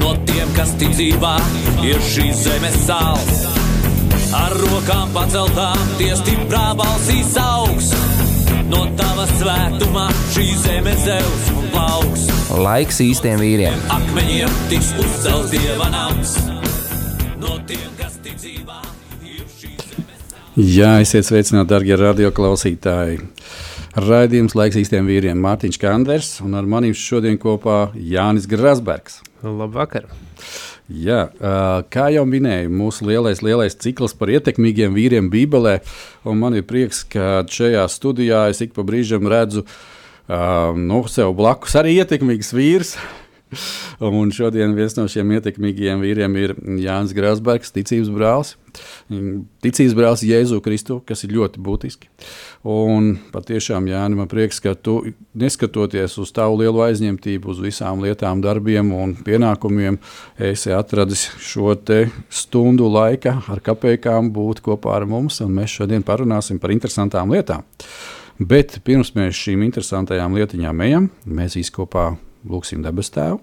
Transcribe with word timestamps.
No 0.00 0.14
tiem, 0.28 0.50
kas 0.56 0.74
tic 0.80 0.94
dzīvā, 0.96 1.34
ir 1.86 2.00
šīs 2.04 2.44
zemes 2.46 2.78
sāls. 2.86 3.44
Ar 4.36 4.54
rokām 4.60 5.10
paceltām, 5.14 5.80
tie 5.98 6.12
stiprā 6.18 6.70
balsīs 6.78 7.34
augs. 7.40 7.90
No 8.70 8.84
tava 8.98 9.26
svētumā 9.36 10.06
šī 10.34 10.46
zeme 10.62 10.94
zeus 11.02 11.48
un 11.56 11.66
plauks. 11.74 12.28
Laiks 12.54 13.00
īstiem 13.02 13.42
vīriem. 13.42 13.82
Akmeņiem 13.96 14.60
tiks 14.70 14.92
uzcelts 15.02 15.50
dieva 15.54 15.90
nams. 15.90 16.36
No 17.42 17.58
tiem, 17.66 17.90
kas 17.98 18.20
tic 18.22 18.38
dzīvā, 18.38 18.78
Jā, 20.60 20.96
esiet 21.00 21.24
sveicināti, 21.24 21.70
darbie 21.70 21.94
radioklausītāji. 21.96 23.20
Raidījums 24.00 24.54
laiks 24.56 24.78
īstiem 24.80 25.04
vīriem 25.04 25.40
Mārtiņš 25.44 25.76
Kanders 25.80 26.28
un 26.40 26.54
ar 26.56 26.64
maniem 26.68 26.94
šodien 26.96 27.34
kopā 27.40 27.90
Jānis 27.92 28.46
Grasbergs. 28.48 29.18
Labvakar! 29.44 30.06
Jā, 30.88 31.26
kā 31.92 32.06
jau 32.14 32.22
minēju, 32.26 32.70
mūsu 32.72 33.04
lielais, 33.10 33.42
lielais 33.44 33.76
cikls 33.76 34.16
par 34.16 34.32
ietekmīgiem 34.32 34.96
vīriem 34.96 35.28
Bībelē, 35.30 35.76
un 36.24 36.40
man 36.40 36.56
ir 36.56 36.64
prieks, 36.70 37.02
ka 37.12 37.42
šajā 37.44 37.84
studijā 37.92 38.46
es 38.54 38.62
ik 38.64 38.72
pa 38.74 38.86
brīžam 38.88 39.28
redzu 39.30 39.66
uh, 39.66 40.72
nu, 40.78 41.02
sev 41.10 41.34
blakus 41.36 41.76
arī 41.76 41.98
ietekmīgs 42.00 42.54
vīrs. 42.56 42.96
Un 44.20 44.30
šodien 44.34 44.74
viens 44.76 44.94
no 44.98 45.06
šiem 45.10 45.34
ietekmīgajiem 45.36 46.02
vīriem 46.04 46.36
ir 46.40 46.54
Jānis 46.80 47.14
Grāsbergs, 47.16 47.72
ticības 47.74 48.10
brālis. 48.14 48.54
Ticības 49.64 49.96
brālis 49.98 50.22
Jēzu 50.26 50.60
Kristu, 50.62 51.00
kas 51.06 51.24
ir 51.26 51.34
ļoti 51.34 51.62
būtiski. 51.64 52.10
Un 52.70 53.16
patiešām, 53.34 53.88
Jānis, 53.90 54.20
man 54.20 54.30
prieks, 54.30 54.60
ka 54.62 54.76
tu 54.78 55.00
neskatoties 55.38 56.16
uz 56.22 56.32
tavu 56.36 56.60
lielu 56.62 56.84
aizņemtību, 56.86 57.50
uz 57.50 57.62
visām 57.64 58.04
lietām, 58.04 58.42
darbiem 58.44 58.92
un 58.94 59.16
pienākumiem, 59.26 59.98
esi 60.50 60.74
atradis 60.76 61.28
šo 61.42 61.74
stundu 62.30 62.88
laika 62.90 63.36
ar 63.50 63.60
kapekām 63.64 64.30
būt 64.34 64.62
kopā 64.64 64.96
ar 64.98 65.06
mums, 65.08 65.40
mēs 65.40 65.80
šodien 65.80 66.06
parunāsim 66.06 66.58
par 66.62 66.74
interesantām 66.74 67.30
lietām. 67.34 67.66
Bet 68.40 68.78
pirms 68.86 69.12
mēs 69.18 69.36
šīm 69.36 69.66
interesantajām 69.66 70.38
lietiņām 70.38 70.86
ejam, 70.86 71.10
mēs 71.28 71.58
visi 71.60 71.74
kopā 72.40 72.48
lūgsim 72.48 72.82
debesu 72.82 73.12
tēvu 73.16 73.40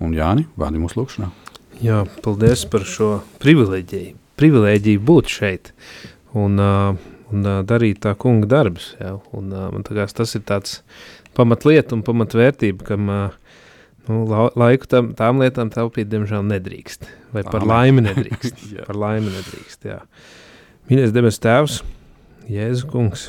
un 0.00 0.14
Jāni, 0.14 0.46
vārdi 0.58 0.80
mūsu 0.80 1.00
lūgšanā. 1.00 1.30
Jā, 1.80 2.04
paldies 2.24 2.66
par 2.68 2.84
šo 2.84 3.20
privilēģiju, 3.40 4.16
privilēģiju 4.40 5.00
būt 5.00 5.30
šeit 5.30 5.72
un, 6.34 6.58
uh, 6.60 6.96
un 7.30 7.46
uh, 7.46 7.60
darīt 7.64 8.02
tā 8.04 8.14
kunga 8.18 8.46
darbus. 8.50 8.94
Jā, 9.00 9.16
un, 9.32 9.52
uh, 9.52 9.70
man 9.72 9.84
liekas, 9.86 10.16
tas 10.16 10.34
ir 10.36 10.44
tāds 10.48 10.80
pamatlieta 11.36 11.94
un 11.96 12.04
pamatvērtība, 12.04 12.84
kam 12.84 13.08
uh, 13.08 13.38
nu, 14.08 14.26
la, 14.28 14.50
laiku 14.58 14.90
tam, 14.90 15.12
tām 15.16 15.40
lietām 15.40 15.72
taupīt, 15.72 16.10
diemžēl, 16.10 16.44
nedrīkst. 16.50 17.08
Vai 17.32 17.46
par 17.46 17.62
Āmen. 17.62 17.72
laimi 17.72 18.04
nedrīkst. 18.10 18.66
Par 18.84 18.98
laimi 18.98 19.32
nedrīkst, 19.32 19.88
jā. 19.88 20.02
Mīļais 20.90 21.14
debes 21.14 21.38
tēvs, 21.40 21.80
Jēzu 22.50 22.88
kungs, 22.90 23.28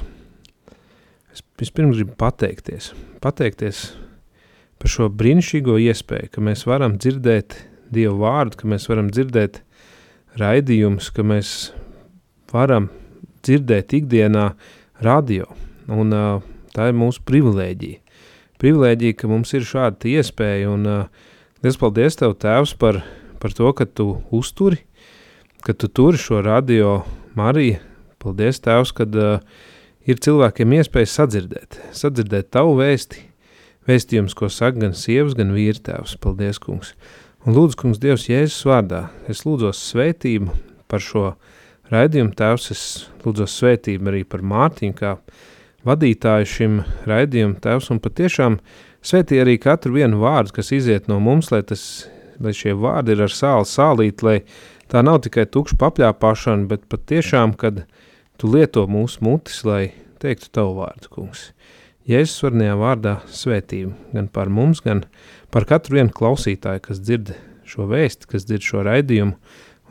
es 1.29 1.43
vispirms 1.61 1.99
gribu 1.99 2.15
pateikties, 2.17 2.89
pateikties 3.21 3.91
par 4.81 4.89
šo 4.89 5.09
brīnišķīgo 5.13 5.77
iespēju, 5.85 6.31
ka 6.33 6.41
mēs 6.41 6.65
varam 6.65 6.97
dzirdēt 6.97 7.53
Dievu 7.91 8.21
vārdu, 8.23 8.57
ka 8.57 8.69
mēs 8.71 8.87
varam 8.89 9.11
dzirdēt 9.11 9.59
raidījumus, 10.39 11.11
ka 11.13 11.25
mēs 11.27 11.49
varam 12.53 12.87
dzirdēt 13.45 13.93
ikdienā 13.99 14.51
radio. 15.03 15.45
Un, 15.91 16.13
uh, 16.15 16.41
tā 16.73 16.87
ir 16.89 16.97
mūsu 16.97 17.21
privilēģija. 17.27 17.99
Privilēģija, 18.61 19.17
ka 19.19 19.29
mums 19.29 19.51
ir 19.57 19.67
šāda 19.67 20.09
iespēja. 20.11 20.71
Un, 20.71 20.87
uh, 20.87 21.31
liels 21.65 21.79
paldies 21.81 22.17
Tev, 22.17 22.37
Tēvs, 22.41 22.73
par, 22.79 23.01
par 23.43 23.53
to, 23.57 23.69
ka 23.77 23.85
Tu 23.85 24.07
uzturi, 24.33 24.81
ka 25.65 25.75
Tu 25.75 25.91
turi 25.91 26.21
šo 26.21 26.41
radio 26.45 27.01
Mariju. 27.37 27.81
Paldies, 28.21 28.61
Tēvs, 28.63 28.95
kad 28.97 29.17
uh, 29.17 29.41
ir 30.07 30.21
cilvēkiem 30.21 30.77
iespēja 30.79 31.11
sadzirdēt, 31.17 31.81
sadzirdēt 31.97 32.53
Tavu 32.53 32.77
vēsti, 32.79 33.27
vēstījums, 33.91 34.35
ko 34.37 34.49
saka 34.51 34.85
gan 34.85 34.95
sievas, 34.97 35.35
gan 35.37 35.51
vīrtēvs. 35.55 36.15
Paldies, 36.23 36.59
kungs! 36.63 36.95
Un 37.41 37.55
lūdzu, 37.57 37.77
kungs, 37.79 37.99
Dievs, 38.01 38.27
Jēzus 38.29 38.67
vārdā, 38.69 39.07
es 39.31 39.43
lūdzos 39.47 39.79
svētību 39.91 40.53
par 40.91 41.01
šo 41.01 41.31
raidījumu 41.91 42.35
tēvs, 42.37 42.67
es 42.73 42.83
lūdzos 43.25 43.55
svētību 43.57 44.11
arī 44.11 44.21
par 44.29 44.43
Mārtiņu, 44.45 44.97
kā 44.99 45.15
vadītāju 45.87 46.49
šim 46.51 46.75
raidījumu 47.09 47.57
tēvs, 47.63 47.89
un 47.93 48.01
patiešām 48.03 48.59
svētī 49.01 49.41
arī 49.41 49.57
katru 49.61 49.95
vienu 49.97 50.21
vārdu, 50.21 50.53
kas 50.59 50.69
iziet 50.77 51.09
no 51.09 51.17
mums, 51.23 51.49
lai, 51.53 51.63
tas, 51.65 52.05
lai 52.41 52.53
šie 52.57 52.75
vārdi 52.77 53.15
ir 53.15 53.25
ar 53.25 53.33
sāli 53.33 53.67
sālīt, 53.69 54.21
lai 54.25 54.37
tā 54.91 55.01
nav 55.05 55.23
tikai 55.25 55.47
tukša 55.49 55.79
papļāpāšana, 55.81 56.69
bet 56.69 56.85
patiešām, 56.91 57.57
kad 57.57 57.83
tu 58.37 58.53
lieto 58.53 58.85
mūsu 58.85 59.25
mutis, 59.25 59.63
lai 59.65 59.83
teiktu 60.21 60.53
tavu 60.53 60.77
vārdu, 60.83 61.09
kungs. 61.09 61.49
Jēzus 62.09 62.41
varnajā 62.47 62.75
vārdā 62.79 63.15
svētību 63.29 64.15
gan 64.15 64.29
par 64.33 64.49
mums, 64.49 64.81
gan 64.81 65.03
par 65.53 65.67
katru 65.69 65.99
vienu 65.99 66.13
klausītāju, 66.17 66.81
kas 66.87 67.01
dzird 67.03 67.35
šo 67.67 67.85
vēstu, 67.91 68.29
kas 68.31 68.47
dzird 68.49 68.65
šo 68.65 68.85
raidījumu, 68.87 69.37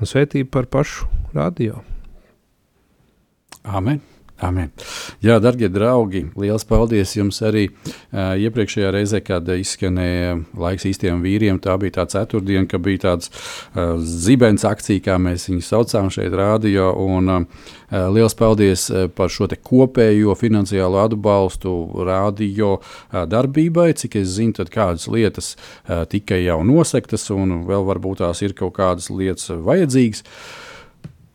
un 0.00 0.10
svētību 0.10 0.50
par 0.50 0.66
pašu 0.72 1.06
radio. 1.36 1.84
Amen. 3.62 4.00
Amen. 4.40 4.70
Jā, 5.20 5.34
darbie 5.36 5.68
draugi, 5.68 6.22
liels 6.40 6.64
paldies 6.64 7.12
jums 7.12 7.42
arī 7.44 7.66
uh, 7.68 8.32
iepriekšējā 8.40 8.92
reizē, 8.94 9.20
kad 9.20 9.48
izskanēja 9.52 10.38
laiks 10.56 10.86
īstiem 10.88 11.20
vīriem. 11.20 11.58
Tā 11.60 11.74
bija 11.80 11.98
tā 11.98 12.06
ceturtdiena, 12.14 12.64
kad 12.70 12.80
bija 12.84 13.02
tāds 13.04 13.28
uh, 13.28 13.98
zibens 14.00 14.64
akcija, 14.64 15.04
kā 15.04 15.18
mēs 15.20 15.44
viņu 15.50 15.66
saucām 15.66 16.08
šeit, 16.14 16.32
rādio. 16.32 16.88
Un, 17.04 17.28
uh, 17.34 17.68
liels 18.14 18.36
paldies 18.38 18.86
par 19.18 19.28
šo 19.32 19.50
kopējo 19.50 20.32
finansiālo 20.40 21.02
atbalstu 21.04 21.74
radio 22.08 22.78
uh, 22.78 23.26
darbībai. 23.28 23.90
Cik 24.00 24.22
es 24.22 24.38
zinu, 24.38 24.56
tad 24.56 24.72
kādas 24.72 25.04
lietas 25.12 25.52
uh, 25.52 26.06
tika 26.08 26.38
jau 26.40 26.62
nosegtas, 26.64 27.28
un 27.34 27.66
vēl 27.68 27.84
varbūt 27.92 28.24
tās 28.24 28.40
ir 28.46 28.56
kaut 28.56 28.78
kādas 28.80 29.12
lietas 29.12 29.52
vajadzīgas. 29.52 30.24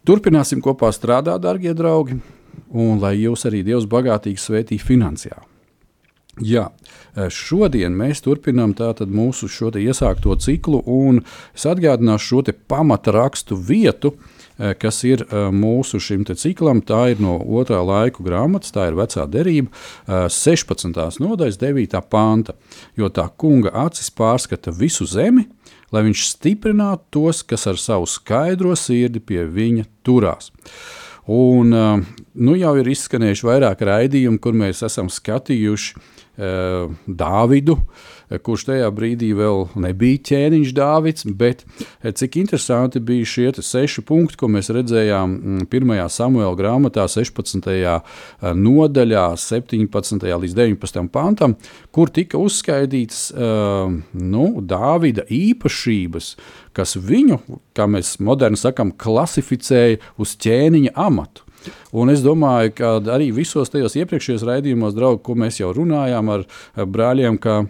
Turpināsim 0.05 0.57
kopā 0.61 0.89
strādāt, 0.93 1.45
darbie 1.45 1.73
draugi 1.77 2.17
un 2.69 3.01
lai 3.01 3.15
jūs 3.17 3.45
arī 3.49 3.63
Dievs 3.65 3.89
bagātīgi 3.89 4.41
svētī 4.41 4.79
finansiāli. 4.81 5.51
Jā, 6.43 6.65
šodien 7.31 7.93
mēs 7.95 8.19
turpinām 8.25 8.73
mūsu 9.07 9.47
iesākto 9.79 10.35
ciklu, 10.35 10.81
un 10.83 11.21
es 11.55 11.63
atgādināšu 11.63 12.25
šo 12.27 12.53
pamata 12.67 13.13
rakstu 13.15 13.55
vietu, 13.55 14.17
kas 14.57 15.03
ir 15.07 15.23
mūsu 15.55 15.99
šim 15.99 16.25
ciklam. 16.25 16.81
Tā 16.81 17.13
ir 17.13 17.21
no 17.23 17.37
otrā 17.39 17.79
laika 17.79 18.23
grāmatas, 18.23 18.73
tā 18.75 18.89
ir 18.89 18.99
vecā 18.99 19.23
derība, 19.31 19.71
16. 20.07 20.91
nodaļas, 21.23 21.57
9. 21.57 22.01
panta. 22.09 22.53
Jo 22.97 23.07
tā 23.07 23.29
kunga 23.37 23.71
acis 23.85 24.11
pārskata 24.11 24.75
visu 24.75 25.07
zemi, 25.07 25.47
lai 25.91 26.03
viņš 26.03 26.27
stiprinātu 26.33 27.03
tos, 27.15 27.43
kas 27.47 27.63
ar 27.67 27.79
savu 27.79 28.11
skaidro 28.11 28.75
sirdi 28.75 29.23
pie 29.23 29.45
viņa 29.47 29.87
turās. 30.03 30.51
Un, 31.31 31.71
nu, 32.35 32.55
jau 32.59 32.75
ir 32.79 32.91
izskanējuši 32.91 33.47
vairāk 33.47 33.81
raidījumu, 33.87 34.41
kur 34.43 34.55
mēs 34.57 34.83
esam 34.85 35.09
skatījuši 35.11 35.95
uh, 35.95 36.91
Dāvidu, 37.07 37.77
kurš 38.43 38.65
tajā 38.69 38.87
brīdī 38.95 39.29
vēl 39.37 39.67
nebija 39.79 40.21
ķēniņš 40.29 40.71
Dāvids, 40.75 41.27
bet 41.37 41.63
cik 42.01 42.39
interesanti 42.41 42.99
bija 42.99 43.27
šie 43.29 43.45
seši 43.61 44.03
punkti, 44.05 44.39
ko 44.41 44.49
mēs 44.51 44.71
redzējām 44.73 45.35
1. 45.69 45.93
samuēlā 46.11 46.51
grāmatā, 46.57 47.05
16. 47.11 47.69
nodaļā, 48.57 49.25
17. 49.39 50.27
līdz 50.43 50.57
19. 50.57 51.07
pantam, 51.13 51.55
kur 51.95 52.11
tika 52.11 52.41
uzskaitīts 52.41 53.29
uh, 53.31 53.93
nu, 54.17 54.45
Dāvida 54.65 55.27
īpašības, 55.29 56.33
kas 56.75 56.97
viņu, 56.99 57.39
kā 57.77 57.87
mēs 57.87 58.17
moderni 58.19 58.59
sakām, 58.59 58.91
klasificēja 58.97 60.01
uz 60.19 60.35
ķēniņa 60.41 60.97
amatu. 61.05 61.44
Un 61.95 62.11
es 62.13 62.23
domāju, 62.25 62.73
ka 62.77 62.91
arī 63.15 63.31
visos 63.35 63.71
tajos 63.73 63.97
iepriekšējos 63.99 64.45
raidījumos, 64.47 64.95
draugi, 64.97 65.23
ko 65.25 65.37
mēs 65.39 65.59
jau 65.61 65.71
runājām 65.75 66.31
ar 66.33 66.45
brāļiem, 66.75 67.39
ka 67.41 67.63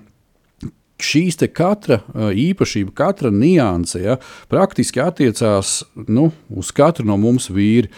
šīs 1.02 1.40
katra 1.54 2.02
īpašība, 2.16 2.94
katra 2.96 3.32
nianse 3.32 4.02
ja, 4.04 4.18
praktiski 4.52 5.02
attiecās 5.04 5.84
nu, 6.08 6.32
uz 6.50 6.72
katru 6.76 7.08
no 7.08 7.18
mums 7.20 7.50
vīri. 7.52 7.92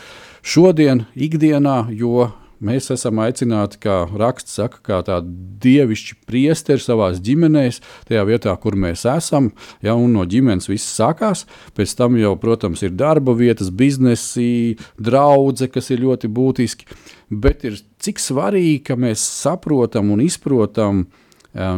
Šodien, 0.47 1.05
ikdienā, 1.13 1.89
jo 1.91 2.29
Mēs 2.63 2.89
esam 2.93 3.19
aicināti, 3.21 3.77
kā 3.83 3.99
raksts 4.17 4.55
saka, 4.57 4.79
kā 4.85 4.97
tādi 5.05 5.33
dievišķi 5.61 6.17
priesteri 6.29 6.81
savā 6.81 7.11
ģimenēs, 7.13 7.81
tajā 8.09 8.23
vietā, 8.29 8.55
kur 8.61 8.77
mēs 8.79 9.05
esam. 9.11 9.51
Ja, 9.85 9.93
no 9.97 10.25
ģimenes 10.25 10.69
viss 10.71 10.95
sākās. 10.97 11.45
Pēc 11.77 11.93
tam 11.99 12.17
jau, 12.17 12.33
protams, 12.41 12.81
ir 12.85 12.95
darba 12.97 13.35
vietas, 13.37 13.69
biznesi, 13.69 14.77
draugi, 14.97 15.69
kas 15.69 15.91
ir 15.93 16.01
ļoti 16.05 16.31
būtiski. 16.33 16.89
Bet 17.29 17.67
ir 17.67 17.77
cik 18.01 18.21
svarīgi, 18.23 18.81
ka 18.89 18.97
mēs 18.97 19.21
saprotam 19.21 20.09
un 20.15 20.23
izprotam 20.25 21.05
uh, 21.05 21.23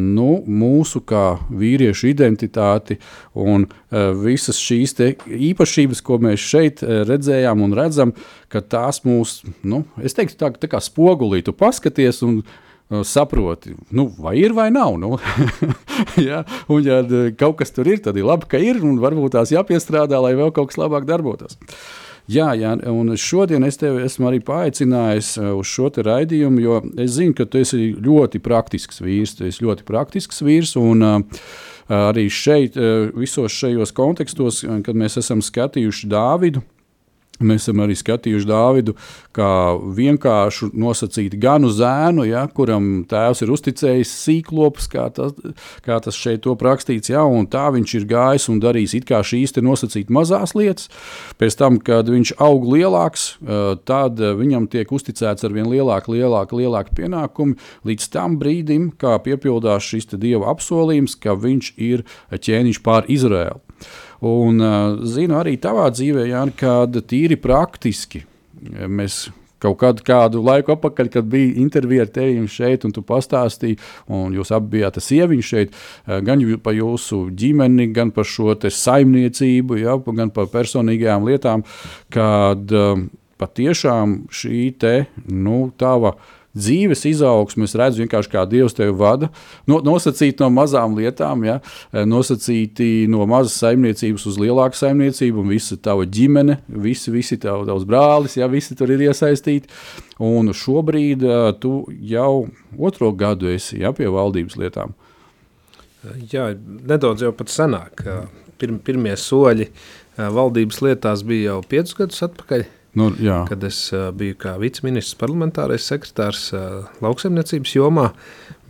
nu, 0.03 0.29
mūsu 0.45 1.01
kā 1.07 1.39
vīriešu 1.49 2.09
identitāti 2.11 2.99
un 3.33 3.65
uh, 3.65 4.09
visas 4.19 4.59
šīs 4.59 4.97
īpašības, 4.99 6.01
ko 6.05 6.19
mēs 6.23 6.43
šeit 6.43 6.83
uh, 6.83 7.03
redzējām 7.07 7.63
un 7.63 7.75
redzam, 7.77 8.15
ka 8.51 8.61
tās 8.61 9.03
mūs, 9.07 9.39
nu, 9.63 9.83
es 10.03 10.17
teiktu, 10.17 10.37
tā, 10.39 10.51
tā 10.59 10.71
kā 10.71 10.81
spogulī, 10.83 11.41
tu 11.45 11.55
paskaties 11.55 12.23
un 12.27 12.41
uh, 12.41 13.01
saproti, 13.07 13.75
nu, 13.95 14.09
vai 14.19 14.35
ir 14.41 14.55
vai 14.57 14.69
nav. 14.73 14.97
Nu. 14.99 15.15
ja? 16.29 16.43
Un, 16.67 16.83
ja 16.83 17.01
kaut 17.39 17.59
kas 17.61 17.71
tur 17.75 17.87
ir, 17.87 18.03
tad 18.03 18.19
ir 18.19 18.27
labi, 18.27 18.49
ka 18.51 18.61
ir, 18.61 18.81
un 18.83 18.99
varbūt 19.01 19.37
tās 19.37 19.55
jāpiestrādā, 19.55 20.19
lai 20.23 20.35
vēl 20.39 20.53
kaut 20.55 20.73
kas 20.73 20.81
labāk 20.81 21.07
darbotos. 21.09 21.59
Jā, 22.29 22.51
jā, 22.53 22.75
un 22.93 23.15
šodien 23.17 23.63
es 23.65 23.79
tevi 23.81 24.03
esmu 24.05 24.27
arī 24.29 24.37
paaicinājis 24.45 25.31
uh, 25.39 25.47
uz 25.57 25.69
šo 25.71 25.87
raidījumu, 26.05 26.61
jo 26.61 26.75
es 27.01 27.15
zinu, 27.15 27.33
ka 27.33 27.47
tu 27.49 27.57
esi 27.63 27.95
ļoti 27.97 28.37
praktisks 28.45 29.01
vīrs. 29.01 29.33
Tu 29.39 29.47
esi 29.47 29.65
ļoti 29.65 29.85
praktisks 29.87 30.43
vīrs. 30.45 30.75
Un, 30.77 31.01
uh, 31.01 31.47
arī 31.89 32.27
šeit, 32.29 32.77
uh, 32.77 33.09
visos 33.17 33.55
šajos 33.57 33.95
kontekstos, 33.97 34.61
kad 34.85 34.99
mēs 34.99 35.17
esam 35.23 35.41
skatījuši 35.41 36.11
Dāvidu, 36.11 36.61
Mēs 37.39 37.63
esam 37.63 37.79
arī 37.85 37.95
skatījuši 37.95 38.47
Dāvidu 38.49 38.95
kā 39.35 39.49
vienkāršu 39.95 40.71
nosacītu 40.75 41.37
ganu 41.39 41.69
zēnu, 41.71 42.25
ja, 42.27 42.41
kuram 42.51 43.05
tēvs 43.07 43.45
ir 43.45 43.53
uzticējis 43.55 44.11
sīklopus, 44.25 44.89
kā 44.91 45.05
tas, 45.15 45.31
kā 45.85 45.99
tas 46.03 46.19
šeit 46.19 46.43
to 46.43 46.57
rakstīts. 46.59 47.13
Ja, 47.13 47.23
tā 47.51 47.69
viņš 47.75 47.95
ir 48.01 48.07
gājis 48.09 48.49
un 48.51 48.59
darījis 48.63 48.97
it 48.99 49.07
kā 49.09 49.21
šīs 49.23 49.55
nosacīt 49.63 50.11
mazās 50.11 50.55
lietas. 50.57 50.89
Pēc 51.39 51.57
tam, 51.59 51.79
kad 51.79 52.11
viņš 52.11 52.35
aug 52.43 52.67
lielāks, 52.73 53.29
tad 53.87 54.19
viņam 54.19 54.67
tiek 54.71 54.91
uzticēts 54.91 55.47
ar 55.47 55.55
vien 55.55 55.71
lielāku, 55.71 56.17
lielāku, 56.17 56.59
lielāku 56.59 56.95
pienākumu 56.99 57.55
līdz 57.87 58.11
tam 58.11 58.35
brīdim, 58.41 58.91
kā 58.99 59.15
piepildās 59.23 59.87
šis 59.87 60.11
dieva 60.19 60.51
apsolījums, 60.51 61.15
ka 61.19 61.39
viņš 61.39 61.73
ir 61.79 62.03
ķēniņš 62.35 62.83
pār 62.83 63.07
Izraēlu. 63.07 63.68
Un 64.25 64.59
uh, 64.59 64.97
zinu 65.07 65.37
arī 65.39 65.55
tavā 65.61 65.87
dzīvē, 65.93 66.25
Jāni, 66.31 66.55
kad 66.59 66.97
tīri 67.07 67.37
praktiski 67.39 68.25
mēs 68.59 69.29
kaut 69.59 69.77
kādu, 69.79 70.03
kādu 70.07 70.41
laiku 70.43 70.73
atpakaļ, 70.75 71.09
kad 71.13 71.27
bija 71.29 71.55
intervija 71.61 72.05
ar 72.05 72.11
tevi 72.15 72.47
šeit, 72.51 72.85
un 72.87 72.95
tu 72.95 73.03
pastāstīji, 73.05 73.79
un 74.15 74.35
jūs 74.35 74.53
abi 74.55 74.77
bijāt 74.77 74.99
sieviņš 75.03 75.51
šeit, 75.53 75.79
gan 76.27 76.43
par 76.63 76.77
jūsu 76.77 77.25
ģimeni, 77.35 77.89
gan 77.95 78.13
par 78.15 78.27
šo 78.27 78.55
saimniecību, 78.55 79.79
ja, 79.81 79.97
gan 79.99 80.31
par 80.35 80.49
personīgajām 80.53 81.27
lietām, 81.27 81.65
kad 82.13 82.75
patiešām 83.39 84.19
šī 84.35 84.63
te, 84.79 84.95
nu, 85.27 85.69
tava 85.79 86.15
dzīves 86.57 87.03
izaugsmu 87.09 87.67
es 87.67 87.75
redzu 87.77 88.03
vienkārši 88.03 88.31
kā 88.33 88.43
Dievs 88.49 88.75
tevi 88.77 88.93
vada. 88.97 89.29
No, 89.69 89.79
nosacīti 89.85 90.41
no 90.43 90.49
mazām 90.53 90.95
lietām, 90.97 91.43
ja? 91.47 91.59
Eh, 91.91 92.05
nosacīti 92.09 93.07
no 93.11 93.25
mazas 93.29 93.59
saimniecības 93.61 94.25
uz 94.29 94.39
lielāku 94.41 94.79
saimniecību, 94.79 95.43
un 95.43 95.53
visa 95.53 95.77
tava 95.77 96.07
ģimene, 96.09 96.59
visi, 96.85 97.13
visi 97.13 97.37
tav, 97.41 97.65
tavs 97.69 97.85
brālis, 97.89 98.39
ja? 98.39 98.49
visi 98.51 98.77
tur 98.79 98.93
ir 98.95 99.05
iesaistīti. 99.09 99.69
Un 100.19 100.51
šobrīd 100.55 101.23
uh, 101.23 101.51
tu 101.55 101.85
jau 102.03 102.49
otro 102.75 103.13
gadu 103.15 103.47
esi 103.53 103.79
ja, 103.79 103.93
pie 103.95 104.09
valdības 104.11 104.57
lietām. 104.59 104.97
Jā, 106.31 106.49
nedaudz 106.59 107.23
jau 107.23 107.31
pat 107.35 107.51
senāk. 107.51 108.03
Pirm, 108.59 108.79
pirmie 108.83 109.15
soļi 109.19 109.69
valdības 110.19 110.81
lietās 110.83 111.23
bija 111.27 111.53
jau 111.53 111.61
piecus 111.71 111.95
gadus 111.95 112.27
atpakaļ. 112.27 112.67
Nu, 112.97 113.11
jā. 113.21 113.43
kad 113.49 113.63
es 113.67 113.83
uh, 113.93 114.09
biju 114.15 114.37
kā 114.41 114.55
viceministrs, 114.61 115.17
parlamentārais 115.19 115.85
sekretārs 115.91 116.47
uh, 116.57 116.87
lauksaimniecības 117.05 117.75
jomā. 117.77 118.09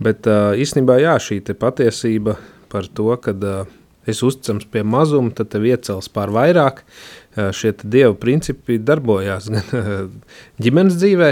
Bet 0.02 0.28
uh, 0.28 0.52
īstenībā 0.60 0.98
jā, 1.00 1.16
šī 1.22 1.40
patiesība 1.56 2.36
par 2.70 2.88
to, 2.92 3.08
ka 3.22 3.32
uh, 3.32 3.70
es 4.10 4.20
uzticams 4.26 4.68
pie 4.70 4.82
mazuma, 4.84 5.32
tad 5.36 5.50
tev 5.54 5.64
iecels 5.70 6.10
pār 6.12 6.32
vairāk. 6.36 6.84
Uh, 7.30 7.48
šie 7.54 7.72
dievu 7.80 8.18
principi 8.20 8.76
darbojās 8.82 9.48
gan 9.54 9.74
uh, 9.78 9.90
ģimenes 10.60 11.00
dzīvē, 11.00 11.30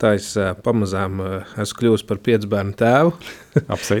tā 0.00 0.14
es 0.16 0.32
uh, 0.38 0.54
pamazām 0.64 1.20
uh, 1.20 1.54
esmu 1.60 1.80
kļuvis 1.80 2.06
par 2.08 2.22
piecu 2.24 2.48
bērnu 2.52 2.76
tēvu. 2.80 3.14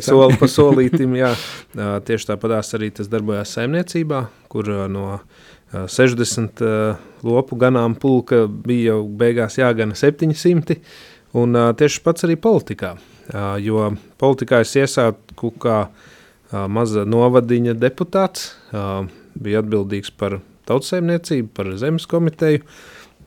Soli 0.06 0.40
pa 0.40 0.48
solītim, 0.48 1.18
jā. 1.20 1.34
Uh, 1.76 1.98
tieši 2.06 2.32
tāpatās 2.32 2.72
arī 2.78 2.92
tas 2.96 3.10
darbojās 3.12 3.52
saimniecībā, 3.58 4.24
kur 4.52 4.70
uh, 4.70 4.86
no 4.88 5.18
60 5.72 6.62
uh, 6.64 6.98
lopu 7.22 7.58
ganām 7.58 7.94
pulka 7.98 8.44
bija 8.50 8.94
jau 8.94 9.04
beigās 9.20 9.58
jāgana 9.60 9.94
700, 9.98 10.80
un 11.38 11.54
uh, 11.54 11.70
tieši 11.78 12.02
pats 12.02 12.26
arī 12.26 12.36
politikā, 12.40 12.96
jo 13.62 13.84
politikā 14.18 14.64
es 14.64 14.72
iesāku 14.74 15.52
kā 15.62 15.84
maza 16.50 17.04
novadiņa 17.06 17.76
deputāts, 17.78 18.48
bija 19.38 19.60
atbildīgs 19.62 20.10
par 20.18 20.40
tautsēmniecību, 20.66 21.52
par 21.54 21.70
zemes 21.78 22.08
komiteju, 22.10 22.64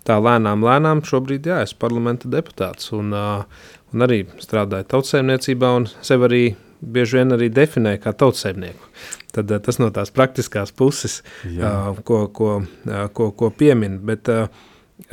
tā 0.03 0.17
lēnām, 0.19 0.65
lēnām 0.67 1.05
šobrīd 1.07 1.47
jā, 1.47 1.61
esmu 1.63 1.79
parlamenta 1.85 2.27
deputāts, 2.27 2.91
un, 2.91 3.15
un 3.15 4.03
arī 4.03 4.25
strādāju 4.43 4.89
tautsēmniecībā, 4.91 5.71
un 5.79 5.87
sev 6.03 6.27
arī 6.27 6.43
bieži 6.83 7.19
vien 7.19 7.35
arī 7.35 7.49
definēju 7.53 8.01
kā 8.03 8.13
tautsēmnieku. 8.17 8.91
Tad 9.33 9.51
uh, 9.51 9.61
tas 9.63 9.79
no 9.81 9.89
tās 9.93 10.13
praktiskās 10.13 10.73
puses, 10.75 11.21
uh, 11.47 11.93
ko, 12.05 12.25
ko, 12.35 12.51
uh, 12.63 13.05
ko, 13.15 13.31
ko 13.37 13.49
piemin, 13.55 13.99
bet 14.05 14.29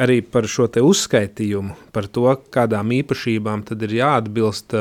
arī 0.00 0.20
par 0.22 0.46
šo 0.50 0.68
te 0.72 0.82
uzskaitījumu, 0.84 1.76
par 1.94 2.08
to, 2.12 2.26
kādām 2.52 2.92
īpašībām 3.00 3.64
tad 3.68 3.82
ir 3.86 3.96
jāatbilst, 4.00 4.76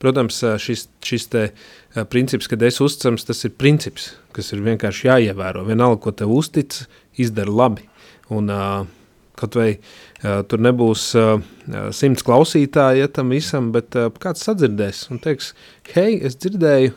protams, 0.00 0.40
šis, 0.62 0.86
šis 1.04 1.28
te 1.30 1.44
princips, 2.10 2.48
kad 2.50 2.62
es 2.66 2.80
uzticams, 2.82 3.26
tas 3.28 3.44
ir 3.44 3.54
princips, 3.60 4.12
kas 4.34 4.52
ir 4.54 4.64
vienkārši 4.64 5.10
jāievēro. 5.10 5.66
Vienalga, 5.68 6.00
ko 6.06 6.14
tev 6.16 6.32
uztic, 6.34 6.80
izdara 7.20 7.54
labi. 7.54 7.84
Un 8.34 8.50
uh, 8.52 8.88
Kaut 9.38 9.58
vai 9.58 9.68
uh, 9.76 10.40
tur 10.48 10.62
nebūs 10.64 11.08
uh, 11.18 11.36
simts 11.94 12.24
klausītāji 12.26 13.04
ja, 13.04 13.10
tam 13.12 13.34
visam, 13.34 13.72
bet 13.74 13.94
uh, 13.98 14.08
kāds 14.22 14.42
sadzirdēs 14.46 15.06
un 15.12 15.22
teiks, 15.22 15.52
hei, 15.94 16.16
es 16.26 16.38
dzirdēju, 16.42 16.96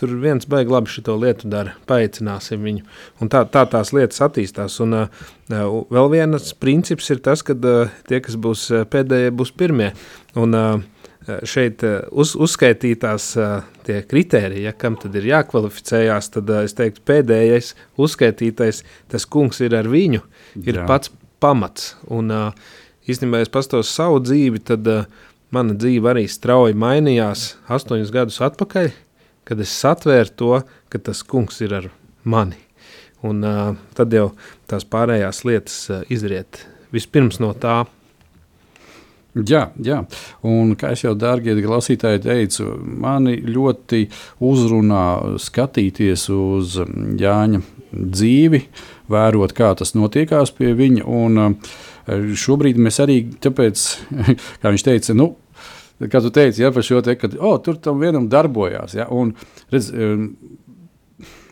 tur 0.00 0.14
viens 0.22 0.48
baigi 0.50 0.72
labi 0.72 0.90
šo 0.90 1.18
lietu 1.20 1.50
dara, 1.52 1.74
paaicināsim 1.88 2.64
viņu. 2.64 2.86
Un 3.22 3.30
tā, 3.32 3.44
tā 3.50 3.64
tās 3.70 3.92
lietas 3.94 4.22
attīstās. 4.24 4.80
Un 4.84 4.96
uh, 5.04 5.28
vēl 5.50 6.10
viens 6.16 6.50
princips 6.60 7.10
ir 7.14 7.22
tas, 7.24 7.44
ka 7.46 7.54
uh, 7.54 7.94
tie, 8.08 8.20
kas 8.24 8.38
būs 8.40 8.66
pēdējie, 8.90 9.34
būs 9.36 9.54
pirmie. 9.54 9.92
Un 10.40 10.58
uh, 10.58 10.74
šeit 11.48 11.80
uz, 12.12 12.34
uzskaitītās 12.36 13.30
tie 13.86 13.98
kriteriji, 14.04 14.66
ja, 14.66 14.74
kam 14.76 14.98
tad 15.00 15.14
ir 15.16 15.30
jākvalificējās, 15.30 16.30
tad 16.36 16.50
es 16.58 16.76
teiktu 16.76 17.00
pēdējais 17.08 17.72
uzskaitītais, 17.96 18.82
tas 19.12 19.24
kungs 19.24 19.62
ir 19.64 19.76
ar 19.78 19.88
viņu, 19.88 20.20
ir 20.60 20.82
Jā. 20.82 20.84
pats 20.88 21.12
pamats. 21.44 21.92
Un 22.08 22.32
īstenībā, 23.04 23.42
ja 23.42 23.48
es 23.48 23.52
pastos 23.52 23.92
savu 23.92 24.22
dzīvi, 24.24 24.64
tad 24.64 24.88
mana 25.54 25.76
dzīve 25.76 26.14
arī 26.14 26.26
strauji 26.30 26.76
mainījās 26.80 27.54
astoņus 27.70 28.12
gadus 28.14 28.40
atpakaļ, 28.44 28.92
kad 29.44 29.60
es 29.60 29.74
satvēru 29.84 30.36
to, 30.40 30.52
ka 30.88 31.02
tas 31.10 31.20
kungs 31.28 31.60
ir 31.64 31.76
ar 31.82 31.90
mani. 32.24 32.56
Un 33.24 33.44
tad 33.96 34.12
jau 34.12 34.30
tās 34.68 34.84
pārējās 34.88 35.44
lietas 35.48 35.76
izriet 36.12 36.64
vispirms 36.94 37.40
no 37.42 37.54
tā, 37.56 37.84
Jā, 39.34 39.64
jā, 39.82 39.96
un 40.46 40.76
kā 40.78 40.92
jau 40.94 41.10
dārgie 41.18 41.56
klausītāji 41.58 42.20
teicu, 42.22 42.68
mani 43.02 43.40
ļoti 43.42 44.04
uzrunā 44.46 45.00
skatīties 45.42 46.28
uz 46.30 46.76
Jāņa 47.18 47.58
dzīvi, 47.90 48.60
vērot, 49.10 49.54
kā 49.56 49.72
tas 49.78 49.94
notiekās 49.96 50.52
pie 50.56 50.72
viņa. 50.76 51.06
Un, 51.06 51.40
eh, 51.44 52.28
šobrīd 52.44 52.80
mēs 52.80 53.00
arī, 53.04 53.20
tāpēc, 53.44 53.86
kā 54.62 54.72
viņš 54.72 54.86
teica, 54.86 55.16
nu, 55.18 55.34
kā 56.00 56.20
tu 56.20 56.32
teici, 56.34 56.62
ja, 56.64 56.72
par 56.74 56.86
šo 56.86 57.02
te, 57.04 57.16
ka 57.18 57.30
oh, 57.38 57.58
tur 57.62 57.78
tam 57.82 58.02
vienam 58.02 58.28
darbojās. 58.32 58.96
Ja, 58.98 59.08
un, 59.12 59.34
redz, 59.72 59.90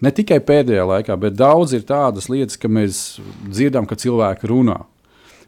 ne 0.02 0.14
tikai 0.14 0.40
pēdējā 0.44 0.87
laikā, 0.88 1.16
bet 1.21 1.37
daudz 1.38 1.76
ir 1.76 1.87
tādas 1.88 2.28
lietas, 2.32 2.59
ka 2.61 2.71
mēs 2.73 3.21
dzirdam, 3.49 3.87
ka 3.87 3.99
cilvēki 3.99 4.50
runā. 4.50 4.80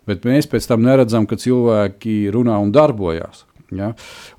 Bet 0.04 0.26
mēs 0.28 0.46
pēc 0.50 0.68
tam 0.68 0.84
neredzam, 0.84 1.24
ka 1.26 1.38
cilvēki 1.40 2.28
runā 2.34 2.58
un 2.60 2.72
darbojas. 2.74 3.46
Ja? 3.72 3.92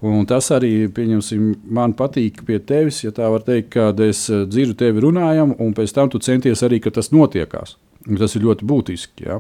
Un 0.06 0.28
tas 0.30 0.52
arī, 0.54 0.88
pieņemsim, 0.94 1.48
man 1.74 1.96
patīk 1.98 2.44
pie 2.46 2.60
tevis, 2.60 3.02
ja 3.04 3.14
tā 3.16 3.30
var 3.32 3.46
teikt, 3.48 3.72
kad 3.76 4.00
es 4.04 4.28
eh, 4.30 4.46
dzirdu 4.50 4.78
tevi 4.80 5.04
runājam, 5.08 5.56
un 5.60 5.74
pēc 5.78 5.96
tam 5.96 6.12
tu 6.12 6.22
centies 6.24 6.64
arī, 6.66 6.82
ka 6.84 6.94
tas 6.94 7.12
notiekās. 7.16 7.76
Tas 8.06 8.36
ir 8.38 8.44
ļoti 8.46 8.68
būtiski. 8.70 9.26
Ja? 9.26 9.40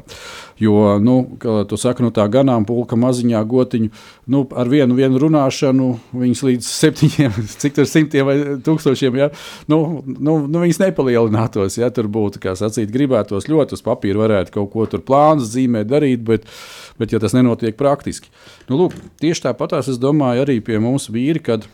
Jo, 0.58 0.96
nu, 1.02 1.20
kā 1.42 1.60
tu 1.70 1.78
saki, 1.78 2.02
no 2.02 2.10
tā 2.14 2.24
ganāmpulka 2.34 2.98
maziņā 2.98 3.44
gotiņu, 3.46 3.92
nu, 4.34 4.42
ar 4.58 4.72
vienu, 4.72 4.98
vienu 4.98 5.22
runāšanu, 5.22 5.92
viņas 6.18 6.42
līdz 6.48 6.70
septiņiem, 6.72 7.38
cik 7.62 7.78
tur 7.78 7.90
simtiem 7.90 8.26
vai 8.26 8.36
tūkstošiem, 8.66 9.20
ja? 9.22 9.30
nu, 9.70 9.80
nu, 10.08 10.40
nu, 10.48 10.64
viņas 10.64 10.82
nepalielinātos. 10.82 11.78
Ja? 11.78 11.92
Tur 11.94 12.10
būtu, 12.10 12.42
kā 12.42 12.56
sacīt, 12.58 12.90
gribētos 12.94 13.50
ļoti 13.52 13.78
uz 13.78 13.86
papīra, 13.86 14.24
varētu 14.26 14.58
kaut 14.58 14.74
ko 14.74 14.90
tur 14.90 15.06
plānus 15.06 15.54
zīmēt, 15.54 15.92
darīt, 15.92 16.26
bet, 16.26 16.50
bet 16.98 17.14
ja 17.14 17.22
tas 17.22 17.38
nenotiek 17.38 17.78
praktiski. 17.78 18.34
Nu, 18.66 18.82
lūk, 18.82 18.98
tieši 19.22 19.46
tāpat 19.46 19.78
es 19.84 20.02
domāju 20.02 20.48
arī 20.48 20.58
pie 20.66 20.82
mums 20.82 21.12
vīri, 21.14 21.44
kad 21.46 21.70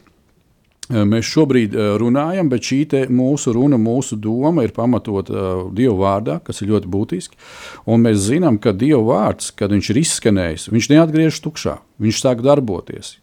Mēs 0.92 1.28
šobrīd 1.32 1.76
runājam, 2.02 2.50
bet 2.52 2.68
šī 2.68 2.82
mūsu 3.14 3.54
runa, 3.56 3.80
mūsu 3.80 4.18
doma 4.20 4.66
ir 4.66 4.74
pamatota 4.76 5.32
uh, 5.32 5.62
Dieva 5.76 5.96
vārdā, 6.02 6.38
kas 6.44 6.62
ir 6.62 6.72
ļoti 6.74 6.92
būtiski. 6.92 7.40
Un 7.88 8.04
mēs 8.04 8.26
zinām, 8.28 8.60
ka 8.62 8.74
Dieva 8.76 9.02
vārds, 9.08 9.54
kad 9.56 9.72
viņš 9.72 9.92
ir 9.94 10.02
izskanējis, 10.04 10.68
viņš 10.74 10.92
neatgriežas 10.92 11.42
tukšā, 11.46 11.78
viņš 12.04 12.22
sāk 12.26 12.44
darboties. 12.46 13.16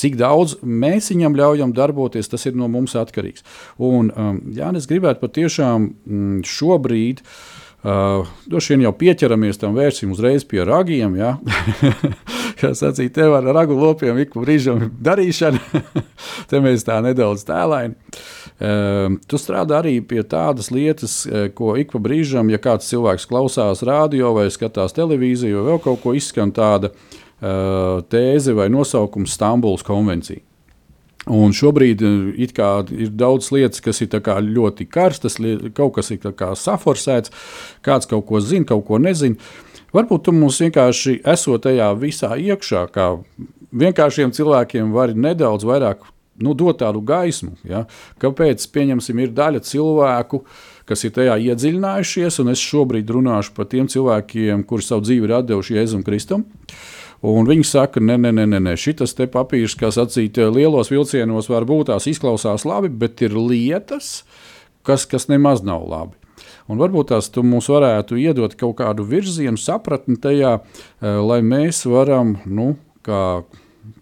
Cik 0.00 0.16
daudz 0.20 0.56
mēs 0.64 1.10
viņam 1.12 1.36
ļaujam 1.36 1.74
darboties, 1.76 2.30
tas 2.32 2.46
ir 2.48 2.56
no 2.56 2.70
mums 2.72 2.96
atkarīgs. 2.96 3.44
Un, 3.76 4.12
um, 4.14 4.40
jā, 4.56 4.70
es 4.78 4.88
gribētu 4.88 5.20
patiešām 5.26 5.90
mm, 5.90 6.44
šobrīd 6.48 7.24
uh, 7.24 7.34
Uh, 7.80 8.28
Droši 8.44 8.74
vien 8.74 8.82
jau 8.84 8.90
pieķeramies 8.92 9.56
tam 9.60 9.72
vērsim 9.72 10.10
uzreiz 10.12 10.44
pie 10.44 10.60
ragiem. 10.68 11.14
Ja? 11.16 11.38
Kā 12.60 12.74
sacīja, 12.76 13.12
tev 13.16 13.36
ar 13.38 13.46
ragu 13.56 13.78
lopiem 13.78 14.18
ik 14.20 14.36
brīžam 14.36 14.90
darīšana. 15.00 15.80
Te 16.50 16.60
mēs 16.60 16.84
tā 16.84 16.98
nedaudz 17.04 17.46
tēlaini. 17.48 17.96
Uh, 18.60 19.16
tu 19.24 19.40
strādā 19.40 19.78
arī 19.80 19.94
pie 20.04 20.20
tādas 20.28 20.68
lietas, 20.68 21.22
uh, 21.24 21.46
ko 21.56 21.72
ik 21.80 21.94
pa 21.94 22.02
brīžam, 22.04 22.52
ja 22.52 22.60
kāds 22.60 22.90
cilvēks 22.92 23.24
klausās 23.30 23.80
radio 23.88 24.34
vai 24.36 24.50
skatās 24.52 24.92
televīziju, 24.98 25.62
vai 25.62 25.72
vēl 25.72 25.82
kaut 25.86 26.04
ko 26.04 26.12
izskan 26.18 26.52
tāda 26.52 26.92
uh, 26.92 28.04
tēze 28.12 28.52
vai 28.58 28.68
nosaukums 28.68 29.32
Stambuls 29.40 29.86
konvencija. 29.86 30.44
Un 31.28 31.52
šobrīd 31.52 32.00
eh, 32.00 32.44
ir 32.96 33.10
daudz 33.12 33.50
lietas, 33.52 33.82
kas 33.84 34.00
ir 34.00 34.08
ļoti 34.10 34.86
karstas, 34.88 35.36
kaut 35.74 35.94
kas 35.98 36.10
ir 36.10 36.20
saforsēts, 36.56 37.30
kāds 37.84 38.08
kaut 38.08 38.26
ko 38.26 38.40
zina, 38.40 38.64
kaut 38.64 38.86
ko 38.86 38.98
nezina. 38.98 39.36
Varbūt 39.92 40.24
tu 40.24 40.32
mums 40.32 40.60
vienkārši 40.62 41.20
esot 41.26 41.66
tajā 41.66 41.90
visā 41.98 42.36
iekšā, 42.38 42.86
kā 42.94 43.18
vienkāršiem 43.72 44.30
cilvēkiem 44.32 44.92
var 44.92 45.12
nedaudz 45.14 45.66
vairāk 45.66 46.06
nu, 46.40 46.54
dot 46.54 46.78
tādu 46.80 47.02
gaismu. 47.04 47.56
Ja? 47.66 47.84
Kāpēc, 48.22 48.64
pieņemsim, 48.72 49.18
ir 49.18 49.34
daļa 49.34 49.60
cilvēku, 49.66 50.44
kas 50.88 51.04
ir 51.04 51.12
tajā 51.18 51.36
iedziļinājušies, 51.50 52.38
un 52.40 52.54
es 52.54 52.62
šobrīd 52.62 53.10
runāšu 53.10 53.52
par 53.58 53.68
tiem 53.68 53.90
cilvēkiem, 53.90 54.64
kuri 54.64 54.86
savu 54.86 55.04
dzīvi 55.04 55.28
ir 55.28 55.36
devuši 55.50 55.76
Jēzum 55.76 56.06
Kristum. 56.06 56.46
Uh, 56.46 57.00
Un 57.20 57.44
viņi 57.44 57.66
saka, 57.68 58.00
nē, 58.00 58.16
nē, 58.16 58.32
nē, 58.32 58.60
nē, 58.64 58.72
šis 58.80 59.12
te 59.12 59.26
papīrs, 59.28 59.74
kas 59.76 59.98
atzīt 60.00 60.38
lielos 60.40 60.88
vilcienos, 60.88 61.50
varbūt 61.52 61.90
tās 61.90 62.06
izklausās 62.08 62.64
labi, 62.64 62.88
bet 62.88 63.20
ir 63.20 63.36
lietas, 63.36 64.22
kas, 64.88 65.04
kas 65.04 65.28
nemaz 65.28 65.60
nav 65.60 65.84
labi. 65.84 66.16
Un 66.70 66.80
varbūt 66.80 67.10
tās 67.10 67.28
tu 67.28 67.42
mums 67.44 67.68
varētu 67.68 68.16
iedot 68.22 68.54
kaut 68.56 68.78
kādu 68.78 69.04
virzienu, 69.04 69.60
sapratni 69.60 70.16
tajā, 70.16 70.60
eh, 70.60 71.18
lai 71.20 71.42
mēs 71.44 71.82
varam, 71.84 72.38
nu, 72.46 72.76
kā 73.04 73.44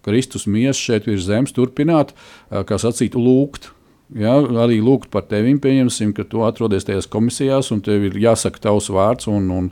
Kristus 0.05 0.47
miesa 0.47 0.79
šeit 0.79 1.09
virs 1.09 1.27
zemes, 1.27 1.51
turpināt, 1.51 2.13
eh, 2.51 2.63
kā 2.63 2.79
sacīt, 2.79 3.19
lūgt 3.19 3.71
Ja, 4.17 4.31
arī 4.63 4.79
lūgt 4.81 5.11
par 5.13 5.27
tevi, 5.29 5.51
pieņemsim, 5.61 6.15
ka 6.17 6.23
tu 6.25 6.41
atrodies 6.41 6.87
tajās 6.87 7.05
komisijās 7.13 7.67
un 7.75 7.83
tev 7.85 8.07
ir 8.07 8.15
jāsaka 8.17 8.63
tavs 8.63 8.87
vārds, 8.89 9.27
un, 9.29 9.51
un 9.53 9.67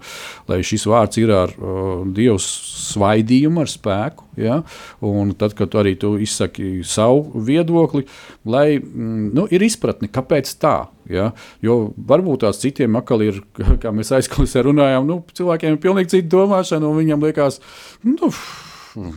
lai 0.45 0.59
šis 0.61 0.85
vārds 0.85 1.17
ir 1.17 1.31
ar 1.33 1.53
uh, 1.57 2.03
Dieva 2.05 2.37
svaidījumu, 2.43 3.63
ar 3.63 3.71
spēku. 3.71 4.27
Ja, 4.37 4.59
un 5.01 5.31
tad, 5.33 5.55
kad 5.57 5.71
tu 5.73 5.79
arī 5.81 5.95
tu 5.97 6.11
izsaki 6.21 6.83
savu 6.85 7.41
viedokli, 7.47 8.03
lai 8.45 8.77
mm, 8.77 9.31
nu, 9.33 9.47
ir 9.49 9.65
izpratne, 9.65 10.11
kāpēc 10.13 10.53
tā. 10.61 10.75
Ja? 11.09 11.31
Jo 11.65 11.79
varbūt 11.97 12.45
tās 12.45 12.61
citiem 12.61 12.99
atkal 13.01 13.25
ir, 13.25 13.41
kā 13.81 13.89
mēs 13.89 14.13
aizklausē 14.19 14.67
runājām, 14.69 15.09
nu, 15.09 15.23
cilvēkiem 15.33 15.79
ir 15.79 15.81
pilnīgi 15.81 16.13
cita 16.13 16.29
domāšana, 16.35 16.85
un 16.85 17.01
viņam 17.01 17.25
liekas, 17.25 17.57
nu, 18.05 18.29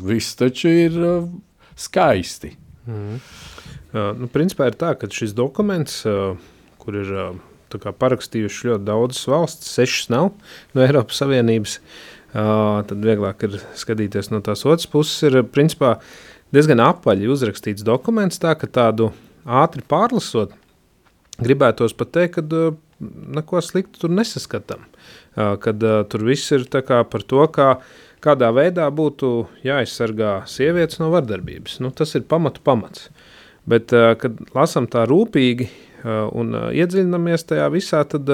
viss 0.00 0.40
taču 0.40 0.72
ir 0.86 0.96
uh, 0.96 1.28
skaisti. 1.76 2.54
Mm. 2.88 3.20
Nu, 3.92 4.28
principā 4.30 4.68
ir 4.70 4.76
tā, 4.78 4.92
ka 4.98 5.08
šis 5.10 5.32
dokuments, 5.34 6.02
kur 6.80 6.98
ir 6.98 7.12
parakstījuši 7.70 8.70
ļoti 8.70 8.86
daudzas 8.86 9.28
valstis, 9.30 9.72
sešas 9.76 10.10
nav 10.10 10.32
no 10.74 10.84
Eiropas 10.84 11.20
Savienības, 11.22 11.78
tad 12.30 12.98
vieglāk 13.02 13.42
ir 13.48 13.58
skatīties 13.78 14.30
no 14.30 14.38
tās 14.46 14.62
otras 14.66 14.86
puses. 14.90 15.18
Ir 15.26 15.42
principā 15.50 15.96
diezgan 16.54 16.82
apaļi 16.84 17.30
uzrakstīts 17.30 17.86
dokuments, 17.86 18.38
tā 18.42 18.54
ka 18.58 18.70
tādu 18.70 19.10
ātri 19.42 19.82
pārlasot, 19.86 20.54
gribētos 21.42 21.96
pat 21.98 22.14
teikt, 22.14 22.38
ka 22.38 22.74
neko 23.00 23.62
sliktu 23.64 24.02
tur 24.02 24.12
nesaskatām. 24.12 24.84
Kad 25.34 25.82
tur 26.12 26.24
viss 26.26 26.52
ir 26.52 26.66
par 26.70 27.22
to, 27.26 27.42
kā, 27.54 27.68
kādā 28.20 28.50
veidā 28.52 28.86
būtu 28.92 29.48
jāaizsargā 29.64 30.42
sievietes 30.50 31.00
no 31.00 31.08
vardarbības. 31.14 31.78
Nu, 31.80 31.90
tas 31.90 32.14
ir 32.18 32.26
pamatu 32.28 32.60
pamats. 32.62 33.08
Bet, 33.70 33.94
uh, 33.94 34.14
kad 34.18 34.38
lasām 34.56 34.88
tā 34.90 35.04
rūpīgi 35.10 35.68
uh, 35.68 36.26
un 36.36 36.54
uh, 36.56 36.68
iedziļināmies 36.74 37.46
tajā 37.50 37.68
visā, 37.72 38.02
tad 38.08 38.30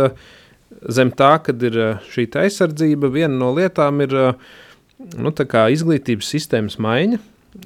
zem 0.93 1.12
tā, 1.14 1.37
kad 1.45 1.62
ir 1.66 1.76
šī 2.11 2.26
aizsardzība, 2.43 3.11
viena 3.12 3.35
no 3.38 3.52
lietām 3.55 4.02
ir 4.05 4.14
nu, 4.16 5.31
izglītības 5.31 6.33
sistēmas 6.35 6.78
maiņa. 6.83 7.21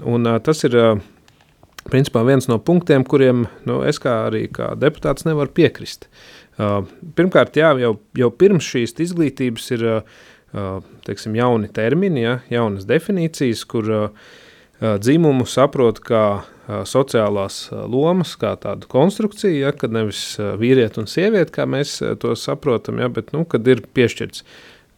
Un, 0.07 0.29
tas 0.45 0.61
ir 0.69 0.77
principā 1.91 2.23
viens 2.29 2.47
no 2.51 2.59
punktiem, 2.63 3.05
kuriem 3.09 3.47
nu, 3.67 3.81
es 3.89 3.99
kā 4.03 4.27
arī 4.29 4.45
kā 4.53 4.75
deputāts 4.79 5.27
nevaru 5.27 5.51
piekrist. 5.57 6.07
Pirmkārt, 7.17 7.57
jā, 7.57 7.73
jau, 7.81 7.95
jau 8.21 8.31
pirms 8.37 8.69
šīs 8.69 8.95
izglītības 9.01 9.71
ir 9.79 9.87
teiksim, 11.07 11.35
jauni 11.39 11.71
termini, 11.73 12.25
ja, 12.27 12.37
jaunas 12.53 12.87
definīcijas, 12.89 13.65
kur 13.71 13.91
dzimumu 14.81 15.47
saprot 15.49 16.01
kā 16.05 16.25
sociālās 16.87 17.65
lomas, 17.91 18.37
kā 18.41 18.55
tādu 18.61 18.89
konstrukciju, 18.91 19.57
ja, 19.67 19.73
kad 19.77 19.93
nevis 19.95 20.23
vīrieti 20.39 21.03
un 21.03 21.09
sievieti, 21.11 21.55
kā 21.57 21.67
mēs 21.69 21.99
to 22.23 22.37
saprotam, 22.39 23.01
ja, 23.03 23.11
bet 23.13 23.33
nu, 23.37 23.45
kad 23.49 23.67
ir 23.69 23.83
piešķirts. 23.97 24.45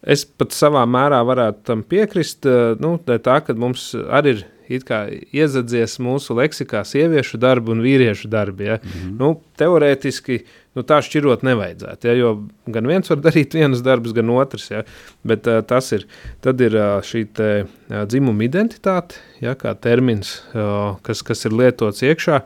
Es 0.03 0.25
pat 0.27 0.53
savā 0.55 0.83
mērā 0.89 1.21
varētu 1.25 1.63
tam 1.69 1.83
piekrist, 1.87 2.45
nu, 2.83 2.97
tā, 3.07 3.37
ka 3.45 3.55
mums 3.57 3.93
arī 3.95 4.35
ir 4.35 4.43
iezadzies 4.69 5.97
mūsu 6.03 6.35
leksikā 6.37 6.83
sieviešu 6.87 7.39
darbu 7.41 7.73
un 7.75 7.83
vīriešu 7.83 8.29
darbu. 8.31 8.63
Ja. 8.63 8.77
Mm 8.83 8.91
-hmm. 8.91 9.15
nu, 9.19 9.41
teorētiski 9.57 10.43
nu, 10.73 10.83
tā 10.83 10.99
šķirot 11.05 11.43
nevajadzētu, 11.45 12.07
ja, 12.07 12.13
jo 12.13 12.31
gan 12.65 12.87
viens 12.87 13.09
var 13.09 13.21
darīt 13.23 13.53
vienus 13.53 13.83
darbus, 13.85 14.13
gan 14.13 14.29
otrs. 14.29 14.69
Ja, 14.71 14.83
bet 15.23 15.47
uh, 15.47 15.61
tas 15.61 15.91
ir, 15.91 16.05
tad 16.41 16.61
ir 16.61 16.75
uh, 16.75 17.01
šī 17.05 17.25
te, 17.33 17.49
uh, 17.65 18.05
dzimuma 18.09 18.43
identitāte, 18.43 19.15
ja, 19.41 19.55
kā 19.55 19.75
termins, 19.75 20.41
uh, 20.53 20.95
kas, 21.01 21.21
kas 21.21 21.45
ir 21.45 21.53
lietots 21.53 22.01
iekšā, 22.01 22.41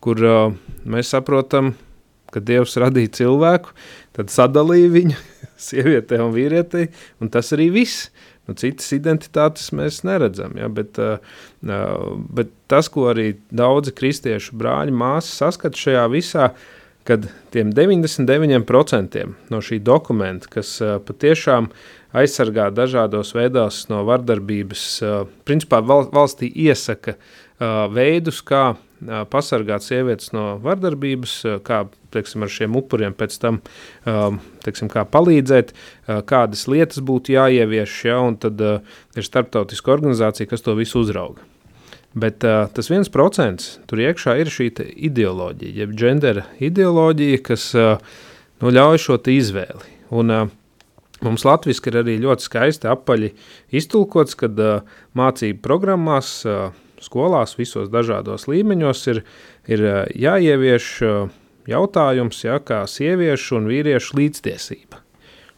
kur 0.00 0.22
uh, 0.24 0.52
mēs 0.84 1.14
saprotam, 1.14 1.74
ka 2.32 2.40
Dievs 2.40 2.78
radīja 2.80 3.12
cilvēku, 3.20 3.74
tad 4.16 4.32
sadalīja 4.32 4.92
viņu 4.92 5.18
sievietē 5.68 6.20
un 6.24 6.32
vīrietei, 6.36 6.88
un 7.20 7.32
tas 7.32 7.52
arī 7.56 7.70
viss. 7.74 8.10
Nu, 8.50 8.56
citas 8.58 8.88
identitātes 8.94 9.70
mēs 9.76 10.00
neredzam, 10.06 10.56
ja, 10.58 10.66
bet, 10.72 10.98
uh, 10.98 11.22
bet 12.34 12.50
tas, 12.70 12.90
ko 12.90 13.06
arī 13.12 13.36
daudzi 13.54 13.94
kristiešu 13.94 14.56
brāļi 14.58 14.94
māsas 14.94 15.36
saskata 15.44 15.78
šajā 15.78 16.06
visā, 16.10 16.48
kad 17.06 17.28
tiem 17.54 17.70
99% 17.74 19.22
no 19.50 19.60
šī 19.62 19.78
dokumenta, 19.86 20.50
kas 20.50 20.74
uh, 20.82 20.96
patiešām 21.06 21.70
aizsargā 22.18 22.68
dažādos 22.74 23.32
veidos 23.32 23.86
no 23.88 24.02
vardarbības, 24.04 24.82
principā 25.48 25.78
val, 25.80 26.04
valstī 26.12 26.50
iesaka 26.66 27.14
veidus, 27.88 28.42
kā 28.44 28.74
pasargāt 29.32 29.84
sievietes 29.86 30.32
no 30.36 30.56
vardarbības, 30.62 31.36
kā 31.66 31.84
teiksim, 32.14 32.44
ar 32.44 32.52
šiem 32.52 32.76
upuriem 32.78 33.16
pēc 33.16 33.38
tam 33.42 33.60
teiksim, 34.64 34.90
palīdzēt, 34.92 35.72
kādas 36.28 36.66
lietas 36.70 37.00
būtu 37.04 37.36
jāievieš, 37.36 37.96
ja, 38.10 38.20
un 38.22 38.36
tad 38.40 38.60
ir 38.60 39.26
starptautiska 39.26 39.96
organizācija, 39.96 40.50
kas 40.50 40.64
to 40.66 40.76
visu 40.78 41.00
uzrauga. 41.02 41.42
Bet 42.12 42.44
uh, 42.44 42.66
tas 42.68 42.90
viens 42.92 43.08
procents 43.08 43.78
tur 43.88 44.02
iekšā 44.04 44.36
ir 44.42 44.50
šī 44.52 44.68
ideoloģija, 45.08 45.76
jeb 45.80 45.94
gendera 45.96 46.44
ideoloģija, 46.60 47.38
kas 47.46 47.70
uh, 47.72 47.94
nu, 48.60 48.72
ļauj 48.72 49.00
šo 49.06 49.16
izvēli. 49.32 49.96
Un, 50.12 50.34
uh, 50.34 50.58
Mums 51.22 51.44
latviešu 51.46 51.84
ir 51.86 51.96
arī 52.00 52.16
ļoti 52.18 52.42
skaisti 52.48 52.88
apaļi 52.90 53.28
iztulkots, 53.78 54.34
kad 54.40 54.56
uh, 54.58 54.80
mācību 55.14 55.60
programmās 55.62 56.40
uh, 56.50 56.72
skolās, 57.04 57.56
visos 57.58 57.90
dažādos 57.92 58.48
līmeņos 58.50 59.06
ir, 59.12 59.22
ir 59.70 59.86
jāievieš 60.14 60.88
jautājums, 61.68 62.42
ja, 62.44 62.58
kā 62.62 62.82
sieviešu 62.88 63.60
un 63.60 63.70
vīriešu 63.70 64.18
līdztiesība. 64.18 65.02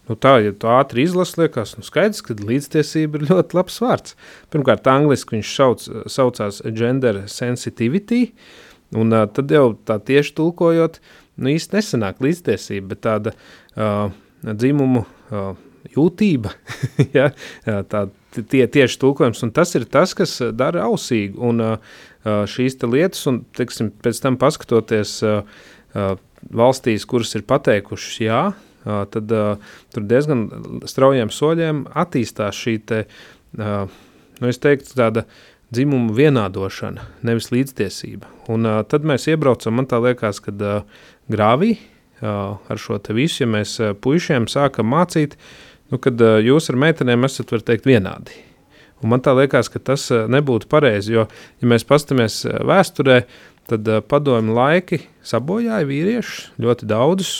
Nu, 0.04 0.18
tā, 0.20 0.34
ja 0.44 0.52
tu 0.52 0.68
ātri 0.68 1.06
izlasi, 1.06 1.38
liekas, 1.40 1.78
nu 1.78 1.84
skaidrs, 1.86 2.20
ka 2.26 2.36
līdztiesība 2.36 3.20
ir 3.20 3.28
ļoti 3.30 3.56
labs 3.56 3.78
vārds. 3.80 4.16
Pirmkārt, 4.52 4.88
angliski 4.90 5.38
viņš 5.38 5.52
sauc, 5.56 5.84
saucās 6.12 6.60
gender 6.76 7.22
sensitivity, 7.32 8.26
un 9.00 9.16
uh, 9.16 9.24
tad 9.32 9.54
jau 9.54 9.70
tā 9.88 9.96
tieši 10.04 10.34
tulkojot, 10.36 11.00
nu 11.40 11.54
īsti 11.54 11.78
nesanāk 11.78 12.20
līdztiesība, 12.24 12.90
bet 12.92 13.02
tāda 13.06 13.32
uh, 13.32 14.12
dzimumu 14.44 15.06
uh, 15.06 15.54
jūtība, 15.96 16.52
ja, 17.16 17.30
tā, 17.64 18.04
tie 18.42 18.66
tieši 18.66 18.98
tulkojums, 19.02 19.42
un 19.46 19.52
tas 19.54 19.74
ir 19.78 19.86
tas, 19.90 20.14
kas 20.18 20.36
dara 20.56 20.88
ausīgu, 20.88 21.38
un 21.50 21.62
uh, 21.62 21.96
šīs 22.50 22.78
lietas, 22.82 23.24
un, 23.30 23.42
teiksim, 23.56 23.92
pēc 24.04 24.20
tam 24.24 24.38
paskatoties 24.40 25.18
uh, 25.26 25.42
valstīs, 26.52 27.06
kuras 27.08 27.34
ir 27.38 27.44
pateikušas 27.48 28.20
jā, 28.20 28.42
tad 28.84 29.32
tur 29.94 30.04
diezgan 30.04 30.44
straujiem 30.88 31.32
soļiem 31.32 31.84
attīstās 31.96 32.58
šī 32.58 32.74
te, 32.84 33.00
nu 33.56 34.52
teiktu, 34.66 34.92
tāda 34.98 35.24
dzimuma 35.74 36.12
vienādošana, 36.14 37.08
nevis 37.26 37.50
līdztiesība. 37.54 38.28
Un 38.52 38.68
tad 38.90 39.06
mēs 39.08 39.26
iebraucam, 39.32 39.78
man 39.78 39.88
tā 39.90 40.02
liekas, 40.04 40.42
kad 40.44 40.60
grāvī 41.32 41.76
ar 42.20 42.80
šo 42.80 43.00
visu, 43.16 43.42
ja 43.42 43.50
mēs 43.50 43.78
puišiem 44.04 44.46
sākam 44.50 44.92
mācīt, 44.92 45.38
nu, 45.92 46.00
kad 46.02 46.20
jūs 46.44 46.70
ar 46.72 46.80
meitenēm 46.80 47.26
esat, 47.28 47.52
var 47.54 47.64
teikt, 47.66 47.88
vienādi. 47.88 48.36
Un 49.02 49.10
man 49.12 49.20
tā 49.24 49.34
liekas, 49.36 49.68
ka 49.68 49.82
tas 49.82 50.06
nebūtu 50.10 50.68
pareizi, 50.70 51.12
jo, 51.16 51.26
ja 51.60 51.68
mēs 51.68 51.84
pastamies 51.84 52.42
vēsturē, 52.46 53.24
tad 53.68 53.88
padomju 54.08 54.54
laiki 54.56 55.00
sabojāja 55.24 55.88
vīriešus 55.88 56.54
ļoti 56.60 56.88
daudzus, 56.88 57.34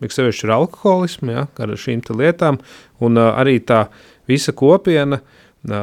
ik 0.00 0.14
sevišķi 0.14 0.48
ar 0.48 0.54
alkoholismu, 0.58 1.32
ja, 1.34 1.46
ar 1.60 1.74
šīm 1.76 2.02
lietām, 2.16 2.60
un 3.04 3.20
arī 3.20 3.58
tā 3.64 3.86
visa 4.28 4.52
kopiena, 4.56 5.20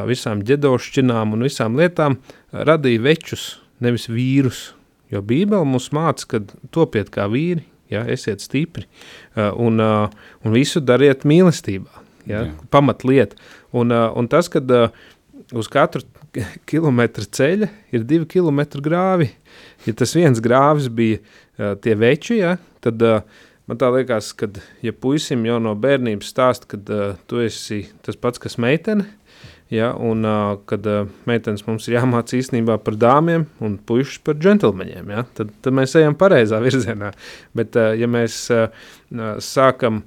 visām 0.10 0.42
ģedošķinām 0.46 1.36
un 1.36 1.46
visām 1.46 1.78
lietām 1.78 2.18
radīja 2.52 3.04
večus, 3.06 3.48
nevis 3.80 4.08
vīrus, 4.10 4.72
jo 5.14 5.22
Bībele 5.22 5.66
mums 5.66 5.92
māca, 5.94 6.26
ka 6.26 6.42
topiet 6.74 7.12
kā 7.14 7.28
vīri, 7.30 7.66
ja, 7.92 8.04
esiet 8.10 8.44
stipri, 8.44 8.86
uh, 9.36 9.52
un, 9.56 9.82
uh, 9.84 10.30
un 10.46 10.56
visu 10.56 10.82
dariet 10.84 11.26
mīlestībā, 11.28 12.04
ja, 12.30 12.46
pamatlieta, 12.74 13.40
un, 13.76 13.94
uh, 13.94 14.10
un 14.18 14.30
tas, 14.32 14.50
kad 14.52 14.72
uz 15.56 15.72
katru 15.72 16.04
kilometru 16.70 17.26
ceļa 17.40 17.72
ir 17.96 18.08
divi 18.08 18.30
kilometri 18.38 18.84
grāvi, 18.84 19.32
ja 19.88 19.96
tas 19.98 20.16
viens 20.18 20.42
grāvis 20.44 20.92
bija 20.94 21.22
tie 21.82 21.96
veči, 21.98 22.42
ja, 22.44 22.58
tad 22.84 23.02
Man 23.68 23.76
tā 23.76 23.90
liekas, 23.92 24.30
ka, 24.32 24.48
ja 24.80 24.94
puisim 24.96 25.42
jau 25.44 25.58
no 25.60 25.74
bērnības 25.76 26.30
stāsta, 26.32 26.70
ka 26.72 26.78
tu 27.28 27.42
esi 27.44 27.82
tas 28.06 28.16
pats, 28.16 28.40
kas 28.40 28.56
meitene, 28.64 29.04
ja, 29.70 29.92
un 29.94 30.26
uh, 30.26 30.58
kad 30.66 30.86
uh, 30.88 31.08
meitenes 31.28 31.66
mums 31.68 31.88
ir 31.88 31.98
jāmāca 31.98 32.38
īstenībā 32.38 32.78
par 32.84 32.98
dāmiem 33.00 33.46
un 33.64 33.78
puišus 33.78 34.22
par 34.26 34.38
džentlmeņiem, 34.40 35.14
ja, 35.14 35.24
tad, 35.38 35.52
tad 35.64 35.76
mēs 35.76 35.96
ejam 36.00 36.16
pareizā 36.20 36.62
virzienā. 36.64 37.12
Bet, 37.58 37.76
uh, 37.80 37.94
ja 37.98 38.10
mēs 38.12 38.40
uh, 38.54 38.70
sākam 39.44 40.04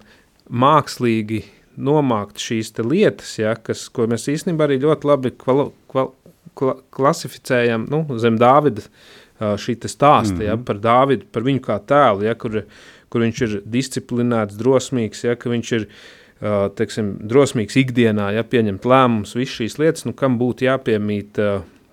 mākslīgi 0.51 1.45
nomākt 1.81 2.41
šīs 2.43 2.73
lietas, 2.83 3.37
ja, 3.41 3.55
kas, 3.57 3.89
ko 3.93 4.09
mēs 4.11 4.29
īstenībā 4.33 4.67
arī 4.67 4.81
ļoti 4.83 5.09
labi 5.09 5.35
kval, 5.39 5.69
kval, 5.93 6.15
kla, 6.59 6.77
klasificējam 6.97 7.87
nu, 7.93 8.05
zem 8.21 8.41
Dāvida 8.41 8.87
uh, 8.87 9.57
šī 9.61 9.77
stāsta 9.85 10.35
mm 10.35 10.41
-hmm. 10.41 10.49
ja, 10.49 10.57
par 10.57 10.81
Dāvidu, 10.81 11.29
par 11.33 11.45
viņu 11.47 11.67
kā 11.69 11.79
tēlu, 11.85 12.25
ja, 12.29 12.35
kur 12.35 12.65
kur 13.11 13.25
viņš 13.25 13.41
ir 13.43 13.55
disciplinēts, 13.67 14.55
drosmīgs, 14.55 15.25
ja, 15.25 15.33
ka 15.35 15.51
viņš 15.51 15.73
ir 15.73 15.87
uh, 15.89 16.20
teiksim, 16.41 17.15
drosmīgs 17.29 17.77
ikdienā, 17.83 18.31
ja 18.37 18.45
pieņemt 18.47 18.87
lēmumus, 18.89 19.37
visas 19.37 19.59
šīs 19.61 19.79
lietas, 19.81 20.07
nu, 20.09 20.15
kam 20.17 20.39
būtu 20.41 20.67
jāpiemīt 20.69 21.41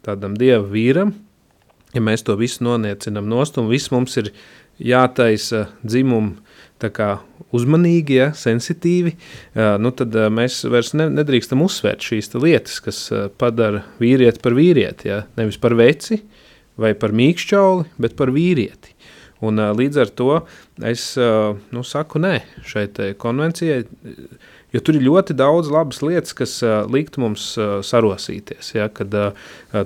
tādam 0.07 0.37
dieva 0.39 0.63
vīram, 0.63 1.13
ja 1.95 2.03
mēs 2.03 2.23
to 2.27 2.37
visu 2.39 2.63
noniecinam 2.67 3.27
nost, 3.27 3.59
un 3.59 3.67
viss 3.71 3.91
mums 3.91 4.15
ir 4.21 4.31
jātaisa 4.79 5.67
dzimumu 5.83 6.37
uzmanīgi, 7.57 8.17
ja, 8.19 8.27
sensitīvi, 8.37 9.15
nu 9.81 9.91
tad 9.97 10.13
mēs 10.33 10.59
vairs 10.69 10.93
ne, 10.97 11.07
nedrīkstam 11.15 11.63
uzsvērt 11.65 12.05
šīs 12.05 12.35
lietas, 12.37 12.77
kas 12.85 12.99
padara 13.41 13.81
vīrieti 14.01 14.43
par 14.43 14.55
vīrieti, 14.57 15.09
ja, 15.09 15.23
nevis 15.39 15.57
par 15.61 15.73
veci 15.79 16.21
vai 16.77 16.93
par 16.93 17.15
mīkšķauli, 17.17 17.87
bet 17.97 18.13
par 18.19 18.29
vīrieti. 18.35 18.93
Un, 19.45 19.61
līdz 19.77 19.99
ar 20.01 20.11
to 20.17 20.29
es 20.89 21.11
nu, 21.17 21.83
saku 21.85 22.21
nē 22.23 22.39
šai 22.65 22.87
konvencijai, 23.21 23.83
jo 24.73 24.81
tur 24.81 24.97
ir 24.97 25.05
ļoti 25.05 25.35
daudz 25.37 25.69
labas 25.73 26.01
lietas, 26.01 26.33
kas 26.37 26.55
liktu 26.89 27.21
mums 27.21 27.51
sarosīties. 27.85 28.71
Ja, 28.73 28.87
kad 28.89 29.13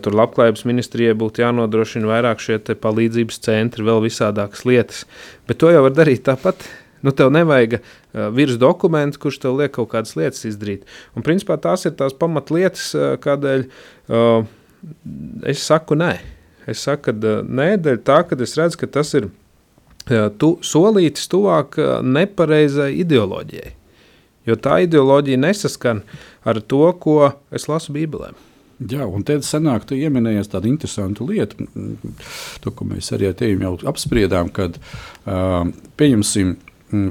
tur 0.06 0.16
labklājības 0.16 0.64
ministrijai 0.70 1.18
būtu 1.20 1.44
jānodrošina 1.44 2.08
vairāk 2.14 2.44
šie 2.44 2.62
palīdzības 2.80 3.44
centri, 3.44 3.88
vēl 3.88 4.00
visādākas 4.08 4.64
lietas. 4.70 5.04
Bet 5.52 5.60
to 5.60 5.74
jau 5.74 5.84
var 5.90 6.00
darīt 6.00 6.24
tāpat. 6.30 6.64
Nu, 7.02 7.12
tev 7.12 7.32
nevajag 7.34 7.80
uh, 7.80 8.30
virs 8.36 8.60
dokumentu, 8.62 9.20
kurš 9.24 9.40
tev 9.42 9.58
liek 9.58 9.74
kaut 9.74 9.90
kādas 9.94 10.14
lietas 10.18 10.46
izdarīt. 10.46 10.86
Un, 11.18 11.26
principā, 11.26 11.58
tās 11.62 11.88
ir 11.90 11.96
tās 11.98 12.14
pamatlietas, 12.18 12.92
uh, 12.94 13.16
kādēļ 13.22 13.66
uh, 13.66 14.46
es 15.50 15.66
saku 15.66 15.98
nē. 15.98 16.14
Es 16.70 16.84
saku, 16.86 17.10
ka 17.10 17.38
nē, 17.42 17.72
dēļ 17.82 18.04
tā, 18.06 18.22
ka 18.30 18.38
es 18.46 18.54
redzu, 18.60 18.84
ka 18.84 18.92
tas 19.00 19.16
ir 19.18 19.32
tu, 20.08 20.56
solītis 20.66 21.30
tuvāk 21.32 21.78
nepareizai 22.04 22.94
ideoloģijai. 23.04 23.74
Jo 24.50 24.58
tā 24.58 24.80
ideoloģija 24.88 25.38
nesaskan 25.38 26.02
ar 26.48 26.62
to, 26.66 26.88
ko 26.98 27.34
es 27.54 27.68
lasu 27.70 27.94
Bībelē. 27.94 28.32
Jā, 28.90 29.06
un 29.06 29.22
te 29.22 29.36
sanāk, 29.46 29.84
tu 29.86 29.94
ieminējies 29.94 30.50
tādu 30.50 30.72
interesantu 30.72 31.28
lietu, 31.30 31.68
to, 32.64 32.72
ko 32.74 32.88
mēs 32.90 33.12
arī 33.14 33.30
ar 33.30 33.36
tevi 33.38 33.62
jau 33.62 33.76
apspriedām, 33.92 34.50
kad, 34.56 34.80
uh, 35.30 35.68
pieņemsim, 36.02 36.56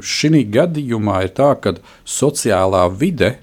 šī 0.03 0.43
gadījumā 0.51 1.21
ir 1.29 1.33
tā, 1.37 1.53
ka 1.63 1.77
sociālā 2.03 2.83
vide 2.91 3.37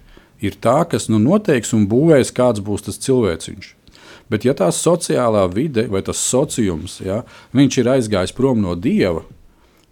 ir 0.43 0.59
tā, 0.61 0.81
kas 0.91 1.07
nu 1.07 1.21
noteiks 1.23 1.71
un 1.73 1.87
būvēs, 1.89 2.33
kāds 2.35 2.61
būs 2.61 2.83
tas 2.89 2.99
cilvēciņš. 3.07 3.71
Bet, 4.27 4.43
ja 4.43 4.51
tā 4.57 4.67
sociālā 4.75 5.45
vide 5.53 5.87
vai 5.87 6.03
tas 6.03 6.19
sociums, 6.19 6.99
ja, 6.99 7.21
viņš 7.55 7.79
ir 7.79 7.91
aizgājis 7.95 8.35
prom 8.35 8.59
no 8.59 8.75
dieva, 8.75 9.23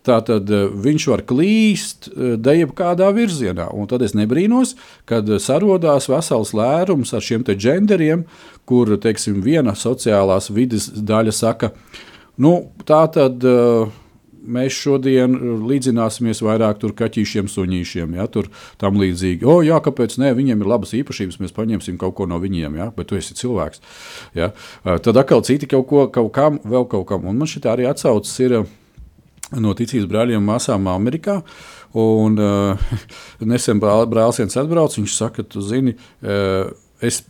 Tātad 0.05 0.51
eh, 0.53 0.67
viņš 0.69 1.07
var 1.09 1.23
klīst 1.25 2.09
eh, 2.11 2.35
deju 2.37 2.71
kādā 2.77 3.09
virzienā. 3.15 3.71
Un 3.73 3.89
tad 3.89 4.05
es 4.05 4.15
nebrīnos, 4.17 4.75
kad 5.09 5.29
sarodās 5.41 6.09
vesels 6.11 6.53
lērums 6.57 7.13
ar 7.15 7.25
šiem 7.25 7.45
genderiem, 7.45 8.25
kur 8.69 8.95
teiksim, 9.01 9.41
viena 9.45 9.75
sociālās 9.77 10.51
vidas 10.53 10.89
daļa 10.89 11.35
saka, 11.35 11.75
nu, 12.37 12.57
tā 12.85 13.05
tad. 13.13 13.45
Mēs 14.45 14.75
šodien 14.77 15.31
līdzināsimies 15.65 16.43
vairāk 16.45 16.83
kaķīšiem, 16.93 17.47
suņīšiem, 17.49 18.11
ja, 18.19 18.27
tur 18.29 18.51
tam 18.77 18.99
līdzīgi. 19.01 19.41
O, 19.41 19.55
jā, 19.65 19.79
kāpēc 19.81 20.19
ne? 20.21 20.29
Viņiem 20.37 20.61
ir 20.61 20.69
labas 20.69 20.93
īpašības, 20.93 21.39
mēs 21.41 21.55
paņemsim 21.55 21.97
kaut 21.97 22.13
ko 22.19 22.27
no 22.29 22.37
viņiem, 22.37 22.77
ja, 22.77 22.91
bet 22.93 23.09
tu 23.09 23.17
esi 23.17 23.33
cilvēks. 23.41 23.81
Ja. 24.37 24.51
Tad 24.85 25.17
atkal 25.17 25.41
citi 25.49 25.65
kaut 25.73 25.89
ko, 25.89 26.05
kaut 26.13 26.29
kam, 26.37 26.61
vēl 26.61 26.85
kaut 26.93 27.07
kam. 27.09 27.25
Un 27.25 27.41
man 27.41 27.49
šī 27.49 27.65
arī 27.73 27.89
atsaucas 27.89 28.37
ir 28.45 28.59
no 29.53 29.75
ticības 29.77 30.09
brāļiem 30.09 30.41
un 30.41 30.49
māsām 30.49 30.89
Amerikā. 30.91 31.41
Un, 31.95 32.39
uh, 32.41 32.97
nesen 33.51 33.79
brālis 33.79 34.41
viens 34.41 34.59
atbrauc, 34.59 34.97
viņš 34.97 35.15
saka, 35.15 35.45
tu 35.47 35.63
zini, 35.63 35.95
uh, 36.25 36.73
es 37.03 37.21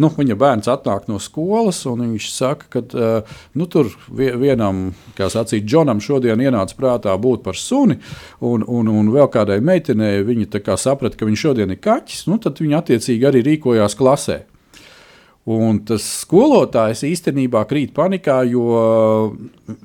nu, 0.00 0.10
viņa 0.12 0.36
bērns 0.38 0.70
atnāk 0.70 1.06
no 1.10 1.18
skolas, 1.22 1.82
un 1.88 2.04
viņš 2.04 2.28
saka, 2.32 2.68
ka 2.72 2.82
uh, 2.96 3.36
nu, 3.56 3.68
tur 3.72 3.90
vienam, 4.08 4.90
kā 5.18 5.28
sacīt, 5.32 5.66
Džonam 5.68 6.02
šodien 6.04 6.40
ienāca 6.40 6.76
prātā 6.78 7.14
būt 7.20 7.44
par 7.44 7.58
suni, 7.60 7.98
un, 8.40 8.64
un, 8.64 8.90
un 8.92 9.12
vēl 9.12 9.30
kādai 9.32 9.60
meitenei 9.64 10.24
viņa 10.26 10.76
saprata, 10.76 11.16
ka 11.16 11.28
viņš 11.28 11.46
šodien 11.48 11.72
ir 11.72 11.80
kaķis, 11.80 12.26
nu, 12.30 12.38
tad 12.42 12.60
viņa 12.60 12.82
attiecīgi 12.82 13.28
arī 13.28 13.44
rīkojās 13.46 13.96
klasē. 13.96 14.44
Un 15.46 15.78
tas 15.86 16.02
skolotājs 16.24 17.04
īstenībā 17.06 17.60
krīt 17.70 17.92
panikā, 17.94 18.40
jo 18.50 19.36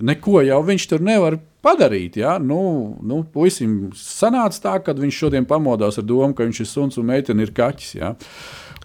neko 0.01 0.41
jau 0.41 0.61
viņš 0.65 0.87
tur 0.89 1.03
nevar 1.05 1.37
padarīt. 1.65 2.19
Ja? 2.21 2.37
Nu, 2.41 2.97
nu, 3.01 3.21
puisim 3.33 3.91
sanāca 3.97 4.61
tā, 4.65 4.75
ka 4.85 4.95
viņš 4.97 5.21
šodien 5.23 5.47
pamodās 5.49 5.99
ar 6.01 6.07
domu, 6.07 6.35
ka 6.35 6.47
viņš 6.47 6.63
ir 6.63 6.69
suns 6.69 6.99
un 7.01 7.09
meitene 7.09 7.45
ir 7.45 7.53
kaķis. 7.55 7.95
Ja? 7.99 8.13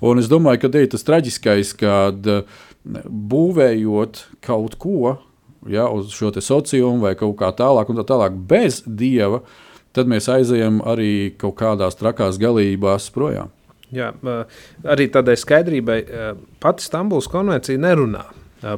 Un 0.04 0.20
es 0.20 0.30
domāju, 0.30 0.66
ka 0.66 0.72
ir 0.78 0.90
tas 0.92 1.06
traģiskais, 1.06 1.72
kad 1.80 2.28
būvējot 2.86 4.24
kaut 4.44 4.76
ko 4.80 5.16
ja, 5.66 5.88
uz 5.88 6.12
šo 6.14 6.30
sociumu 6.34 7.06
vai 7.06 7.16
kaut 7.18 7.38
kā 7.40 7.50
tālāk, 7.56 7.90
un 7.90 8.00
tā 8.00 8.06
tālāk 8.06 8.36
bez 8.48 8.82
dieva, 8.86 9.42
tad 9.96 10.10
mēs 10.10 10.28
aizejam 10.30 10.82
arī 10.86 11.32
kaut 11.40 11.56
kādās 11.58 11.98
trakās 11.98 12.38
galībās 12.38 13.08
projām. 13.14 13.52
Jā, 13.94 14.10
arī 14.84 15.06
tādai 15.14 15.36
skaidrībai, 15.38 16.00
pati 16.60 16.84
Stambulas 16.84 17.28
konvencija 17.30 17.78
nerunā 17.80 18.24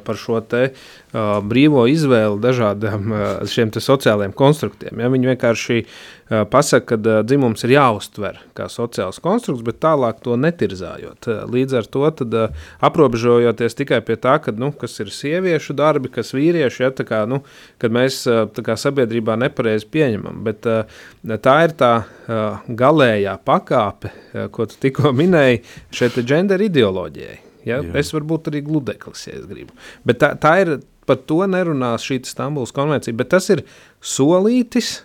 par 0.05 0.19
šo 0.21 0.41
te, 0.45 0.71
uh, 0.73 1.39
brīvo 1.45 1.87
izvēli 1.91 2.41
dažādiem 2.43 3.13
uh, 3.15 3.81
sociālajiem 3.89 4.35
konstruktiem. 4.37 5.01
Ja? 5.01 5.11
Viņi 5.13 5.31
vienkārši 5.33 5.79
uh, 5.85 6.45
pasaka, 6.51 6.95
ka 6.95 6.99
uh, 6.99 7.21
dzimums 7.27 7.65
ir 7.67 7.75
jāuztver 7.77 8.41
kā 8.59 8.69
sociāls 8.73 9.21
konstrukts, 9.25 9.65
bet 9.67 9.81
tālāk 9.85 10.21
to 10.25 10.37
netirzājot. 10.41 11.29
Uh, 11.31 11.41
līdz 11.49 11.79
ar 11.81 11.89
to 11.89 12.05
tad, 12.21 12.37
uh, 12.37 12.69
aprobežojoties 12.85 13.79
tikai 13.79 14.03
pie 14.05 14.19
tā, 14.21 14.39
ka, 14.45 14.55
nu, 14.57 14.71
kas 14.77 14.99
ir 15.03 15.13
sieviešu 15.15 15.77
darbi, 15.79 16.13
kas 16.13 16.35
vīrieši, 16.37 16.85
ja, 16.85 16.93
kā, 16.93 17.25
nu, 17.31 17.43
kad 17.83 17.95
mēs 17.95 18.21
uh, 18.29 18.45
kā, 18.53 18.79
sabiedrībā 18.79 19.39
nepareizi 19.41 19.89
pieņemam. 19.95 20.45
Bet, 20.47 20.69
uh, 20.69 21.03
tā 21.43 21.59
ir 21.67 21.77
tā 21.79 21.93
uh, 22.05 22.63
galējā 22.69 23.39
pakāpe, 23.47 24.13
uh, 24.13 24.49
ko 24.53 24.69
tu 24.69 24.81
tikko 24.89 25.15
minēji, 25.17 25.65
šeit 25.95 26.21
ir 26.21 26.33
gender 26.37 26.69
ideoloģijai. 26.69 27.48
Ja? 27.69 27.83
Jā. 27.85 27.97
Es 28.01 28.13
varu 28.15 28.31
būt 28.35 28.53
arī 28.53 28.63
gludeklis, 28.67 29.27
ja 29.29 29.37
es 29.39 29.49
gribu. 29.51 29.77
Bet 30.09 30.23
tā, 30.23 30.33
tā 30.41 30.55
ir, 30.63 30.79
par 31.09 31.21
to 31.29 31.43
nerunās 31.49 32.07
šī 32.07 32.21
Stambulas 32.29 32.75
konvencija, 32.77 33.17
bet 33.17 33.31
tas 33.35 33.49
ir 33.55 33.65
solītis 34.05 34.99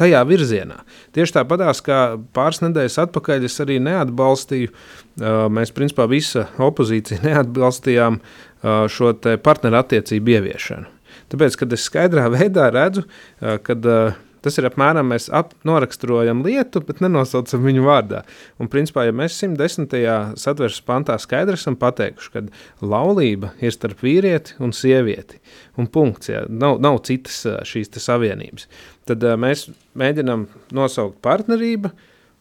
tajā 0.00 0.20
virzienā. 0.28 0.80
Tieši 1.16 1.36
tāpatās, 1.36 1.82
kā 1.84 2.00
pāris 2.36 2.62
nedēļas 2.64 2.98
atpakaļ 3.04 3.44
es 3.48 3.58
arī 3.62 3.76
neatbalstīju, 3.84 4.72
mēs 5.52 5.74
principā 5.76 6.06
visa 6.10 6.46
opozīcija 6.62 7.20
neatbalstījām 7.28 8.20
šo 8.92 9.12
partnerattiecību 9.44 10.36
ieviešanu. 10.38 10.96
Tāpēc, 11.30 11.56
kad 11.60 11.76
es 11.76 11.86
skaidrā 11.86 12.26
veidā 12.36 12.70
redzu, 12.74 13.06
kad 13.66 13.86
Tas 14.44 14.56
ir 14.56 14.68
apmēram 14.68 15.10
mēs 15.12 15.28
ap, 15.36 15.52
noraksturojam 15.68 16.42
lietu, 16.46 16.82
bet 16.86 17.02
nenosaucam 17.04 17.64
viņu 17.66 17.84
vārdā. 17.86 18.22
Un, 18.60 18.70
principā, 18.72 19.04
ja 19.08 19.14
mēs 19.16 19.36
110. 19.40 19.96
satversmes 20.40 20.84
pantā 20.86 21.18
skaidri 21.20 21.58
esam 21.58 21.76
pateikuši, 21.80 22.32
ka 22.34 22.44
laulība 22.84 23.52
ir 23.60 23.74
starp 23.76 24.04
vīrieti 24.04 24.56
un 24.64 24.72
sievieti, 24.76 25.40
un 25.80 25.90
punkts, 25.92 26.32
jā, 26.32 26.44
nav, 26.48 26.78
nav 26.82 27.02
citas 27.08 27.42
šīs 27.68 27.92
savienības, 28.00 28.68
tad 29.10 29.26
uh, 29.26 29.36
mēs 29.40 29.68
mēģinām 29.98 30.46
nosaukt 30.76 31.20
partnerību, 31.24 31.92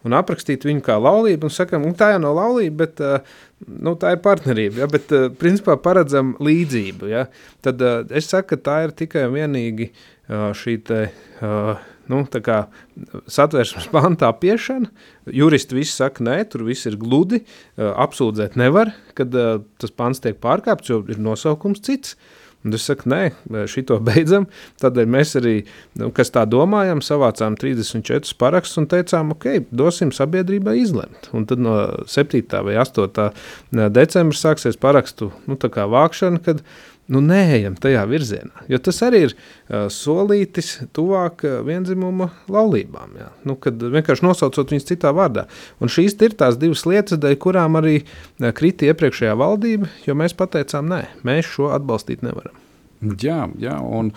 un 0.07 0.15
aprakstīt 0.15 0.63
viņu 0.67 0.83
kā 0.85 0.95
laulību, 1.01 1.49
un 1.49 1.53
sakām, 1.53 1.83
nu, 1.83 1.95
tā 1.97 2.13
jau 2.13 2.21
nav 2.23 2.37
laulība, 2.37 2.85
bet 2.85 3.01
uh, 3.03 3.39
nu, 3.67 3.95
tā 3.99 4.13
ir 4.15 4.21
partnerība. 4.23 4.83
Ja, 4.83 4.87
bet, 4.91 5.11
uh, 5.15 5.27
principā, 5.41 5.75
paredzam 5.83 6.35
līdzību. 6.43 7.09
Ja. 7.11 7.25
Tad 7.65 7.83
uh, 7.83 7.99
es 8.15 8.29
saku, 8.31 8.53
ka 8.53 8.63
tā 8.69 8.77
ir 8.87 8.95
tikai 9.03 9.25
un 9.27 9.35
vienīgi 9.35 9.89
šī 10.29 10.75
te, 10.85 10.99
nu, 12.09 12.23
satversmes 13.29 13.87
pantā 13.95 14.31
piešana. 14.41 14.91
Juristi 15.33 15.77
visi 15.77 15.95
saka, 15.95 16.25
nē, 16.25 16.41
tur 16.51 16.65
viss 16.67 16.89
ir 16.89 16.99
gludi, 17.01 17.43
apsūdzēt 17.77 18.59
nevar, 18.59 18.93
kad 19.17 19.33
tas 19.81 19.95
pants 19.95 20.21
tiek 20.23 20.37
pārkāpts, 20.41 20.93
jo 20.93 21.01
ir 21.09 21.21
nosaukums 21.21 21.83
cits. 21.85 22.15
Un 22.67 22.75
es 22.75 22.83
saku, 22.89 23.07
nē, 23.07 23.21
šito 23.71 23.95
beidzam. 24.07 24.49
Tādēļ 24.83 25.11
mēs 25.13 25.37
arī, 25.39 25.55
nu, 25.99 26.09
kas 26.15 26.33
tā 26.35 26.43
domājam, 26.49 26.99
savācām 27.05 27.55
34 27.59 28.35
parakstus 28.39 28.81
un 28.81 28.89
teicām, 28.91 29.31
ok, 29.35 29.47
dosim 29.71 30.11
sabiedrībai 30.15 30.75
izlemt. 30.81 31.31
Un 31.35 31.47
tad 31.47 31.63
no 31.63 31.77
7. 32.11 32.43
vai 32.67 32.75
8. 32.81 33.29
decembra 33.95 34.41
sāksies 34.41 34.79
parakstu 34.81 35.31
nu, 35.47 35.55
vākšana, 35.59 36.43
kad 36.43 36.65
nu, 37.09 37.21
neejam 37.25 37.75
tajā 37.79 38.03
virzienā. 38.09 38.65
Jo 38.71 38.79
tas 38.83 39.01
arī 39.05 39.23
ir 39.27 39.35
uh, 39.35 39.87
solītis 39.93 40.75
tuvāk 40.95 41.43
uh, 41.47 41.59
vienzimuma 41.67 42.29
laulībām. 42.51 43.17
Jā. 43.19 43.29
Nu, 43.49 43.57
kad 43.61 43.81
vienkārši 43.81 44.25
nosaucot 44.27 44.73
viņus 44.73 44.87
citā 44.91 45.13
vārdā. 45.15 45.47
Un 45.81 45.91
šīs 45.91 46.17
ir 46.25 46.37
tās 46.39 46.59
divas 46.61 46.85
lietas, 46.89 47.19
dēļ 47.21 47.37
kurām 47.41 47.79
arī 47.81 47.99
uh, 48.03 48.49
krita 48.55 48.89
iepriekšējā 48.89 49.35
valdība, 49.39 49.91
jo 50.05 50.17
mēs 50.17 50.37
pateicām, 50.37 50.89
nē, 50.91 51.03
mēs 51.27 51.49
šo 51.49 51.71
atbalstīt 51.75 52.25
nevaram. 52.25 52.57
Jā, 52.99 53.45
jā, 53.55 53.77
un 53.79 54.09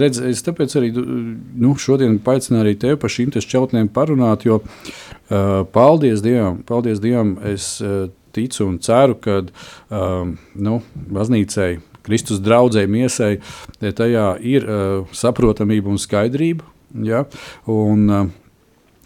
redz, 0.00 0.16
es 0.24 0.40
tāpēc 0.46 0.72
arī 0.80 0.88
nu, 0.96 1.74
šodien 1.76 2.16
aicinu 2.24 2.62
arī 2.62 2.72
tevi 2.80 2.96
par 2.96 3.12
šīm 3.12 3.34
šķautnēm 3.36 3.90
parunāt, 3.92 4.46
jo 4.48 4.62
uh, 4.62 5.60
paldies 5.74 6.24
Dievam, 6.24 6.62
paldies 6.64 7.02
Dievam, 7.04 7.34
es 7.44 7.74
uh, 7.84 8.08
ticu 8.32 8.64
un 8.64 8.78
ceru, 8.80 9.18
ka 9.20 9.42
uh, 9.44 10.32
nu, 10.56 10.80
baznīcai 11.12 11.74
Kristus 12.10 12.42
draudzē 12.42 12.82
miesai, 12.90 13.36
tajā 13.78 14.34
ir 14.42 14.66
uh, 14.66 15.08
saprotamība 15.14 15.92
un 15.92 16.00
skaidrība. 16.02 16.66
Ja? 17.06 17.24
Un, 17.70 18.06
uh, 18.10 18.28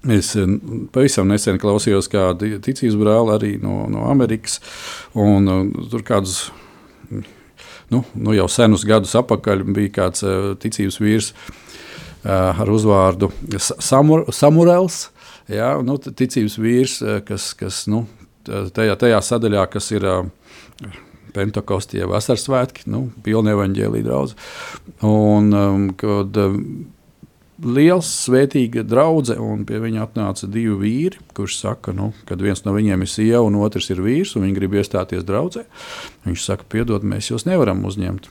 Es 0.05 0.35
pavisam 0.93 1.31
nesen 1.33 1.57
klausījos 1.57 2.11
kādu 2.13 2.59
ticības 2.61 2.97
brāli 3.01 3.33
arī 3.33 3.53
no, 3.57 3.87
no 3.89 4.03
Amerikas. 4.13 4.59
Un, 5.17 5.49
tur 5.89 6.05
kādus 6.05 6.51
nu, 7.89 8.03
nu 8.13 8.35
jau 8.37 8.45
senus 8.53 8.85
gadus 8.85 9.15
atpakaļ 9.17 9.65
bija 9.73 9.95
kāds 10.03 10.27
ticības 10.61 11.01
vīrs 11.01 11.31
ar 12.29 12.69
uzvārdu 12.69 13.31
Samur, 13.57 14.27
Samurels. 14.29 15.07
Ja, 15.49 15.73
nu, 15.81 15.97
ticības 15.97 16.59
vīrs, 16.61 16.99
kas, 17.25 17.55
kas 17.57 17.87
nu, 17.89 18.05
tajā, 18.45 19.01
tajā 19.01 19.25
sadaļā, 19.25 19.65
kas 19.73 19.89
ir 19.97 20.05
Pentekostī, 21.35 22.01
ja 22.01 22.09
vasaras 22.11 22.47
svētki, 22.47 22.89
nu, 22.91 23.09
pilna 23.27 23.55
evaņģēlīja 23.57 24.07
draudz. 24.07 24.37
Un, 25.03 25.51
um, 25.51 25.89
kad, 25.99 26.37
um, 26.39 26.61
liels, 27.63 28.09
svētīga 28.25 28.85
draudzene, 28.87 29.43
un 29.43 29.65
pie 29.69 29.81
viņa 29.83 30.07
atnāca 30.07 30.49
divi 30.51 30.75
vīri, 30.81 31.21
kurš 31.37 31.59
saka, 31.61 31.95
nu, 31.97 32.13
kad 32.29 32.43
viens 32.43 32.65
no 32.67 32.75
viņiem 32.75 33.05
ir 33.05 33.11
sieva 33.11 33.45
un 33.47 33.59
otrs 33.63 33.91
ir 33.95 34.03
vīrs, 34.05 34.35
un 34.37 34.47
viņi 34.47 34.59
grib 34.59 34.79
iestāties 34.79 35.27
draudzē. 35.27 35.67
Viņš 36.27 36.47
saka, 36.49 36.67
piedod, 36.71 37.07
mēs 37.07 37.31
jūs 37.33 37.47
nevaram 37.49 37.85
uzņemt. 37.87 38.31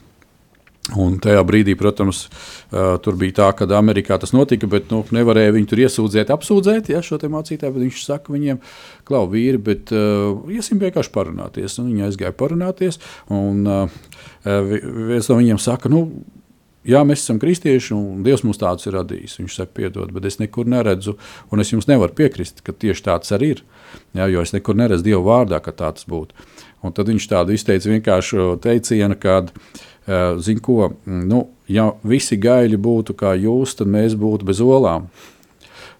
Un 0.92 1.14
tajā 1.16 1.40
brīdī, 1.48 1.72
protams, 1.80 2.26
tur 2.68 3.16
bija 3.16 3.38
tā, 3.38 3.46
ka 3.56 3.64
Amerikā 3.78 4.18
tas 4.20 4.34
notika, 4.36 4.68
bet 4.68 4.90
nu, 4.92 5.00
nevarēja 5.16 5.54
viņu 5.56 5.70
tur 5.70 5.80
iesūdzēt, 5.86 6.32
apsūdzēt 6.34 6.90
ja, 6.92 7.00
šo 7.00 7.16
mācītāju. 7.32 7.72
Viņš 7.78 8.02
saka 8.04 8.34
viņiem, 8.34 8.60
klau, 9.08 9.24
vīri, 9.32 9.56
bet 9.64 9.94
uh, 9.96 10.36
iesim 10.52 10.82
vienkārši 10.82 11.12
parunāties. 11.14 11.78
Un 11.80 11.88
viņi 11.88 12.04
aizgāja 12.10 12.36
parunāties. 12.36 13.00
Un, 13.32 13.64
uh, 13.64 14.04
viens 14.44 15.32
no 15.32 15.40
viņiem 15.40 15.62
saka, 15.62 15.92
nu, 15.92 16.04
Jā, 16.84 17.00
mēs 17.08 17.22
esam 17.22 17.38
kristieši, 17.40 17.94
un 17.96 18.24
Dievs 18.26 18.42
mums 18.44 18.58
tādus 18.60 18.84
ir 18.84 18.92
radījis. 18.98 19.38
Viņš 19.38 19.54
saka, 19.56 19.72
piedod, 19.78 20.10
bet 20.12 20.26
es 20.28 20.36
nekur 20.36 20.68
neredzu, 20.68 21.14
un 21.48 21.62
es 21.62 21.70
jums 21.72 21.88
nevaru 21.88 22.12
piekrist, 22.18 22.60
ka 22.60 22.74
tieši 22.76 23.06
tāds 23.06 23.32
arī 23.32 23.54
ir. 23.54 23.62
Jā, 24.12 24.26
jo 24.28 24.42
es 24.44 24.52
nekur 24.52 24.76
neredzu 24.76 25.06
Dieva 25.06 25.22
vārdā, 25.24 25.62
ka 25.64 25.72
tāds 25.72 26.04
būtu. 26.10 26.36
Un 26.84 26.92
tad 26.92 27.08
viņš 27.08 27.30
tādu 27.30 27.56
izteica 27.56 27.88
vienkāršu 27.88 28.58
teicienu, 28.60 29.16
kad 29.16 29.48
Eh, 30.04 30.34
zinu, 30.38 30.60
ko, 30.60 30.90
mm, 31.06 31.22
nu, 31.28 31.46
ja 31.68 31.86
visi 32.04 32.36
gaļi 32.36 32.76
būtu 32.76 33.14
kā 33.16 33.32
jūs, 33.40 33.72
tad 33.78 33.88
mēs 33.88 34.18
būtu 34.20 34.44
bez 34.44 34.60
olām. 34.60 35.08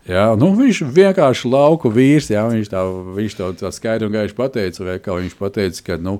Jā, 0.04 0.34
nu, 0.36 0.50
viņš 0.52 0.82
vienkārši 0.92 1.48
lauka 1.48 1.88
vīrs, 1.88 2.26
jā, 2.28 2.42
viņš, 2.50 2.68
tā, 2.68 2.82
viņš 3.16 3.36
to 3.38 3.46
tā 3.62 3.70
skaidri 3.72 4.10
un 4.10 4.12
gaiši 4.12 4.36
pateica, 4.36 4.84
vai 4.84 4.98
kā 5.00 5.16
viņš 5.16 5.38
teica, 5.54 5.80
ka, 5.86 5.96
nu, 5.96 6.18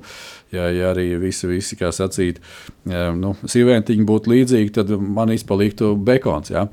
ja, 0.55 0.71
ja 0.73 0.95
arī 0.95 1.11
visi, 1.21 1.45
visi 1.51 1.77
kā 1.77 1.93
sacīt, 1.93 2.41
jā, 2.89 3.11
nu, 3.13 3.35
sīvēntiņi 3.45 4.09
būtu 4.09 4.33
līdzīgi, 4.33 4.73
tad 4.81 4.95
man 4.97 5.35
izpaliktu 5.37 5.93
bekons, 6.01 6.55
jā. 6.57 6.65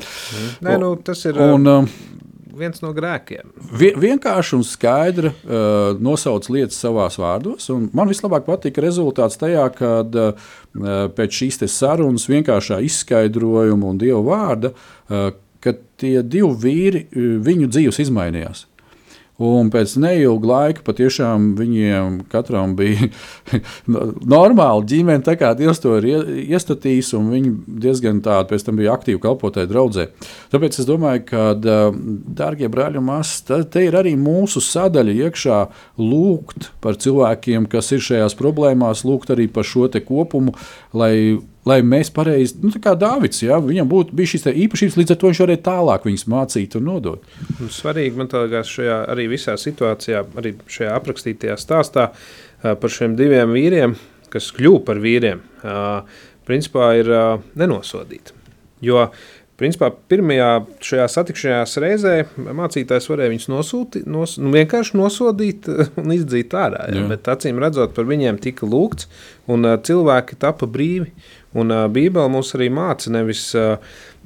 Nē, 0.63 0.78
nu, 0.80 0.93
tas 1.04 1.28
ir... 1.28 1.36
Un, 1.43 1.67
um, 1.67 1.91
viens 2.58 2.82
no 2.84 2.92
grēkiem. 2.96 3.52
Vien, 3.78 3.98
vienkārši 4.02 4.58
un 4.58 4.66
skaidri 4.68 5.32
uh, 5.32 6.00
nosauc 6.02 6.50
lietas 6.52 6.80
savos 6.82 7.18
vārdos. 7.22 7.70
Man 7.96 8.12
vislabāk 8.12 8.48
patika 8.48 8.84
rezultāts 8.84 9.40
tajā, 9.42 9.68
kad 9.78 10.18
uh, 10.18 10.50
pēc 11.18 11.44
šīs 11.44 11.64
sarunas, 11.72 12.30
vienkāršā 12.32 12.82
izskaidrojuma 12.88 13.94
un 13.94 14.02
dieva 14.02 14.22
vārda, 14.26 14.74
uh, 14.74 15.32
ka 15.62 15.76
tie 16.02 16.20
divi 16.24 16.52
vīri, 16.66 17.06
uh, 17.08 17.38
viņu 17.46 17.72
dzīves 17.72 18.04
izmainījās. 18.08 18.66
Un 19.41 19.71
pēc 19.73 19.95
neilga 20.01 20.49
laika 20.51 20.84
patiešām 20.86 21.51
viņiem 21.58 22.19
katram 22.32 22.75
bija 22.77 23.10
normāla 24.36 24.84
ģimene, 24.86 25.23
tā 25.25 25.34
kā 25.39 25.54
Dievs 25.58 25.82
to 25.82 25.95
ir 25.97 26.27
iestatījis, 26.45 27.13
un 27.17 27.32
viņi 27.34 27.54
diezgan 27.82 28.21
tādi 28.25 28.51
pēc 28.51 28.67
tam 28.67 28.77
bija 28.77 28.93
aktīvi 28.93 29.21
kalpotāji 29.23 29.71
draudzē. 29.71 30.08
Tāpēc 30.54 30.77
es 30.82 30.89
domāju, 30.89 31.25
ka, 31.32 31.45
dārgie 31.58 32.69
brāļi 32.71 33.01
un 33.01 33.08
māsas, 33.10 33.41
te 33.45 33.86
ir 33.88 33.97
arī 33.97 34.13
mūsu 34.19 34.62
sadaļa 34.63 35.17
iekšā 35.27 35.62
lūgt 36.01 36.71
par 36.84 36.99
cilvēkiem, 37.01 37.65
kas 37.71 37.91
ir 37.95 38.06
šajās 38.06 38.38
problēmās, 38.39 39.06
lūgt 39.08 39.34
arī 39.34 39.49
par 39.51 39.67
šo 39.67 39.89
kopumu, 40.06 40.54
lai 40.93 41.41
lai 41.67 41.80
mēs 41.86 42.10
pareizi, 42.13 42.58
nu, 42.63 42.71
kā 42.82 42.93
Dārvids, 42.97 43.43
ja, 43.43 43.60
viņam 43.62 43.89
būtu 43.89 44.15
bijis 44.17 44.36
šīs 44.36 44.47
īpašības, 44.65 44.97
līdz 44.97 45.13
ar 45.13 45.19
to 45.21 45.30
viņš 45.30 45.41
varētu 45.43 45.65
tālāk 45.67 46.08
viņas 46.10 46.26
mācīt 46.34 46.78
un 46.80 46.88
nodot. 46.89 47.36
Un 47.60 47.69
svarīgi 47.74 48.17
man 48.17 48.32
liekas, 48.34 48.71
šajā 48.78 48.97
arī 49.13 49.28
visā 49.32 49.58
situācijā, 49.62 50.24
arī 50.41 50.56
šajā 50.71 50.95
aprakstītajā 50.97 51.58
stāstā 51.62 52.10
par 52.62 52.93
šiem 52.93 53.15
diviem 53.19 53.54
vīriem, 53.54 53.95
kas 54.34 54.50
kļuva 54.58 54.84
par 54.88 55.02
vīriem, 55.04 55.43
principā 56.47 56.93
ir 57.02 57.13
nenosodīti. 57.60 58.38
Jo 58.82 59.12
principā 59.62 59.91
pirmajā 60.12 60.50
šajā 60.82 61.08
satikšanās 61.13 61.78
reizē 61.84 62.15
mācītājs 62.58 63.10
varēja 63.12 63.34
viņus 63.36 63.47
nosūtīt, 63.52 64.08
nos, 64.10 64.36
nu, 64.41 64.52
vienkārši 64.56 64.97
nosodīt 64.97 65.69
un 66.02 66.15
izdzīt 66.15 66.56
ārā. 66.58 66.88
Ja? 66.89 67.04
Jā. 67.04 67.06
Bet 67.13 67.30
acīm 67.32 67.62
redzot, 67.62 67.93
par 67.97 68.10
viņiem 68.10 68.41
tika 68.41 68.69
lūgts, 68.69 69.10
un 69.52 69.67
cilvēki 69.86 70.39
tapa 70.41 70.69
brīvi. 70.69 71.12
Un 71.58 71.74
uh, 71.74 71.88
Bībele 71.91 72.32
mums 72.32 72.54
arī 72.56 72.69
māca 72.71 73.12
nevis 73.12 73.50
uh, 73.60 73.76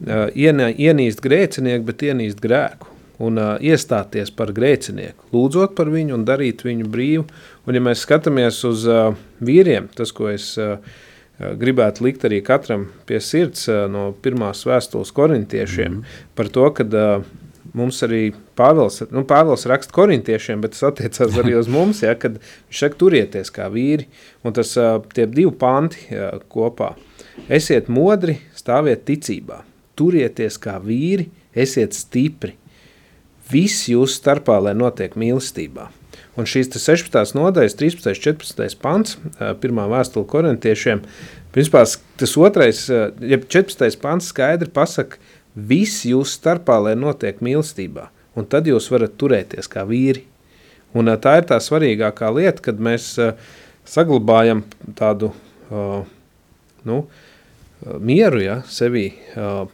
ienā, 0.06 0.69
ienīst 0.78 1.24
grēcinieku, 1.26 1.88
bet 1.88 2.06
ienīst 2.06 2.41
grēku. 2.43 2.91
Un 3.26 3.39
uh, 3.39 3.56
iestāties 3.63 4.30
par 4.36 4.52
grēcinieku, 4.54 5.30
lūdzot 5.32 5.74
par 5.78 5.89
viņu 5.89 6.17
un 6.17 6.26
darīt 6.28 6.65
viņu 6.67 6.89
brīvu. 6.91 7.24
Un, 7.65 7.78
ja 7.78 7.82
mēs 7.82 8.04
skatāmies 8.04 8.60
uz 8.67 8.84
uh, 8.91 9.15
vīriem, 9.39 9.88
tas, 9.95 10.12
ko 10.13 10.28
es 10.34 10.52
uh, 10.60 10.76
gribētu 11.39 12.06
likt 12.06 12.26
arī 12.28 12.41
katram 12.45 12.89
pie 13.10 13.19
sirds 13.24 13.67
uh, 13.71 13.86
no 13.91 14.10
pirmās 14.24 14.63
vēstules 14.67 15.12
korintiešiem, 15.15 16.00
mm. 16.00 16.21
par 16.38 16.52
to, 16.54 16.69
ka 16.78 16.86
uh, 16.88 17.26
mums 17.76 18.00
arī 18.08 18.30
Pāvils, 18.56 19.02
nu, 19.12 19.26
Pāvils 19.28 19.67
raksta 19.67 19.95
korintiešiem, 19.95 20.62
bet 20.63 20.76
tas 20.78 20.86
attiecās 20.91 21.36
arī 21.41 21.58
uz 21.60 21.67
mums, 21.76 22.04
ja, 22.06 22.15
kad 22.19 22.38
viņš 22.39 22.84
saka, 22.86 23.00
turieties 23.02 23.52
kā 23.56 23.67
vīri, 23.74 24.08
un 24.48 24.56
tas 24.56 24.71
tie 25.12 25.26
divi 25.28 25.52
panti 25.60 26.08
kopā. 26.52 26.93
Esiet 27.52 27.89
modri, 27.91 28.38
stāviet 28.56 29.04
ticībā, 29.10 29.60
turieties 30.00 30.56
kā 30.62 30.78
vīri, 30.80 31.28
esiet 31.52 31.98
stipri. 31.98 32.56
Viss 33.52 33.89
jūsu 33.91 34.21
starpā, 34.21 34.56
lai 34.63 34.74
notiek 34.78 35.19
mīlestībā. 35.19 35.89
Un 36.36 36.48
šīs 36.50 36.67
16. 36.74 37.36
nodaļas, 37.38 37.78
13. 37.80 38.12
un 38.12 38.19
14. 38.19 38.78
pants, 38.82 39.15
pirmā 39.62 39.86
vēstule 39.88 40.28
korintiešiem, 40.28 41.06
principā 41.56 41.86
tas 42.19 42.36
otrais, 42.36 42.82
ja 42.91 43.39
14. 43.39 43.95
pants 44.02 44.32
skaidri 44.34 44.67
pasaka, 44.76 45.21
viss 45.56 46.04
jūsu 46.04 46.36
starpā, 46.36 46.82
lai 46.84 46.98
notiek 47.00 47.39
mīlestībā. 47.39 48.10
Un 48.36 48.48
tad 48.52 48.67
jūs 48.67 48.89
varat 48.91 49.15
turēties 49.15 49.71
kā 49.71 49.86
vīri. 49.88 50.26
Un 50.95 51.08
tā 51.24 51.38
ir 51.39 51.48
tā 51.48 51.60
svarīgākā 51.63 52.28
lieta, 52.36 52.63
kad 52.67 52.82
mēs 52.84 53.13
saglabājam 53.88 54.65
tādu, 55.00 55.32
nu, 56.88 56.98
mieru, 58.00 58.41
ja, 58.43 58.58
sevī 58.67 59.06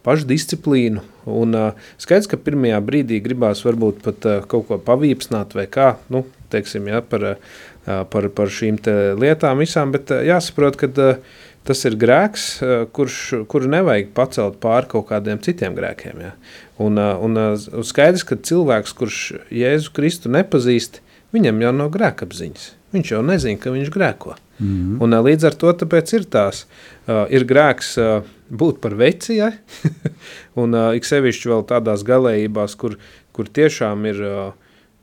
pašdisciplīnu. 0.06 1.02
Un 1.30 1.58
skaidrs, 2.02 2.30
ka 2.30 2.38
pirmajā 2.38 2.78
brīdī 2.86 3.18
gribās 3.24 3.62
varbūt 3.66 4.02
pat 4.06 4.30
kaut 4.50 4.68
ko 4.70 4.78
pavīpsnāt 4.82 5.54
vai 5.58 5.66
kā, 5.70 5.96
nu, 6.12 6.24
teiksim, 6.52 6.90
ja, 6.92 7.00
par, 7.04 7.36
par, 7.84 8.28
par 8.36 8.52
šīm 8.52 8.78
lietām 9.20 9.62
visām, 9.62 9.94
bet 9.94 10.12
jāsaprot, 10.12 10.78
ka 10.80 10.90
tas 11.66 11.84
ir 11.86 11.96
grēks, 11.98 12.46
kurš, 12.94 13.18
kuru 13.50 13.70
nevajag 13.70 14.12
pacelt 14.16 14.60
pār 14.62 14.88
kaut 14.90 15.08
kādiem 15.12 15.40
citiem 15.42 15.76
grēkiem. 15.78 16.22
Ja. 16.26 16.34
Un, 16.82 16.98
un 16.98 17.38
skaidrs, 17.86 18.26
ka 18.26 18.38
cilvēks, 18.38 18.94
kurš 18.98 19.24
Jēzu 19.54 19.94
Kristu 19.94 20.32
nepazīst, 20.34 21.00
viņam 21.34 21.62
jau 21.64 21.74
nav 21.80 21.92
grēkapziņas. 21.94 22.70
Viņš 22.92 23.12
jau 23.14 23.22
nezina, 23.24 23.60
ka 23.60 23.72
viņš 23.72 23.90
grēko. 23.92 24.36
Mm 24.58 24.72
-hmm. 24.72 24.96
Un, 25.02 25.16
līdz 25.26 25.46
ar 25.48 25.54
to 25.54 25.72
ir 26.12 26.24
tās, 26.24 26.66
uh, 27.08 27.26
ir 27.30 27.44
grēks 27.48 27.96
uh, 27.98 28.22
būt 28.50 28.80
par 28.80 28.94
veci, 28.94 29.36
ja? 29.40 29.52
un 30.62 30.74
uh, 30.74 30.94
ik 30.94 31.04
sevišķi 31.04 31.48
vēl 31.48 31.64
tādās 31.66 32.04
galējībās, 32.04 32.76
kur, 32.76 32.98
kur 33.32 33.48
tiešām 33.48 34.06
ir 34.06 34.20
uh, 34.20 34.52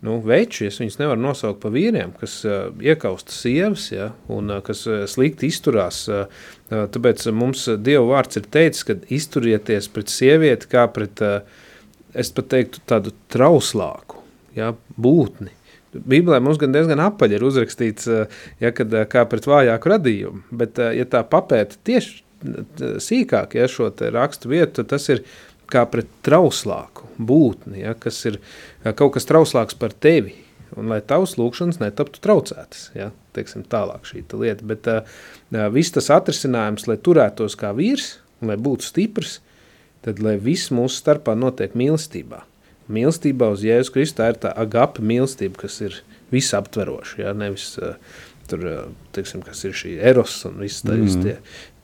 nu, 0.06 0.18
veči, 0.24 0.68
es 0.70 0.80
viņus 0.80 1.00
nevaru 1.02 1.22
nosaukt 1.24 1.60
par 1.64 1.74
vīriem, 1.76 2.14
kas 2.20 2.40
uh, 2.48 2.70
iekausta 2.84 3.36
sievas, 3.36 3.90
ja? 3.92 4.12
un 4.32 4.54
uh, 4.54 4.62
kas 4.66 4.86
uh, 4.88 5.04
slikti 5.10 5.50
izturās. 5.52 6.06
Uh, 6.08 6.30
uh, 6.70 6.86
tāpēc 6.94 7.26
mums 7.36 7.66
Dieva 7.84 8.06
vārds 8.14 8.40
ir 8.40 8.48
teicis, 8.52 8.86
ka 8.88 8.98
izturieties 9.12 9.90
pret 9.92 10.12
sievieti 10.14 10.72
kā 10.72 10.88
pret, 10.96 11.24
uh, 11.26 11.68
es 12.16 12.32
pat 12.36 12.52
teiktu, 12.56 12.84
tādu 12.90 13.16
trauslāku 13.34 14.24
ja? 14.58 14.74
būtni. 14.96 15.52
Bībelē 15.90 16.38
mums 16.46 16.60
gan 16.62 16.74
diezgan 16.74 17.02
apaļi 17.02 17.40
ir 17.40 17.44
uzrakstīts, 17.48 18.10
ja, 18.62 18.70
kad, 18.78 18.94
kā 19.10 19.24
pret 19.26 19.48
vājāku 19.50 19.90
radījumu, 19.90 20.44
bet, 20.54 20.78
ja 20.78 21.06
tā 21.10 21.24
papēta 21.26 21.80
tieši 21.88 22.20
sīkāk 23.04 23.56
ja, 23.58 23.68
šo 23.68 23.90
rakstu 24.14 24.52
vietu, 24.52 24.80
tad 24.80 24.94
tas 24.94 25.10
ir 25.10 25.24
kā 25.72 25.86
pret 25.90 26.10
trauslāku 26.26 27.08
būtni, 27.20 27.84
ja, 27.84 27.96
kas 27.98 28.22
ir 28.30 28.40
kaut 28.98 29.16
kas 29.18 29.28
trauslāks 29.30 29.78
par 29.80 29.94
tevi, 29.94 30.36
un 30.78 30.92
lai 30.92 31.00
tavs 31.06 31.38
lūkšanas 31.40 31.82
netaptu 31.82 32.22
traucētas, 32.24 32.90
ja, 32.98 33.10
teiksim 33.38 33.66
tālāk 33.70 34.06
šī 34.10 34.24
lieta, 34.34 34.66
bet 34.66 34.90
uh, 34.92 35.04
viss 35.74 35.96
tas 35.96 36.12
atrisinājums, 36.14 36.88
lai 36.90 37.00
turētos 37.02 37.58
kā 37.60 37.74
vīrs, 37.78 38.18
un 38.42 38.54
lai 38.54 38.60
būtu 38.60 38.88
stiprs, 38.88 39.40
tad 40.06 40.22
lai 40.24 40.38
viss 40.40 40.72
mūsu 40.72 41.02
starpā 41.02 41.36
notiek 41.36 41.76
mīlestībā 41.76 42.46
mīlestībā 42.90 43.52
uz 43.54 43.64
Jēzu 43.66 43.94
Kristu. 43.94 44.20
Tā 44.22 44.32
ir 44.34 44.40
tā 44.44 44.54
agape 44.58 45.04
mīlestība, 45.06 45.66
kas 45.66 45.80
ir 45.86 46.00
visaptveroša. 46.34 47.22
Ja? 47.22 47.34
Nevis 47.38 47.72
uh, 47.82 47.96
tur, 48.50 48.66
teiksim, 49.16 49.44
kas 49.46 49.62
ir 49.68 49.76
šī 49.78 49.96
eros 50.12 50.42
un 50.50 50.60
viss 50.64 50.84
tā, 50.86 50.98
mm. 50.98 51.26
tie 51.26 51.38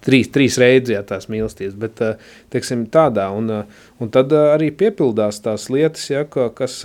trīs, 0.06 0.30
trīs 0.34 0.60
reizes 0.62 0.94
ja, 0.96 1.04
tās 1.08 1.30
mīlestības, 1.32 1.78
bet 1.82 2.02
uh, 2.06 2.32
teiksim, 2.54 2.86
tādā. 2.94 3.28
Un, 3.36 3.52
uh, 3.52 3.86
un 4.02 4.12
tad 4.14 4.34
uh, 4.36 4.52
arī 4.56 4.72
piepildās 4.76 5.42
tās 5.46 5.68
lietas, 5.74 6.08
ja, 6.12 6.26
kas, 6.30 6.82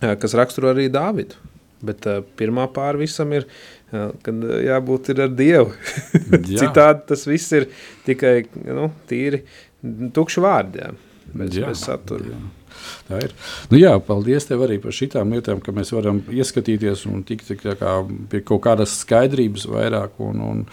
kas 0.00 0.38
raksturo 0.38 0.72
arī 0.74 0.88
Dāvidu. 0.92 1.38
Bet 1.78 2.02
pirmā 2.34 2.64
pāri 2.74 3.04
visam 3.04 3.30
ir, 3.36 3.44
kad 4.26 4.46
jābūt 4.66 5.12
ir 5.12 5.20
ar 5.28 5.34
Dievu. 5.38 5.76
Jā. 6.50 6.64
Citādi 6.64 7.06
tas 7.12 7.22
viss 7.30 7.54
ir 7.54 7.68
tikai 8.02 8.40
nu, 8.66 8.90
tīri 9.06 9.44
tukši 10.14 10.42
vārdi, 10.42 10.82
jā, 10.82 10.88
bez, 11.30 11.54
jā, 11.54 11.68
bez 11.70 11.84
satura. 11.86 12.32
Jā. 12.32 12.57
Tā 13.08 13.20
ir. 13.24 13.34
Nu, 13.72 13.78
jā, 13.80 13.94
paldies 14.04 14.48
tev 14.48 14.64
arī 14.66 14.78
par 14.82 14.94
šīm 14.94 15.32
lietām, 15.34 15.62
ka 15.64 15.72
mēs 15.76 15.92
varam 15.94 16.20
ieskatīties 16.28 17.06
un 17.08 17.22
tikt 17.28 17.50
kā, 17.64 17.94
pie 18.30 18.42
kaut 18.46 18.62
kādas 18.66 18.98
skaidrības 19.02 19.66
vairāk. 19.70 20.18
Un, 20.24 20.42
un 20.44 20.64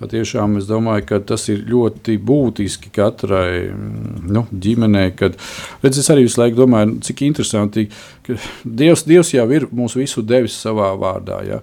patiešām 0.00 0.58
es 0.60 0.68
domāju, 0.70 1.06
ka 1.10 1.20
tas 1.32 1.48
ir 1.52 1.64
ļoti 1.68 2.18
būtiski 2.22 2.92
katrai 2.94 3.72
nu, 3.72 4.44
ģimenei. 4.52 5.12
Kad, 5.18 5.38
redz, 5.84 6.00
es 6.02 6.10
arī 6.12 6.26
visu 6.28 6.42
laiku 6.42 6.62
domāju, 6.62 6.98
cik 7.08 7.24
interesanti, 7.28 7.88
ka 8.26 8.38
Dievs, 8.64 9.06
Dievs 9.08 9.34
jau 9.34 9.48
ir 9.54 9.68
mūs 9.74 9.96
visu 9.98 10.24
devis 10.26 10.58
savā 10.62 10.92
vārdā. 10.98 11.42
Ja, 11.48 11.60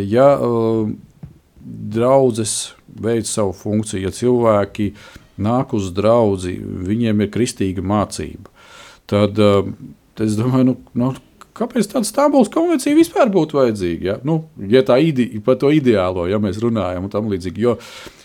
ja 0.00 0.28
draudzes 1.68 2.74
veids 2.88 3.32
savu 3.34 3.52
funkciju, 3.56 4.06
ja 4.06 4.14
cilvēki 4.14 4.92
nāk 5.38 5.74
uz 5.76 5.92
draugu, 5.94 6.54
viņiem 6.88 7.24
ir 7.24 7.34
kristīga 7.34 7.84
mācība 7.84 8.57
tad 9.08 9.38
uh, 9.42 9.70
es 10.24 10.36
domāju, 10.38 10.72
nu, 10.72 10.76
nu, 10.98 11.12
kāpēc 11.58 11.90
tāda 11.90 12.06
Stambulas 12.08 12.50
konvencija 12.52 12.96
vispār 12.96 13.30
būtu 13.34 13.58
vajadzīga? 13.58 14.04
Ja, 14.06 14.18
nu, 14.26 14.42
ja 14.70 14.84
tā 14.86 14.98
ide, 15.04 15.28
par 15.44 15.58
to 15.60 15.72
ideālo, 15.74 16.26
ja 16.30 16.40
mēs 16.42 16.60
runājam, 16.62 17.08
un 17.08 17.12
tam 17.12 17.30
līdzīgi. 17.32 17.64
Jo, 17.64 17.78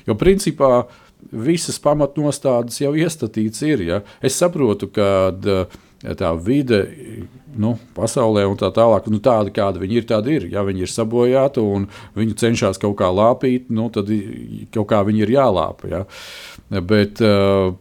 jo 0.07 0.17
principā 0.19 0.85
visas 1.31 1.79
pamatnostādes 1.81 2.81
jau 2.81 2.91
iestatīts 2.99 3.63
ir. 3.65 3.85
Ja. 3.87 4.01
Es 4.21 4.37
saprotu, 4.39 4.91
ka 4.93 5.07
uh, 5.31 5.81
tā 6.03 6.33
vide 6.35 6.83
nu, 7.55 7.73
pasaulē 7.95 8.45
un 8.49 8.57
tā 8.59 8.69
tālāk, 8.73 9.07
nu, 9.13 9.19
tāda 9.23 9.53
kāda 9.53 9.81
viņi 9.81 9.99
ir, 9.99 10.05
tāda 10.09 10.31
ir. 10.33 10.47
Ja 10.51 10.63
viņi 10.65 10.85
ir 10.85 10.91
sabojāti 10.91 11.63
un 11.63 11.87
viņi 12.17 12.37
cenšas 12.41 12.81
kaut 12.81 12.97
kā 12.99 13.09
lāpīt, 13.13 13.69
nu, 13.73 13.89
tad 13.93 14.09
kaut 14.73 14.89
kā 14.89 15.03
viņi 15.07 15.25
ir 15.25 15.33
jālāpa. 15.35 15.91
Ja. 15.91 16.03
Bet, 16.81 17.21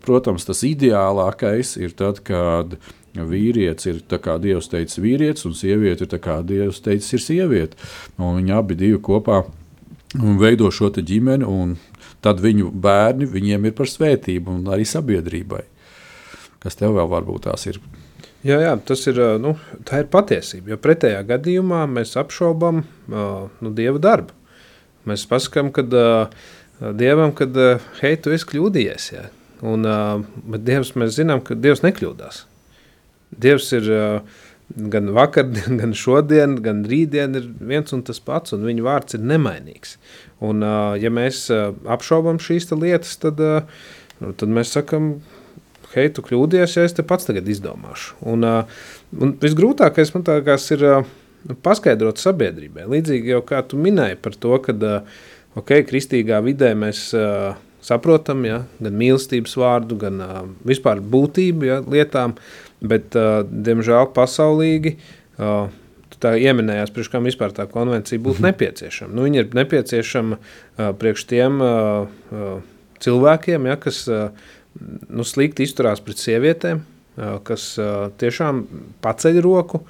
protams, 0.04 0.46
tas 0.48 0.62
ideālākais 0.68 1.76
ir 1.80 1.96
tad, 1.96 2.20
kad 2.26 2.76
vīrietis 3.12 3.88
ir 3.88 4.02
kā 4.24 4.38
Dievs 4.40 4.70
teica, 4.72 5.00
vīrietis, 5.04 5.46
un 5.48 5.56
sieviete 5.56 6.06
ir 6.06 6.22
kā 6.22 6.40
Dievs 6.46 6.82
teica, 6.84 7.08
ir 7.16 7.24
sieviete. 7.24 7.90
Un 8.20 8.40
viņi 8.40 8.56
abi 8.56 8.92
kopā 9.00 9.42
veido 10.12 10.68
šo 10.72 10.92
ģimeni, 10.92 11.48
un 11.48 11.76
tad 12.22 12.40
viņu 12.40 12.70
bērni 12.72 13.26
viņiem 13.26 13.66
ir 13.66 13.76
par 13.76 13.88
svētību 13.88 14.52
un 14.52 14.68
arī 14.72 14.84
sabiedrībai. 14.88 15.64
Kas 16.62 16.78
tev 16.78 16.94
vēl 16.94 17.08
varbūt 17.10 17.48
tās 17.48 17.66
ir? 17.66 17.80
Jā, 18.42 18.58
jā 18.58 18.72
tas 18.86 19.04
ir, 19.06 19.18
nu, 19.38 19.54
ir 19.86 20.08
patiesība. 20.10 20.72
Jo 20.72 20.78
pretējā 20.82 21.20
gadījumā 21.28 21.84
mēs 21.90 22.16
apšaubām 22.18 22.82
nu, 23.12 23.70
dieva 23.70 24.02
darbu. 24.02 24.34
Mēs 25.06 25.26
pasakām, 25.30 25.70
ka 25.74 25.84
dievam, 26.98 27.34
ka 27.38 27.46
hei, 28.00 28.16
tu 28.18 28.34
esi 28.34 28.48
kļūdījies. 28.50 29.10
Jā. 29.14 29.28
Un, 29.62 29.86
bet 30.50 30.64
dievs, 30.66 30.94
mēs 30.98 31.14
zinām, 31.20 31.42
ka 31.46 31.54
dievs 31.54 31.84
nekļūdās. 31.86 32.42
Dievs 33.42 33.68
ir 33.78 33.86
gan 34.92 35.12
vakar, 35.14 35.46
gan 35.80 35.94
šodien, 35.94 36.58
gan 36.64 36.82
rītdien 36.88 37.38
ir 37.38 37.46
viens 37.60 37.94
un 37.94 38.02
tas 38.06 38.18
pats, 38.22 38.56
un 38.56 38.66
viņa 38.66 38.86
vārds 38.86 39.18
ir 39.18 39.26
nemainīgs. 39.26 39.96
Un, 40.42 40.66
ja 40.98 41.14
mēs 41.14 41.44
apšaubām 41.52 42.42
šīs 42.42 42.72
lietas, 42.74 43.14
tad, 43.22 43.38
tad 44.18 44.50
mēs 44.50 44.74
sakam, 44.74 45.14
hei, 45.96 46.12
tu 46.14 46.24
kļūdījies, 46.26 46.76
ja 46.76 46.86
es 46.88 46.96
te 46.96 47.04
pats 47.06 47.28
tagad 47.28 47.48
izdomāšu. 47.48 48.16
Un, 48.32 48.46
un 49.18 49.34
visgrūtākais 49.42 50.14
man 50.14 50.24
liekas, 50.28 50.70
ir 50.76 50.86
paskaidrot 51.64 52.22
sabiedrībai. 52.22 52.86
Līdzīgi 52.90 53.34
jau 53.34 53.42
kā 53.46 53.62
tu 53.66 53.80
minēji 53.80 54.20
par 54.22 54.38
to, 54.38 54.56
ka 54.62 54.74
okay, 55.58 55.84
kristīgā 55.84 56.40
vidē 56.44 56.72
mēs 56.78 57.10
saprotam, 57.82 58.44
ja, 58.46 58.62
gan 58.82 58.96
mīlestības 58.98 59.56
vārdu, 59.58 59.98
gan 60.04 60.22
uh, 60.22 60.40
vispār 60.66 61.02
būtību 61.02 61.66
ja, 61.66 61.80
lietām, 61.82 62.36
bet, 62.78 63.16
uh, 63.18 63.42
diemžēl, 63.42 64.12
pasaulīgi 64.14 64.94
uh, 64.94 65.66
tā 66.22 66.36
ieminējās, 66.38 66.92
priekš 66.94 67.10
kam 67.10 67.26
vispār 67.26 67.54
tā 67.56 67.66
konvencija 67.70 68.20
būtu 68.22 68.38
mm 68.38 68.44
-hmm. 68.44 68.52
nepieciešama. 68.52 69.14
Nu, 69.14 69.26
viņa 69.26 69.40
ir 69.40 69.54
nepieciešama 69.58 70.38
uh, 70.38 70.92
priekš 70.98 71.26
tiem 71.26 71.60
uh, 71.60 72.06
uh, 72.30 72.60
cilvēkiem, 73.02 73.66
ja, 73.66 73.76
kas 73.76 74.06
uh, 74.08 74.30
nu, 75.08 75.26
slikti 75.26 75.66
izturās 75.66 76.00
pret 76.04 76.20
sievietēm, 76.22 76.82
kas 77.44 77.74
tiešām 78.20 78.64
paceļ 79.04 79.40
roku 79.44 79.82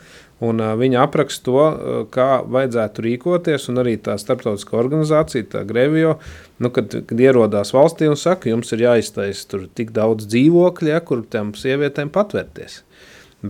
Un, 0.43 0.59
uh, 0.59 0.73
viņa 0.79 1.05
apraksta 1.05 1.45
to, 1.47 1.59
uh, 1.63 1.99
kā 2.11 2.43
vajadzētu 2.51 3.05
rīkoties, 3.05 3.69
un 3.71 3.79
arī 3.83 3.95
tā 4.03 4.17
starptautiskā 4.19 4.75
organizācija, 4.81 5.47
tā 5.53 5.63
Grevio, 5.69 6.17
nu, 6.63 6.71
kad, 6.75 6.97
kad 7.07 7.23
ierodās 7.23 7.71
valstī 7.75 8.09
un 8.11 8.19
saka, 8.19 8.51
jums 8.51 8.75
ir 8.75 8.83
jāiztaisa 8.83 9.47
tur 9.53 9.69
tik 9.71 9.93
daudz 9.95 10.27
dzīvokļu, 10.33 10.91
ja, 10.91 10.99
kur 11.07 11.23
tām 11.31 11.55
sievietēm 11.59 12.11
patvērties. 12.15 12.81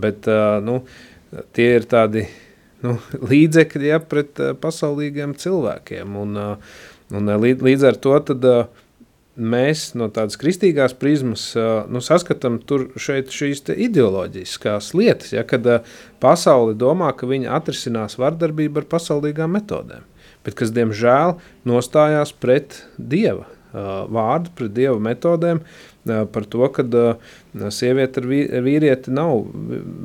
Bet 0.05 0.29
uh, 0.29 0.59
nu, 0.61 0.83
tie 1.57 1.71
ir 1.79 1.89
tādi 1.89 2.27
nu, 2.85 2.99
līdzekļi 3.31 3.89
ja, 3.89 4.01
pret 4.13 4.43
uh, 4.43 4.53
pasaulīgiem 4.61 5.33
cilvēkiem. 5.41 6.13
Un, 6.21 6.37
uh, 6.37 6.79
un, 7.09 7.37
līdz, 7.47 7.69
līdz 7.71 7.89
ar 7.89 8.01
to 8.05 8.19
tad, 8.29 8.45
uh, 8.45 8.82
mēs 9.37 9.93
no 9.97 10.09
tādas 10.13 10.37
kristīgās 10.41 10.93
prizmas 10.97 11.45
nu, 11.89 12.01
saskatām 12.03 12.59
šīs 12.99 13.63
ideoloģiskās 13.73 14.91
lietas, 14.97 15.33
ja, 15.33 15.45
kad 15.47 15.65
pasaule 16.23 16.75
domā, 16.77 17.11
ka 17.17 17.29
viņi 17.29 17.49
atrisinās 17.49 18.19
vardarbību 18.21 18.83
ar 18.83 18.89
pasaulīgām 18.93 19.57
metodēm, 19.57 20.05
bet 20.45 20.59
kas, 20.59 20.73
diemžēl, 20.75 21.37
nostājās 21.69 22.35
pret 22.37 22.83
Dieva 22.97 23.47
vārdu, 23.73 24.53
pret 24.53 24.75
Dieva 24.77 24.99
metodēm, 25.01 25.63
par 26.05 26.45
to, 26.45 26.69
ka 26.75 26.85
sieviete 27.73 28.21
ar 28.21 28.29
vīrieti 28.67 29.13
nav 29.13 29.45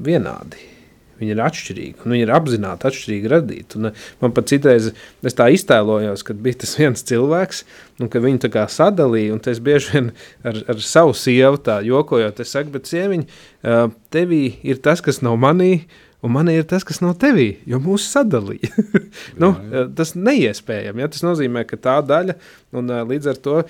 vienādi. 0.07 0.78
Viņi 1.19 1.35
ir 1.35 1.43
atšķirīgi, 1.43 2.05
un 2.05 2.15
viņi 2.15 2.25
ir 2.25 2.33
apzināti 2.35 2.89
atšķirīgi 2.89 3.31
radīti. 3.33 3.79
Un, 3.81 3.91
eh, 3.91 4.09
man 4.23 4.35
pat 4.37 4.51
citreiz 4.51 4.91
es 5.27 5.39
tā 5.39 5.49
iztēlojos, 5.55 6.25
kad 6.27 6.43
bija 6.43 6.63
tas 6.63 6.77
viens 6.81 7.07
cilvēks, 7.11 7.65
un 8.03 8.13
ka 8.13 8.23
viņi 8.23 8.45
tā 8.47 8.53
kā 8.55 8.67
sadalīja, 8.71 9.35
un 9.35 9.43
es 9.51 9.63
bieži 9.63 9.97
vien 9.97 10.13
ar, 10.47 10.63
ar 10.75 10.83
savu 10.85 11.17
sievu 11.19 11.59
tā 11.59 11.81
jokojot, 11.87 12.45
es 12.45 12.55
saku, 12.55 12.77
bet 12.77 12.91
sieviņ, 12.91 13.25
eh, 13.65 13.87
tevī 14.15 14.45
ir 14.63 14.85
tas, 14.85 15.03
kas 15.03 15.23
nav 15.27 15.41
manī, 15.43 15.89
un 16.23 16.35
man 16.35 16.51
ir 16.51 16.65
tas, 16.71 16.87
kas 16.87 17.03
nav 17.03 17.17
tevī, 17.19 17.51
jo 17.67 17.83
mūsu 17.83 18.07
sadalīja. 18.07 18.71
nu, 19.43 19.51
jā, 19.51 19.59
jā. 19.59 19.83
Eh, 19.83 19.93
tas 19.99 20.15
neiespējami. 20.15 21.03
Ja? 21.03 21.13
Tas 21.15 21.27
nozīmē, 21.27 21.67
ka 21.67 21.83
tā 21.83 21.99
daļa, 22.07 22.39
un 22.79 22.95
līdz 23.11 23.33
ar 23.35 23.43
to 23.43 23.61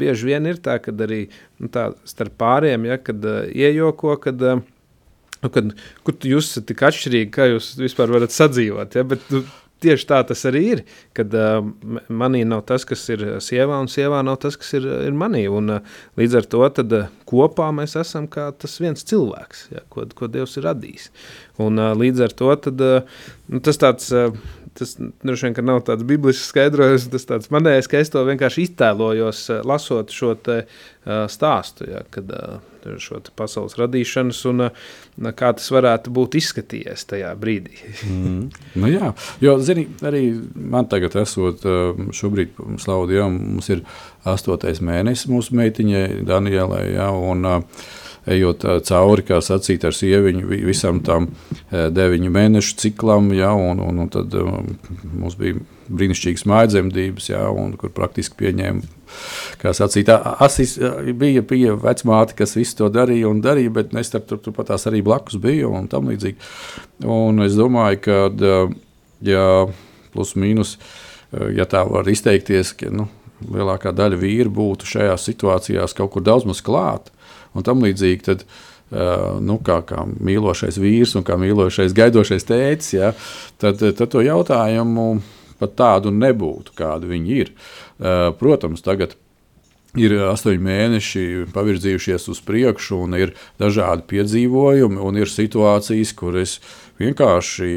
bieži 0.00 0.32
vien 0.32 0.48
ir 0.48 0.64
tā, 0.64 0.80
ka 0.80 0.96
arī 1.04 1.26
nu, 1.60 1.68
tā 1.68 1.90
starp 2.08 2.40
pāriem, 2.40 2.88
ja, 2.88 2.96
kad 2.96 3.24
iejoko, 3.52 4.16
kad 4.24 4.40
uh, 4.40 4.64
Nu, 5.44 5.50
kad, 5.52 5.74
kur 6.06 6.16
jūs 6.24 6.48
esat 6.48 6.70
tik 6.70 6.80
atšķirīgi, 6.88 7.32
kā 7.34 7.50
jūs 7.50 7.74
vispār 7.76 8.08
varat 8.14 8.32
sadzīvot. 8.32 8.96
Ja? 8.96 9.04
Bet, 9.08 9.26
nu, 9.28 9.42
tieši 9.84 10.08
tā 10.08 10.20
tas 10.24 10.44
arī 10.48 10.62
ir. 10.72 10.82
Kad 11.16 11.34
uh, 11.36 11.58
manī 12.08 12.42
nav 12.48 12.64
tas, 12.68 12.86
kas 12.88 13.02
ir 13.12 13.24
sievā, 13.44 13.78
un 13.82 13.90
sievā 13.92 14.22
nav 14.26 14.38
tas, 14.44 14.56
kas 14.60 14.72
ir, 14.78 14.88
ir 15.08 15.16
manī. 15.16 15.44
Un, 15.52 15.76
uh, 15.76 15.94
līdz 16.20 16.40
ar 16.40 16.50
to 16.54 16.64
tad, 16.78 16.96
uh, 16.96 17.12
kopā 17.28 17.68
mēs 17.76 17.96
esam 18.00 18.28
kā 18.30 18.48
tas 18.56 18.78
viens 18.82 19.06
cilvēks, 19.10 19.68
ja, 19.74 19.84
ko, 19.92 20.06
ko 20.16 20.30
Dievs 20.32 20.56
ir 20.60 20.68
radījis. 20.70 21.08
Un, 21.64 21.80
uh, 21.80 21.92
līdz 21.98 22.26
ar 22.28 22.36
to 22.40 22.52
tad, 22.68 22.84
uh, 22.84 23.24
nu, 23.52 23.62
tas 23.64 23.80
tāds. 23.80 24.12
Uh, 24.14 24.36
tas 24.74 24.96
droši 24.98 25.52
vien 25.52 25.68
nav 25.68 25.84
tāds 25.86 26.02
biblisks 26.02 26.48
skaidrojums, 26.50 27.04
tas 27.12 27.28
tāds 27.28 27.50
manējais, 27.54 27.86
ka 27.86 28.00
es 28.02 28.08
to 28.10 28.24
vienkārši 28.26 28.64
iztēlojos, 28.66 29.44
lasot 29.70 30.10
šo 30.10 30.32
te, 30.34 30.64
uh, 30.66 31.28
stāstu, 31.30 31.86
ja, 31.92 32.02
kad 32.10 32.32
uh, 32.34 32.56
šo 33.02 33.20
pasaules 33.36 33.76
radīšanas 33.80 34.42
un 34.50 34.66
uh, 34.68 34.84
kā 35.36 35.52
tas 35.56 35.70
varētu 35.74 36.12
būt 36.14 36.38
izskatījies 36.40 37.06
tajā 37.10 37.32
brīdī. 37.40 37.76
mm. 38.10 38.64
nu 38.82 38.92
jā, 38.92 39.12
jo, 39.44 39.58
zini, 39.64 39.88
arī 40.06 40.24
man 40.54 40.88
tagad 40.90 41.16
esot 41.24 41.64
šobrīd, 42.14 42.56
slavu 42.82 43.10
Dievam, 43.10 43.36
mums 43.56 43.70
ir 43.72 43.84
astotais 44.28 44.80
mēnesis 44.84 45.30
mūsu 45.32 45.56
meitiņai 45.58 46.24
Danielai, 46.28 46.86
ja, 46.94 47.10
un 47.12 47.46
uh, 47.48 47.84
ejot 48.30 48.64
cauri, 48.88 49.24
kā 49.26 49.40
sacīt, 49.44 49.84
ar 49.84 49.96
sieviņu 49.96 50.48
visam 50.64 51.00
tam 51.04 51.30
deviņu 51.70 52.32
mēnešu 52.34 52.76
ciklam, 52.80 53.32
ja, 53.36 53.52
un, 53.52 53.82
un, 53.84 54.04
un 54.04 54.10
tad 54.12 54.34
mums 54.34 55.36
bija 55.40 55.60
brīnišķīgas 55.92 56.46
mājdzemdības, 56.48 57.30
ja, 57.32 57.44
un, 57.52 57.74
kur 57.80 57.92
praktiski 57.94 58.38
pieņēma. 58.40 58.92
Kā 59.60 59.74
sacīt, 59.76 60.08
asis, 60.42 60.76
bija, 61.20 61.44
bija 61.46 61.74
vecmāte, 61.78 62.36
kas 62.38 62.56
visu 62.58 62.80
to 62.80 62.90
darīja 62.92 63.28
un 63.30 63.42
darīja, 63.44 63.72
bet 63.74 63.92
es 64.00 64.10
tur, 64.12 64.24
tur, 64.28 64.40
tur 64.42 64.56
patās 64.56 64.88
arī 64.90 65.04
blakus 65.04 65.36
biju 65.40 65.74
un 65.76 65.88
tam 65.92 66.08
līdzīgi. 66.10 66.38
Un 67.04 67.44
es 67.44 67.58
domāju, 67.58 68.00
ka, 68.06 68.22
ja 69.28 69.44
plus 70.14 70.34
mīnus, 70.40 70.78
ja 71.54 71.68
tā 71.70 71.84
var 71.88 72.08
izteikties, 72.10 72.72
ka 72.78 72.90
nu, 72.94 73.08
lielākā 73.44 73.92
daļa 73.94 74.18
vīru 74.20 74.52
būtu 74.54 74.88
šajās 74.88 75.26
situācijās 75.28 75.96
kaut 75.96 76.14
kur 76.14 76.24
daudz 76.24 76.46
maz 76.48 76.62
klāt, 76.64 77.10
un 77.54 77.66
tam 77.66 77.84
līdzīgi. 77.84 78.24
Tad, 78.30 78.46
Uh, 78.94 79.40
nu, 79.42 79.56
kā, 79.64 79.78
kā 79.88 80.02
mīlošais 80.06 80.76
vīrs 80.78 81.14
un 81.18 81.24
kā 81.26 81.38
mīlošais 81.40 81.94
gaidošais 81.96 82.44
tēcis, 82.46 82.90
ja, 82.92 83.08
tad, 83.58 83.80
tad 83.80 84.10
to 84.12 84.20
jautājumu 84.22 85.06
pat 85.58 85.72
tādu 85.80 86.12
nebūtu, 86.14 86.76
kāda 86.76 87.08
viņi 87.08 87.38
ir. 87.40 87.50
Uh, 87.96 88.28
protams, 88.38 88.84
tagad 88.84 89.16
ir 89.98 90.14
astoņi 90.28 90.62
mēneši 90.68 91.24
pavirzījušies 91.56 92.28
uz 92.30 92.42
priekšu, 92.44 93.00
un 93.06 93.18
ir 93.18 93.34
dažādi 93.62 94.04
piedzīvojumi, 94.12 95.00
un 95.00 95.18
ir 95.18 95.32
situācijas, 95.32 96.12
kur 96.20 96.36
es 96.44 96.58
vienkārši, 97.00 97.70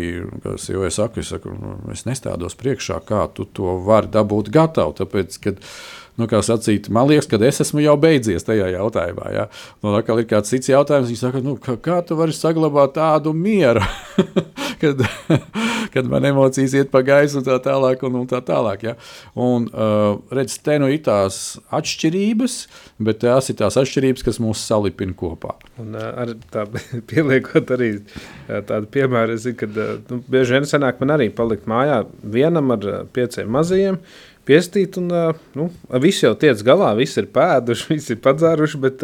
kas 0.44 0.68
jau 0.70 0.84
es 0.86 1.00
saku, 1.00 1.24
es, 1.24 1.32
saku, 1.34 1.56
nu, 1.56 1.78
es 1.96 2.04
nestādos 2.06 2.60
priekšā, 2.60 3.00
kā 3.08 3.24
tu 3.34 3.48
to 3.48 3.80
vari 3.88 4.12
dabūt 4.14 4.52
gatavu. 4.54 4.98
Tāpēc, 5.00 5.40
kad, 5.48 5.64
uh, 5.64 6.07
nu, 6.18 6.28
sacīt, 6.28 6.90
man 6.94 7.08
liekas, 7.10 7.28
ka 7.30 7.40
es 7.46 7.62
esmu 7.62 7.84
jau 7.84 7.96
beidzies 8.02 8.46
tajā 8.48 8.72
jautājumā. 8.74 9.30
Ja? 9.36 9.46
Nu, 9.84 9.94
atkal 9.98 10.22
ir 10.22 10.30
kāds 10.30 10.50
cits 10.54 10.72
jautājums, 10.72 11.12
viņš 11.12 11.22
saka, 11.22 11.42
nu, 11.46 11.58
kā, 11.62 11.78
kā 11.78 12.00
tu 12.06 12.18
vari 12.18 12.34
saglabāt 12.36 12.96
tādu 12.98 13.34
mieru, 13.38 13.84
kad, 14.82 15.04
kad 15.94 16.10
man 16.10 16.26
emocijas 16.26 16.74
iet 16.78 16.92
pa 16.94 17.04
gaisu 17.06 17.42
un 17.42 17.48
tā 17.48 17.60
tālāk. 17.64 18.06
Un, 18.08 18.18
un 18.22 18.30
tā 18.30 18.42
tālāk 18.46 18.86
ja? 18.88 18.96
un, 19.38 19.68
uh, 19.74 20.18
redz, 20.34 20.58
te 20.66 20.78
nu 20.82 20.90
ir 20.92 21.04
tās 21.06 21.58
atšķirības, 21.74 22.58
bet 23.04 23.22
tās 23.24 23.52
ir 23.52 23.60
tās 23.62 23.78
atšķirības, 23.80 24.26
kas 24.26 24.42
mūs 24.44 24.64
salipina 24.68 25.16
kopā. 25.18 25.54
Un, 25.82 25.94
uh, 25.98 26.10
ar 26.24 26.34
tā, 26.54 26.66
pieliekot 27.12 27.76
arī 27.78 27.92
uh, 28.00 28.64
tādu 28.68 28.90
piemēru, 28.94 29.38
es 29.38 29.46
zinu, 29.46 29.60
ka 29.62 29.70
uh, 29.70 29.94
nu, 30.10 30.22
bieži 30.34 30.58
vien 30.58 30.70
sanāk 30.70 31.04
man 31.04 31.14
arī 31.18 31.30
palikt 31.34 31.70
mājā 31.70 32.02
vienam 32.24 32.74
ar 32.74 32.90
pieciem 33.14 33.54
mazajiem, 33.54 34.02
piestīt, 34.48 34.98
un 35.02 35.12
nu, 35.58 35.68
viss 36.04 36.24
jau 36.24 36.34
tiec 36.40 36.62
galā, 36.66 36.94
viss 36.98 37.20
ir 37.20 37.28
pēduši, 37.34 37.88
viss 37.94 38.14
ir 38.14 38.22
padzēruši, 38.24 38.80
bet 38.84 39.04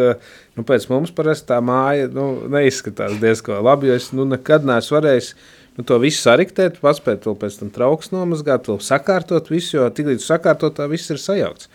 nu, 0.57 0.65
pēc 0.67 0.87
mums 0.91 1.13
parasti 1.15 1.51
tā 1.51 1.59
māja 1.63 2.09
nu, 2.13 2.27
neizskatās 2.53 3.19
diezgan 3.21 3.63
labi, 3.65 3.91
es 3.93 4.11
nu, 4.15 4.27
nekad 4.29 4.67
neesmu 4.67 4.97
varējis 4.97 5.33
nu, 5.77 5.85
to 5.89 5.99
visu 6.03 6.23
sariktēt, 6.23 6.79
paspēt 6.83 7.27
vēl 7.27 7.37
pēc 7.41 7.59
tam 7.61 7.73
trauks 7.75 8.13
nomazgāt, 8.13 8.69
vēl 8.71 8.81
sakārtot 8.83 9.51
visu, 9.53 9.77
jo 9.77 9.87
tik 9.93 10.13
līdz 10.13 10.27
sakārtot 10.27 10.77
tā 10.79 10.89
viss 10.91 11.11
ir 11.13 11.21
sajaukts. 11.21 11.71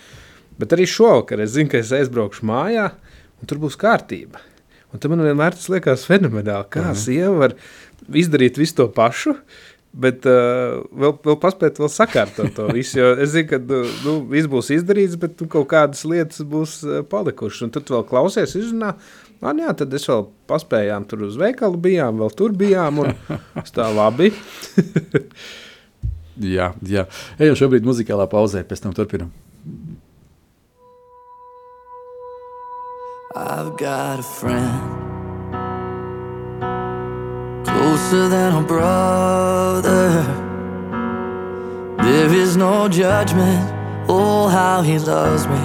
Bet 0.58 0.74
arī 0.74 0.88
šovakar 0.90 1.44
es 1.44 1.54
zinu, 1.54 1.70
ka 1.70 1.78
es 1.78 1.94
aizbraukšu 1.94 2.46
mājā, 2.48 2.90
un 3.38 3.50
tur 3.50 3.60
būs 3.62 3.78
kārtība. 3.78 4.42
Un 4.88 5.02
tam 5.02 5.12
man 5.12 5.26
vienmēr 5.26 5.52
tas 5.54 5.68
liekas 5.68 6.06
fenomenāli, 6.08 6.66
kā 6.72 6.88
mhm. 6.88 6.98
sieva 6.98 7.34
var 7.44 7.54
izdarīt 8.16 8.56
visu 8.58 8.78
to 8.78 8.86
pašu, 8.94 9.34
uh, 9.36 9.67
Bet 9.98 10.26
uh, 10.30 10.78
vēl, 10.94 11.16
vēl 11.24 11.36
paspēt, 11.42 11.80
vēl 11.82 11.90
sakārtot 11.90 12.52
to 12.54 12.68
visu. 12.70 13.02
Es 13.18 13.32
zinu, 13.32 13.48
ka 13.50 13.58
nu, 13.58 13.80
nu, 14.04 14.12
viss 14.30 14.46
būs 14.50 14.70
izdarīts, 14.76 15.16
bet 15.18 15.40
nu, 15.42 15.48
kaut 15.50 15.66
kādas 15.72 16.04
lietas 16.06 16.44
būs 16.46 16.76
uh, 16.86 17.00
palikušas. 17.10 17.64
Un 17.66 17.72
tad 17.74 17.90
vēl 17.90 18.04
klausies, 18.06 18.54
izrunā, 18.60 18.92
man 19.42 19.62
jā, 19.64 19.74
tad 19.80 19.96
es 19.98 20.06
vēl 20.06 20.28
paspējām 20.50 21.08
tur 21.10 21.26
uz 21.26 21.38
veikalu 21.40 21.82
bijām, 21.88 22.22
vēl 22.22 22.30
tur 22.38 22.54
bijām, 22.58 23.02
un 23.02 23.66
tā 23.74 23.88
labi. 23.90 24.30
jā, 26.56 26.70
jā. 26.86 27.08
Ejam 27.42 27.58
šobrīd 27.58 27.90
muzikālā 27.90 28.30
pauzē, 28.30 28.62
pēc 28.70 28.86
tam 28.86 28.94
turpinam. 28.94 29.34
I've 33.34 33.76
got 33.76 34.18
a 34.18 34.22
friend 34.22 34.97
closer 37.78 38.28
than 38.28 38.54
a 38.56 38.62
brother. 38.62 40.24
There 42.02 42.32
is 42.32 42.56
no 42.56 42.88
judgment, 42.88 43.64
oh, 44.08 44.48
how 44.48 44.82
he 44.82 44.98
loves 44.98 45.46
me. 45.46 45.62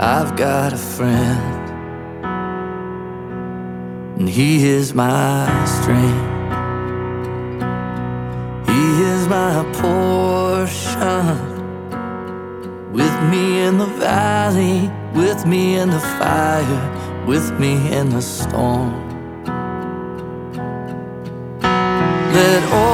I've 0.00 0.34
got 0.36 0.72
a 0.72 0.76
friend, 0.76 1.70
and 4.18 4.28
he 4.28 4.66
is 4.66 4.94
my 4.94 5.46
strength. 5.78 6.26
He 8.68 8.84
is 9.12 9.28
my 9.28 9.54
portion, 9.80 11.24
with 12.92 13.16
me 13.30 13.60
in 13.60 13.78
the 13.78 13.90
valley, 14.08 14.90
with 15.14 15.46
me 15.46 15.76
in 15.76 15.90
the 15.90 16.04
fire, 16.18 17.24
with 17.26 17.46
me 17.60 17.72
in 17.94 18.08
the 18.10 18.22
storm. 18.22 19.13
That 22.34 22.64
all 22.72 22.93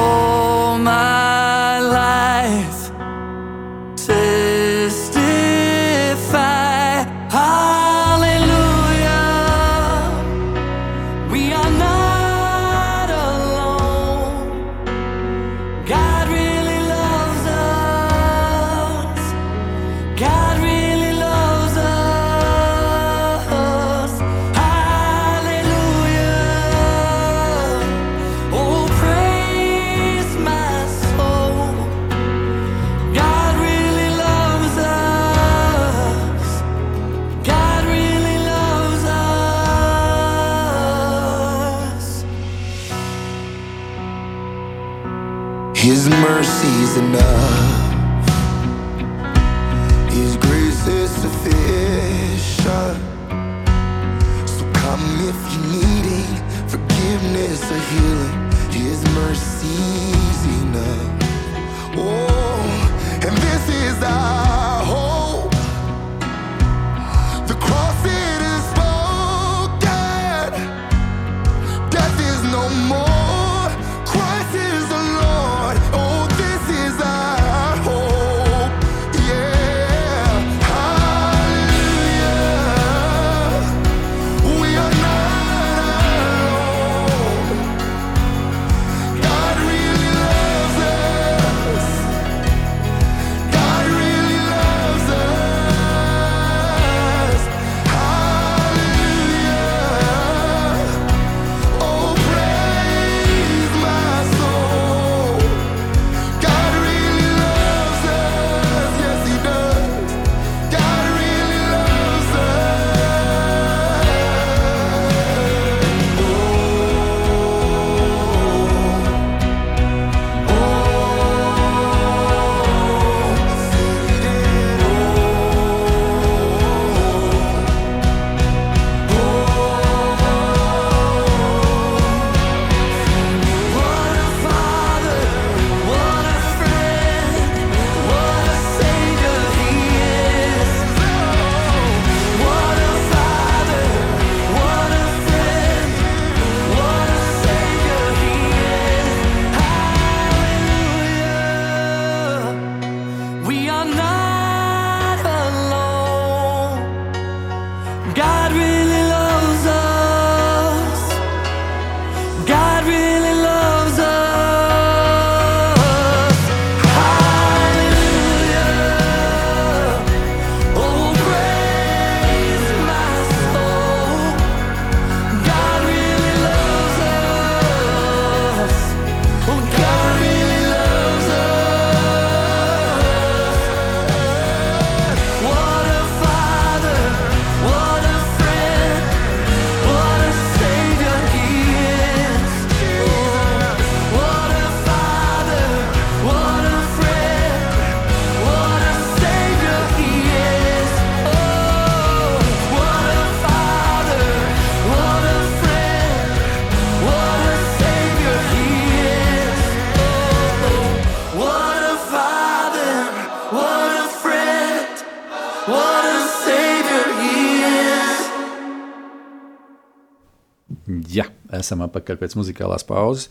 esam 221.61 221.85
atpakaļ 221.87 222.19
pēc 222.21 222.37
muzikālās 222.39 222.85
pauzes. 222.87 223.29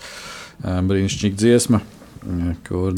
Brīnišķīga 0.63 1.41
dziesma, 1.41 1.83
kur 2.69 2.97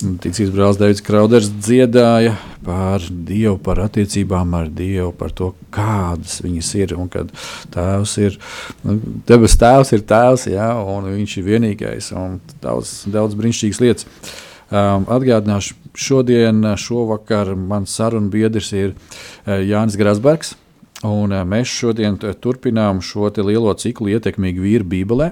ticības 0.00 0.52
brālis 0.54 0.78
Dārvids 0.80 1.02
Krauders 1.04 1.48
dziedāja 1.60 2.34
par 2.64 3.04
Dievu, 3.10 3.56
par 3.62 3.82
attiecībām 3.84 4.54
ar 4.56 4.70
Dievu, 4.72 5.10
par 5.16 5.34
to, 5.36 5.52
kādas 5.74 6.38
viņas 6.44 6.70
ir. 6.78 6.94
Un 6.96 7.10
kad 7.12 7.32
tēvs 7.74 8.14
ir, 8.22 8.38
nu, 8.86 8.96
debes 9.28 9.58
tēvs 9.60 9.92
ir 9.96 10.06
tēvs, 10.08 10.46
jā, 10.54 10.70
un 10.94 11.10
viņš 11.10 11.36
ir 11.40 11.48
vienīgais, 11.50 12.12
un 12.16 12.38
daudz, 12.62 13.02
daudz 13.10 13.36
brīnišķīgas 13.38 13.82
lietas. 13.84 14.08
Um, 14.70 15.04
atgādināšu, 15.10 15.74
šodien, 15.98 16.62
šovakar 16.78 17.52
mans 17.58 17.92
sarunu 17.98 18.30
biedrs 18.32 18.70
ir 18.76 18.94
Jānis 19.44 19.98
Grasbergs. 19.98 20.54
Un 21.06 21.32
eh, 21.32 21.44
mēs 21.48 21.70
šodien 21.72 22.18
t- 22.20 22.32
turpinām 22.44 23.00
šo 23.00 23.30
lielo 23.46 23.72
ciklu 23.74 24.10
ietekmīgi 24.12 24.60
vīri 24.60 24.84
Bībelē. 24.84 25.30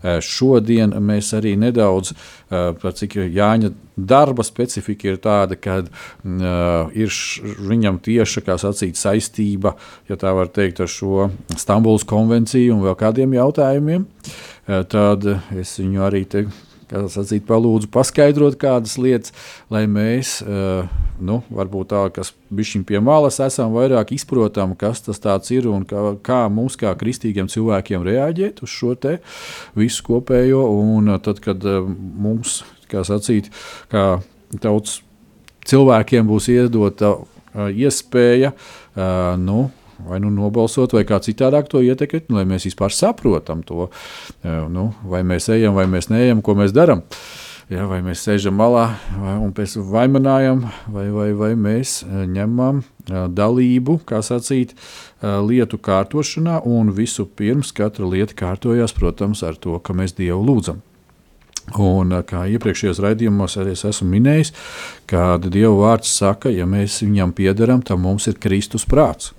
Eh, 0.00 0.20
Šodien 0.24 0.94
mēs 1.04 1.34
arī 1.36 1.56
nedaudz 1.60 2.14
eh, 2.14 2.92
cik 2.96 3.18
Jāņa 3.28 3.72
darba 4.00 4.42
specifika 4.46 5.10
ir 5.10 5.18
tāda, 5.20 5.58
ka 5.60 5.82
uh, 5.84 6.92
ir 6.96 7.12
viņam 7.68 7.98
tieša 8.00 8.56
sacīt, 8.62 8.96
saistība, 8.96 9.74
ja 10.08 10.16
tā 10.16 10.32
var 10.36 10.48
teikt, 10.48 10.80
ar 10.80 10.88
šo 10.88 11.28
Stambulas 11.58 12.06
konvenciju 12.08 12.78
un 12.78 12.84
vēl 12.86 12.96
kādiem 12.96 13.36
jautājumiem. 13.36 14.06
Eh, 14.68 14.82
Tad 14.88 15.26
es 15.58 15.76
viņu 15.82 16.06
arī 16.06 16.24
te 16.24 16.46
kā 16.46 16.69
sacīt, 16.90 17.44
palūdzu 17.48 17.90
paskaidrot 17.92 18.56
kādas 18.60 18.96
lietas, 18.98 19.32
lai 19.70 19.84
mēs, 19.86 20.40
eh, 20.42 20.88
nu, 21.20 21.40
varbūt 21.50 21.90
tā, 21.92 22.02
kas 22.12 22.32
bišķiņ 22.50 22.84
pie 22.84 23.00
malas 23.00 23.40
esam, 23.40 23.72
vairāk 23.72 24.12
izprotam, 24.12 24.76
kas 24.76 25.00
tas 25.00 25.18
tāds 25.18 25.50
ir 25.50 25.68
un 25.68 25.84
kā, 25.84 26.16
kā 26.22 26.50
mums, 26.50 26.76
kā 26.76 26.94
kristīgiem 26.98 27.48
cilvēkiem, 27.48 28.02
reaģēt 28.02 28.62
uz 28.62 28.70
šo 28.70 28.94
te 28.94 29.18
visu 29.76 30.02
kopējo. 30.02 30.64
Un 30.80 31.08
eh, 31.08 31.18
tad, 31.18 31.40
kad 31.40 31.64
eh, 31.64 31.80
mums, 31.86 32.64
kā 32.90 33.04
sacīt, 33.06 33.50
kā 33.90 34.20
tauts 34.60 35.02
cilvēkiem 35.64 36.26
būs 36.26 36.48
iedota 36.50 37.18
iespēja 37.54 38.52
nu, 39.38 39.70
vai 40.08 40.20
nu 40.22 40.32
nobalsot, 40.34 40.94
vai 40.96 41.04
kā 41.08 41.20
citādāk 41.22 41.70
to 41.70 41.82
ietekmēt, 41.84 42.30
lai 42.34 42.46
mēs 42.48 42.68
vispār 42.68 42.94
saprotam 42.94 43.64
to, 43.66 43.88
uh, 43.90 44.48
nu, 44.72 44.90
vai 45.04 45.22
mēs 45.26 45.50
ejam, 45.52 45.76
vai 45.78 45.86
mēs 45.90 46.10
neejam, 46.12 46.42
ko 46.44 46.56
mēs 46.58 46.74
darām. 46.76 47.04
Ja, 47.70 47.84
vai 47.86 48.00
mēs 48.02 48.24
sēžam 48.26 48.56
malā 48.58 48.96
vai, 49.14 49.36
un 49.38 49.52
pēc 49.54 49.76
tam 49.76 49.84
vaimanājam, 49.92 50.64
vai, 50.90 51.04
vai, 51.14 51.28
vai 51.38 51.52
mēs 51.54 52.00
eh, 52.02 52.24
ņemam 52.26 52.80
eh, 52.82 53.28
dalību, 53.30 54.00
kā 54.10 54.18
sacīt, 54.26 54.74
lietu 55.22 55.78
kārtošanā, 55.78 56.64
un 56.66 56.90
visu 56.96 57.28
pirms 57.38 57.70
katra 57.76 58.10
lieta 58.10 58.34
kārtojas, 58.34 58.96
protams, 58.96 59.44
ar 59.46 59.54
to, 59.54 59.78
ka 59.78 59.94
mēs 59.94 60.16
Dievu 60.18 60.42
lūdzam. 60.48 60.80
Un, 61.78 62.16
kā 62.26 62.46
iepriekšējos 62.50 62.98
raidījumos 63.04 63.54
arī 63.60 63.76
es 63.76 63.84
esmu 63.86 64.08
minējis, 64.16 64.50
kad 65.10 65.44
Dieva 65.52 65.76
vārds 65.78 66.10
saka, 66.10 66.50
ja 66.50 66.66
mēs 66.66 66.98
viņam 67.04 67.34
piederam, 67.36 67.84
tad 67.86 68.00
mums 68.02 68.26
ir 68.26 68.40
Kristus 68.42 68.88
prāts. 68.88 69.30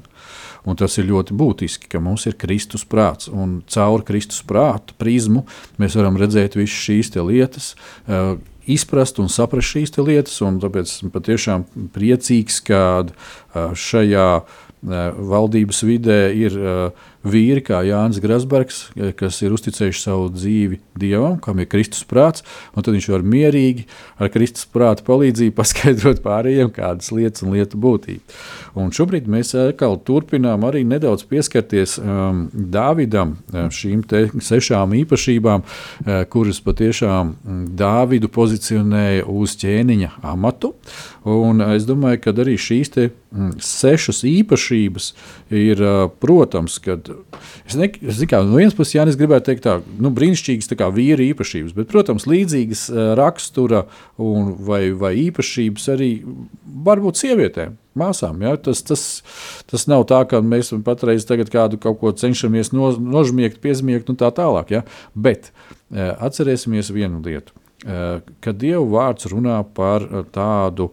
Un 0.68 0.78
tas 0.78 0.94
ir 1.02 1.08
ļoti 1.10 1.36
būtiski, 1.38 1.90
ka 1.90 2.02
mums 2.04 2.28
ir 2.30 2.38
Kristus 2.40 2.86
prāts. 2.86 3.30
Un 3.32 3.62
caur 3.72 4.04
Kristus 4.06 4.44
prātu 4.46 4.96
prizmu 5.02 5.46
mēs 5.82 5.98
varam 5.98 6.20
redzēt 6.22 6.58
visas 6.60 6.78
šīs 6.86 7.14
lietas, 7.18 7.72
izprast 8.70 9.22
un 9.24 9.32
saprast 9.32 9.74
šīs 9.74 9.98
lietas. 9.98 10.38
Tāpēc 10.38 10.92
esmu 10.92 11.10
patiešām 11.14 11.66
priecīgs, 11.96 12.62
ka 12.68 12.84
šajā 13.74 14.28
valdības 14.82 15.84
vidē 15.86 16.22
ir 16.34 16.56
uh, 16.58 17.10
vīri 17.24 17.62
kā 17.66 17.82
Jānis 17.86 18.22
Grasbergs, 18.24 18.84
kas 19.18 19.42
ir 19.46 19.54
uzticējuši 19.56 20.02
savu 20.02 20.30
dzīvi 20.34 20.80
Dievam, 21.02 21.38
kam 21.42 21.62
ir 21.62 21.70
Kristus 21.72 22.04
prāts, 22.08 22.46
un 22.76 22.86
tad 22.86 22.96
viņš 22.96 23.10
var 23.14 23.26
mierīgi 23.26 23.86
ar 24.22 24.32
Kristus 24.34 24.68
prāta 24.70 25.06
palīdzību 25.08 25.56
paskaidrot 25.60 26.22
pārējiem 26.26 26.72
kādas 26.76 27.12
lietas 27.16 27.46
un 27.46 27.56
lietu 27.56 27.80
būtību. 27.82 28.38
Un 28.82 28.92
šobrīd 28.96 29.30
mēs 29.32 29.54
atkal 29.58 29.98
turpinām 30.08 30.66
arī 30.68 30.84
nedaudz 30.88 31.26
pieskarties 31.30 31.98
um, 32.02 32.46
Dāvidam, 32.52 33.36
šīm 33.52 34.04
sešām 34.42 34.96
īpašībām, 35.02 35.66
uh, 35.66 36.22
kuras 36.32 36.62
patiešām 36.64 37.36
Dāvidu 37.78 38.32
pozicionēja 38.32 39.28
uz 39.30 39.56
ķēniņa 39.62 40.14
amatu. 40.32 40.74
Un 41.28 41.62
es 41.68 41.86
domāju, 41.86 42.22
ka 42.24 42.34
arī 42.42 42.56
šīs 42.58 42.94
te, 42.96 43.10
mm, 43.12 43.60
sešas 43.62 44.24
īpašības 44.26 45.12
ir, 45.54 45.84
protams, 46.24 46.80
kad 46.82 47.11
Es 47.68 47.76
nezinu, 47.78 48.42
no 48.48 48.60
vienas 48.60 48.76
puses, 48.78 48.96
Jānis 48.98 49.18
gribētu 49.20 49.50
teikt, 49.50 49.66
tā 49.66 49.78
nu, 50.02 50.12
brīnišķīgas 50.16 50.72
tā 50.72 50.90
vīra 50.94 51.26
īpašības, 51.32 51.76
bet, 51.78 51.90
protams, 51.92 52.28
līdzīgas 52.30 52.88
rakstura 53.20 53.86
un, 54.22 54.54
vai, 54.68 54.84
vai 54.98 55.14
īpašības 55.28 55.88
arī 55.96 56.12
var 56.86 57.04
būt 57.04 57.22
sievietēm. 57.22 57.78
Māsām, 57.98 58.40
ja? 58.46 58.56
tas, 58.56 58.80
tas, 58.88 59.02
tas 59.68 59.84
nav 59.92 60.06
tā, 60.08 60.22
ka 60.32 60.40
mēs 60.40 60.72
patreiz 60.88 61.26
kādu 61.28 61.80
kaut 61.82 62.00
ko 62.00 62.14
cenšamies 62.16 62.72
no, 62.72 62.94
nožmiegt, 62.96 63.60
piezmiegt 63.64 64.12
un 64.12 64.20
tā 64.20 64.32
tālāk. 64.32 64.72
Ja? 64.72 64.86
Bet 65.12 65.52
atcerēsimies 65.92 66.94
vienu 66.96 67.20
lietu. 67.26 67.52
Kad 67.84 68.60
Dieva 68.62 68.84
vārds 68.86 69.28
runā 69.32 69.58
par 69.76 70.06
tādu 70.32 70.92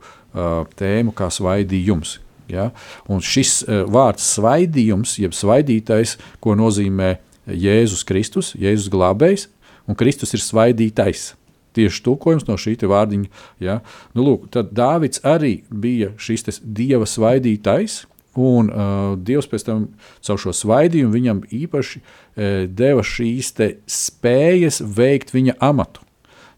tēmu 0.78 1.14
kā 1.16 1.28
svaidījums, 1.32 2.18
Ja? 2.52 2.70
Un 3.10 3.22
šis 3.24 3.62
uh, 3.64 3.84
vārds 3.90 4.26
svaidījums, 4.36 5.18
jeb 5.22 5.36
svaidītais, 5.36 6.16
ko 6.42 6.56
nozīmē 6.58 7.16
Jēzus 7.48 8.04
Kristus, 8.08 8.52
Jēzus 8.58 8.90
glābējs, 8.92 9.48
un 9.88 9.98
Kristus 9.98 10.34
ir 10.36 10.44
svaidītais. 10.44 11.32
Tieši 11.76 12.02
tulkojums 12.04 12.46
no 12.48 12.56
šī 12.58 12.74
vārdiņa. 12.90 13.28
Ja? 13.62 13.80
Nu, 14.16 14.24
lūk, 14.24 14.48
tad 14.54 14.72
Dāvids 14.76 15.22
arī 15.26 15.62
bija 15.68 16.14
šis 16.18 16.60
dieva 16.64 17.06
svaidītais, 17.06 18.02
un 18.38 18.68
uh, 18.70 19.14
Dievs 19.18 19.48
pēc 19.50 19.64
tam 19.66 19.86
caur 20.24 20.40
šo 20.40 20.52
svaidījumu 20.54 21.14
viņam 21.14 21.40
īpaši 21.54 22.02
uh, 22.02 22.66
deva 22.68 23.02
šīs 23.06 23.54
spējas 23.90 24.82
veikt 24.84 25.34
viņa 25.34 25.58
amatu 25.64 26.07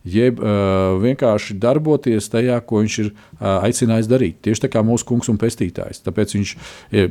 jeb 0.05 0.41
uh, 0.41 0.97
vienkārši 1.03 1.59
darboties 1.61 2.31
tajā, 2.33 2.57
ko 2.65 2.81
viņš 2.85 2.99
ir 3.03 3.11
uh, 3.11 3.61
aicinājis 3.67 4.09
darīt. 4.11 4.39
Tieši 4.47 4.65
tā 4.65 4.73
kā 4.73 4.85
mūsu 4.87 5.09
kungs 5.09 5.29
un 5.33 5.41
pestītājs. 5.41 6.05
Tāpēc 6.07 6.37
viņš 6.39 6.55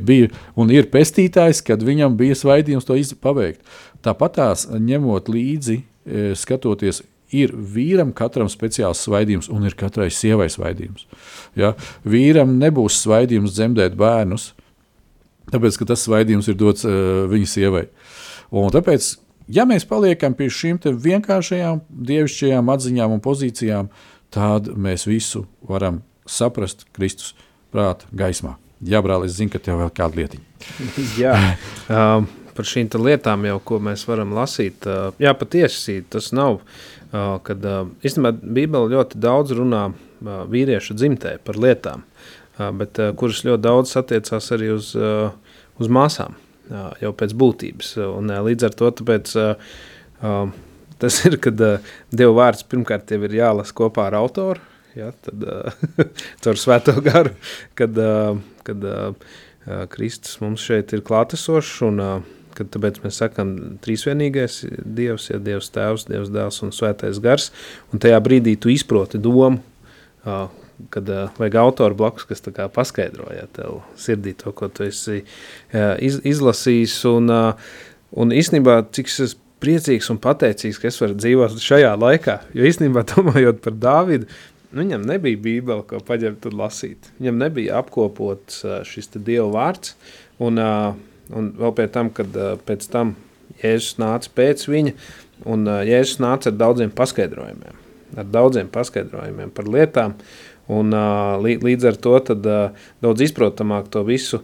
bija 0.06 0.32
un 0.58 0.72
ir 0.74 0.90
pestītājs, 0.90 1.62
kad 1.66 1.84
viņam 1.86 2.18
bija 2.18 2.38
svaidījums 2.38 2.88
to 2.88 2.98
paveikt. 3.22 3.62
Tāpat 4.02 4.36
tās 4.38 4.66
ņemot 4.72 5.28
līdzi, 5.28 5.82
skatoties, 6.40 7.02
ir 7.30 7.52
vīram 7.54 8.12
katram 8.16 8.48
speciāls 8.50 9.02
svaidījums 9.06 9.50
un 9.52 9.66
ir 9.68 9.76
katrai 9.78 10.08
sievai 10.14 10.48
svaidījums. 10.50 11.06
Ja? 11.58 11.74
Vīram 12.02 12.56
nebūs 12.60 13.00
svaidījums 13.04 13.54
dzemdēt 13.54 13.96
bērnus, 13.98 14.50
tāpēc 15.52 15.78
ka 15.80 15.90
tas 15.92 16.04
svaidījums 16.06 16.50
ir 16.50 16.58
dots 16.58 16.86
uh, 16.88 17.26
viņa 17.30 17.50
sievai. 17.50 17.86
Un 18.50 18.72
tāpēc 18.74 19.12
Ja 19.50 19.64
mēs 19.66 19.82
paliekam 19.88 20.34
pie 20.38 20.46
šīm 20.52 20.78
vienkāršajām 20.78 21.80
dievišķajām 22.06 22.68
atziņām 22.70 23.14
un 23.16 23.22
pozīcijām, 23.24 23.88
tad 24.30 24.68
mēs 24.78 25.08
visu 25.10 25.42
varam 25.66 26.02
saprast 26.22 26.84
Kristus 26.94 27.32
prāta 27.74 28.06
gaismā. 28.14 28.54
Jā, 28.86 29.00
brāl, 29.02 29.24
es 29.26 29.34
zinu, 29.36 29.50
ka 29.50 29.58
tev 29.58 29.80
vēl 29.82 29.90
kāda 29.96 30.20
lietiņa. 30.20 30.44
jā, 31.22 31.32
um, 31.90 32.28
par 32.54 32.68
šīm 32.68 32.92
lietām 33.02 33.48
jau, 33.48 33.56
ko 33.66 33.80
mēs 33.82 34.04
varam 34.06 34.36
lasīt, 34.36 34.86
uh, 34.86 35.10
jā, 35.18 35.32
patiesi 35.34 35.98
tas 36.08 36.30
nav, 36.36 36.60
uh, 36.60 37.40
kad 37.42 37.66
uh, 37.66 37.90
īstenībā 38.06 38.36
Bībele 38.38 38.92
ļoti 38.94 39.18
daudz 39.18 39.56
runā 39.58 39.88
uh, 39.90 40.30
vīriešu 40.52 40.94
dzimtē 40.94 41.40
par 41.42 41.58
lietām, 41.58 42.06
uh, 42.06 42.70
bet 42.70 43.02
uh, 43.02 43.10
kuras 43.18 43.42
ļoti 43.48 43.66
daudz 43.66 43.98
attiecās 43.98 44.52
arī 44.54 44.70
uz, 44.76 44.92
uh, 44.94 45.34
uz 45.82 45.90
māsām 45.90 46.38
jau 46.70 47.12
pēc 47.16 47.34
būtības. 47.36 47.94
Un, 48.06 48.32
līdz 48.48 48.68
ar 48.68 48.76
to 48.78 48.90
tāpēc, 49.00 49.34
tas 51.00 51.20
ir, 51.28 51.38
kad 51.42 51.60
Dieva 51.60 52.34
vārds 52.36 52.66
pirmkārt 52.70 53.14
ir 53.16 53.38
jālasa 53.40 53.76
kopā 53.76 54.08
ar 54.10 54.18
autoru, 54.20 54.62
ja, 54.98 55.12
tad 55.26 55.46
caur 56.44 56.60
svēto 56.60 56.96
garu, 57.04 57.34
kad, 57.78 57.98
kad 58.66 58.90
Kristus 59.92 60.40
mums 60.42 60.64
šeit 60.64 60.94
ir 60.96 61.04
klātesošs 61.06 61.80
un 61.88 62.04
kad 62.56 62.70
tāpēc 62.74 62.98
mēs 63.04 63.20
sakām, 63.22 63.52
trīsvienīgais 63.84 64.62
Dievs, 64.84 65.30
ja 65.30 65.38
Dievs 65.40 65.70
Tēvs, 65.72 66.08
Dievs 66.10 66.32
Dēls 66.34 66.58
un 66.66 66.74
Svētais 66.74 67.20
Gars, 67.22 67.50
un 67.94 68.02
tajā 68.02 68.18
brīdī 68.24 68.56
tu 68.60 68.72
izproti 68.72 69.20
domu, 69.22 69.62
kad 70.94 71.08
uh, 71.12 71.28
vajag 71.38 71.58
autoru 71.60 71.98
blakus, 71.98 72.26
kas 72.28 72.44
paskaidroja 72.74 73.46
tev 73.56 73.82
sirdī 74.00 74.34
to, 74.38 74.52
ko 74.56 74.68
tu 74.68 74.86
esi 74.88 75.20
uh, 75.20 75.94
iz, 76.00 76.20
izlasījis. 76.24 76.96
Un, 77.10 77.30
uh, 77.34 77.70
un 78.16 78.34
īstenībā, 78.34 78.80
cik 78.96 79.12
es 79.12 79.20
esmu 79.28 79.48
priecīgs 79.60 80.08
un 80.12 80.20
pateicīgs, 80.22 80.78
ka 80.80 80.88
es 80.90 80.98
varu 81.00 81.16
dzīvot 81.18 81.60
šajā 81.60 81.92
laikā, 82.00 82.38
jo 82.56 82.66
īstenībā 82.68 83.04
domājot 83.12 83.60
par 83.64 83.76
Dāvidu, 83.76 84.28
nu, 84.70 84.82
viņam 84.82 85.06
nebija 85.08 85.40
bībele, 85.44 85.84
ko 85.88 86.00
paņemt 86.06 86.48
un 86.50 86.58
lasīt. 86.62 87.10
Viņam 87.20 87.40
nebija 87.44 87.80
apkopots 87.82 88.62
uh, 88.66 88.80
šis 88.86 89.12
Dieva 89.18 89.48
vārds, 89.54 89.96
un, 90.42 90.60
uh, 90.60 90.94
un 91.36 91.52
vēl 91.60 91.76
pie 91.76 91.90
tam, 91.92 92.12
kad 92.14 92.36
uh, 92.38 92.54
pēc 92.66 92.88
tam 92.92 93.16
Jēzus 93.60 93.98
nāca 94.00 94.32
pēc 94.36 94.64
viņa, 94.70 94.94
un 95.50 95.68
uh, 95.68 95.82
Jēzus 95.86 96.22
nāca 96.22 96.52
ar 96.52 96.58
daudziem 96.60 96.92
paskaidrojumiem, 96.96 97.80
ar 98.20 98.30
daudziem 98.32 98.70
paskaidrojumiem 98.72 99.52
par 99.54 99.68
lietām, 99.68 100.16
Un, 100.70 100.94
līdz 101.42 101.86
ar 101.90 101.96
to 101.98 102.12
tad, 102.30 102.46
daudz 103.02 103.24
izprotamāk 103.26 103.88
to 103.90 104.04
visu 104.06 104.42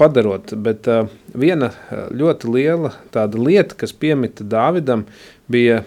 padarot. 0.00 0.54
Bet 0.56 0.88
viena 1.36 1.72
ļoti 2.16 2.52
liela 2.54 2.94
lieta, 3.36 3.76
kas 3.82 3.92
piemita 3.92 4.46
Dāvidam, 4.48 5.04
bija 5.50 5.82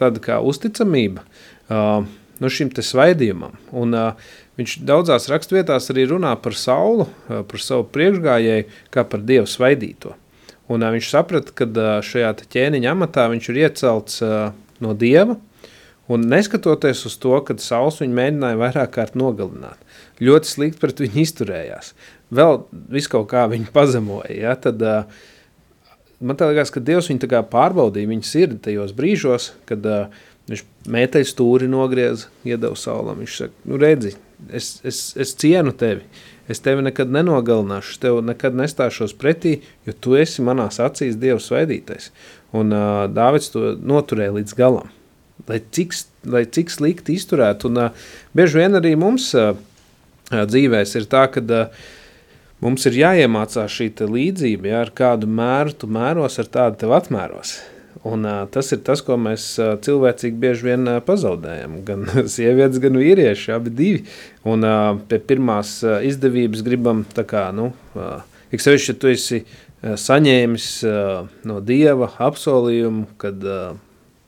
tāda 0.00 0.22
kā 0.24 0.38
uzticamība 0.40 1.26
nu, 1.68 2.50
šim 2.52 2.70
svaidījumam. 2.72 3.58
Un, 3.76 3.96
viņš 4.58 4.78
daudzās 4.88 5.28
raksturvietās 5.30 5.90
arī 5.92 6.06
runā 6.10 6.32
par 6.40 6.56
Saulu, 6.56 7.08
par 7.28 7.62
savu 7.62 7.86
priekšgājēju, 7.92 8.70
kā 8.94 9.04
par 9.04 9.26
Dievu 9.26 9.50
svaidīto. 9.50 10.14
Un, 10.68 10.84
viņš 10.84 11.10
saprata, 11.12 11.52
ka 11.56 11.68
šajā 12.04 12.32
ķēniņa 12.52 12.94
amatā 12.94 13.28
viņš 13.32 13.52
ir 13.52 13.60
iecelts 13.66 14.24
no 14.84 14.96
Dieva, 14.96 15.38
Un 16.08 16.24
neskatoties 16.24 17.04
uz 17.04 17.18
to, 17.20 17.34
ka 17.44 17.56
Sauls 17.60 18.00
viņu 18.00 18.16
mēģināja 18.16 18.56
vairāk 18.56 18.94
kārt 18.94 19.16
nogalināt, 19.18 19.80
ļoti 20.24 20.48
slikti 20.48 20.80
pret 20.80 21.02
viņu 21.04 21.20
izturējās. 21.20 21.92
Vēl 22.32 22.62
visu 22.94 23.12
kaut 23.12 23.28
kā 23.32 23.44
viņu 23.52 23.68
pazemoja. 23.74 24.32
Ja? 24.32 24.54
Tad, 24.56 24.80
uh, 24.80 25.28
man 26.24 26.40
liekas, 26.40 26.72
ka 26.72 26.80
Dievs 26.84 27.10
viņu 27.12 27.28
pārbaudīja 27.52 28.08
viņa 28.08 28.24
sirdi 28.30 28.58
tajos 28.70 28.96
brīžos, 28.96 29.50
kad 29.68 29.84
uh, 29.84 30.24
viņš 30.48 30.64
mēteļu 30.88 31.28
stūri 31.28 31.68
nogrieza, 31.68 32.32
iedeva 32.48 32.76
saulam. 32.80 33.20
Viņš 33.20 33.38
saka, 33.42 33.68
nu 33.68 33.84
redzi, 33.84 34.16
es, 34.48 34.78
es, 34.88 35.04
es 35.12 35.36
cienu 35.36 35.76
tevi, 35.76 36.08
es 36.48 36.64
tevi 36.64 36.88
nekad 36.88 37.12
nenogalināšu, 37.12 38.00
tev 38.00 38.22
nekad 38.24 38.56
nestāšos 38.56 39.12
pretī, 39.12 39.58
jo 39.84 39.92
tu 39.92 40.16
esi 40.16 40.40
manās 40.40 40.80
acīs 40.80 41.20
Dievs 41.20 41.52
svaidītais. 41.52 42.14
Un 42.56 42.72
uh, 42.72 43.02
Dāvids 43.12 43.52
to 43.52 43.74
noturēja 43.76 44.40
līdz 44.40 44.56
galam 44.56 44.94
lai 45.48 45.60
cik, 45.74 45.94
lai 46.28 46.44
cik 46.46 46.72
slikti 46.72 47.16
izturētu. 47.18 47.70
Un, 47.70 47.80
uh, 47.88 48.10
bieži 48.36 48.60
vien 48.60 48.78
arī 48.78 48.94
mums 49.00 49.30
uh, 49.38 49.54
dzīvēs 50.30 50.94
ir 51.00 51.08
tā, 51.10 51.24
ka 51.32 51.42
uh, 51.44 51.88
mums 52.64 52.86
ir 52.90 53.00
jāiemācās 53.00 53.74
šī 53.74 53.90
līdzība, 54.04 54.72
ja 54.72 54.84
ar 54.84 54.94
kādu 54.94 55.30
mēru 55.30 55.74
tu 55.78 55.90
mēros, 55.90 56.38
ar 56.42 56.52
tādu 56.52 56.80
tev 56.84 56.94
atmēros. 56.98 57.58
Un, 58.06 58.22
uh, 58.28 58.44
tas 58.52 58.70
ir 58.72 58.82
tas, 58.86 59.00
ko 59.02 59.16
mēs 59.18 59.50
uh, 59.58 59.74
cilvēcīgi 59.82 60.38
bieži 60.38 60.68
vien 60.68 60.86
uh, 60.86 61.00
pazaudējam. 61.04 61.80
Gan 61.86 62.06
sievietes, 62.34 62.80
gan 62.82 62.98
vīrieši, 62.98 63.52
abi 63.56 63.72
divi. 63.74 64.04
Un 64.48 64.66
uh, 64.66 64.92
pie 65.10 65.18
pirmās 65.18 65.78
uh, 65.86 65.98
izdevības 66.06 66.62
gribam, 66.66 67.02
kā, 67.18 67.48
nu, 67.56 67.72
uh, 67.98 68.20
ik 68.54 68.62
sevišķi, 68.62 68.94
ja 68.94 69.00
tu 69.02 69.10
esi 69.12 69.42
saņēmis 69.78 70.70
uh, 70.88 71.28
no 71.46 71.60
Dieva 71.62 72.08
apsolījumu, 72.28 73.04
kad 73.20 73.44
uh, 73.46 73.76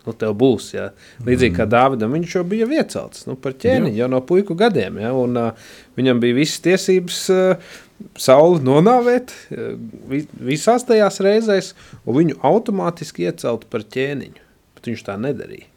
nu, 0.06 0.14
tev 0.16 0.34
būs. 0.40 0.70
Ja. 0.74 0.88
Līdzīgi 1.26 1.56
kā 1.58 1.66
Dāvidam, 1.70 2.14
viņš 2.16 2.36
jau 2.38 2.44
bija 2.48 2.68
iecelts 2.80 3.26
nu, 3.28 3.36
par 3.40 3.56
ķēniņu 3.60 4.00
jau 4.00 4.10
no 4.12 4.22
puiku 4.26 4.56
gadiem. 4.58 5.00
Ja, 5.02 5.12
un, 5.16 5.38
uh, 5.38 5.72
viņam 6.00 6.22
bija 6.22 6.38
visas 6.40 6.62
tiesības 6.64 7.22
uh, 7.34 7.72
sauli 8.20 8.62
nonāvēt 8.66 9.34
uh, 9.34 9.74
vi, 10.10 10.24
visās 10.52 10.86
tajās 10.88 11.20
reizēs, 11.24 11.74
un 12.04 12.20
viņu 12.20 12.40
automātiski 12.46 13.28
iecelt 13.28 13.68
par 13.72 13.84
ķēniņu. 13.84 14.48
Bet 14.78 14.90
viņš 14.92 15.04
tā 15.10 15.18
nedarīja. 15.20 15.68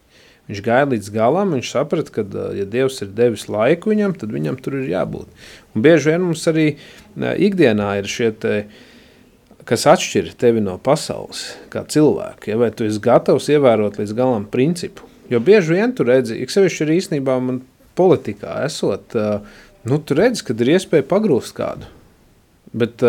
Viņš 0.49 0.59
gāja 0.59 0.87
līdz 0.91 1.11
galam, 1.15 1.53
viņš 1.55 1.69
saprata, 1.71 2.11
ka, 2.17 2.23
ja 2.51 2.65
Dievs 2.67 2.99
ir 3.05 3.13
devis 3.15 3.45
laiku 3.47 3.93
viņam, 3.93 4.15
tad 4.19 4.33
viņam 4.35 4.57
tur 4.59 4.75
ir 4.81 4.89
jābūt. 4.91 5.45
Un 5.71 5.85
bieži 5.85 6.11
vien 6.11 6.25
mums 6.25 6.43
arī 6.51 6.65
ikdienā 7.15 7.93
ir 8.01 8.09
šie 8.11 8.27
te, 8.35 8.57
kas 9.67 9.85
atšķir 9.89 10.33
tevi 10.39 10.63
no 10.63 10.75
pasaules, 10.81 11.45
kā 11.73 11.83
cilvēku. 11.89 12.51
Ja? 12.51 12.59
Vai 12.61 12.71
tu 12.75 12.87
esi 12.87 13.01
gatavs 13.03 13.49
ievērot 13.53 13.99
līdz 14.01 14.15
galam 14.17 14.47
principu? 14.51 15.07
Jo 15.31 15.39
bieži 15.43 15.77
vien 15.77 15.93
tu 15.95 16.05
redzi, 16.07 16.37
ik 16.43 16.51
sevišķi 16.53 16.85
ir 16.85 16.93
īstenībā 16.97 17.37
man 17.41 17.61
politikā 17.97 18.59
esot, 18.65 19.15
nu, 19.87 19.99
tu 19.99 20.17
redzi, 20.17 20.43
kad 20.47 20.61
ir 20.61 20.75
iespēja 20.75 21.07
pagrūst 21.07 21.55
kādu. 21.57 21.89
Bet 22.73 23.03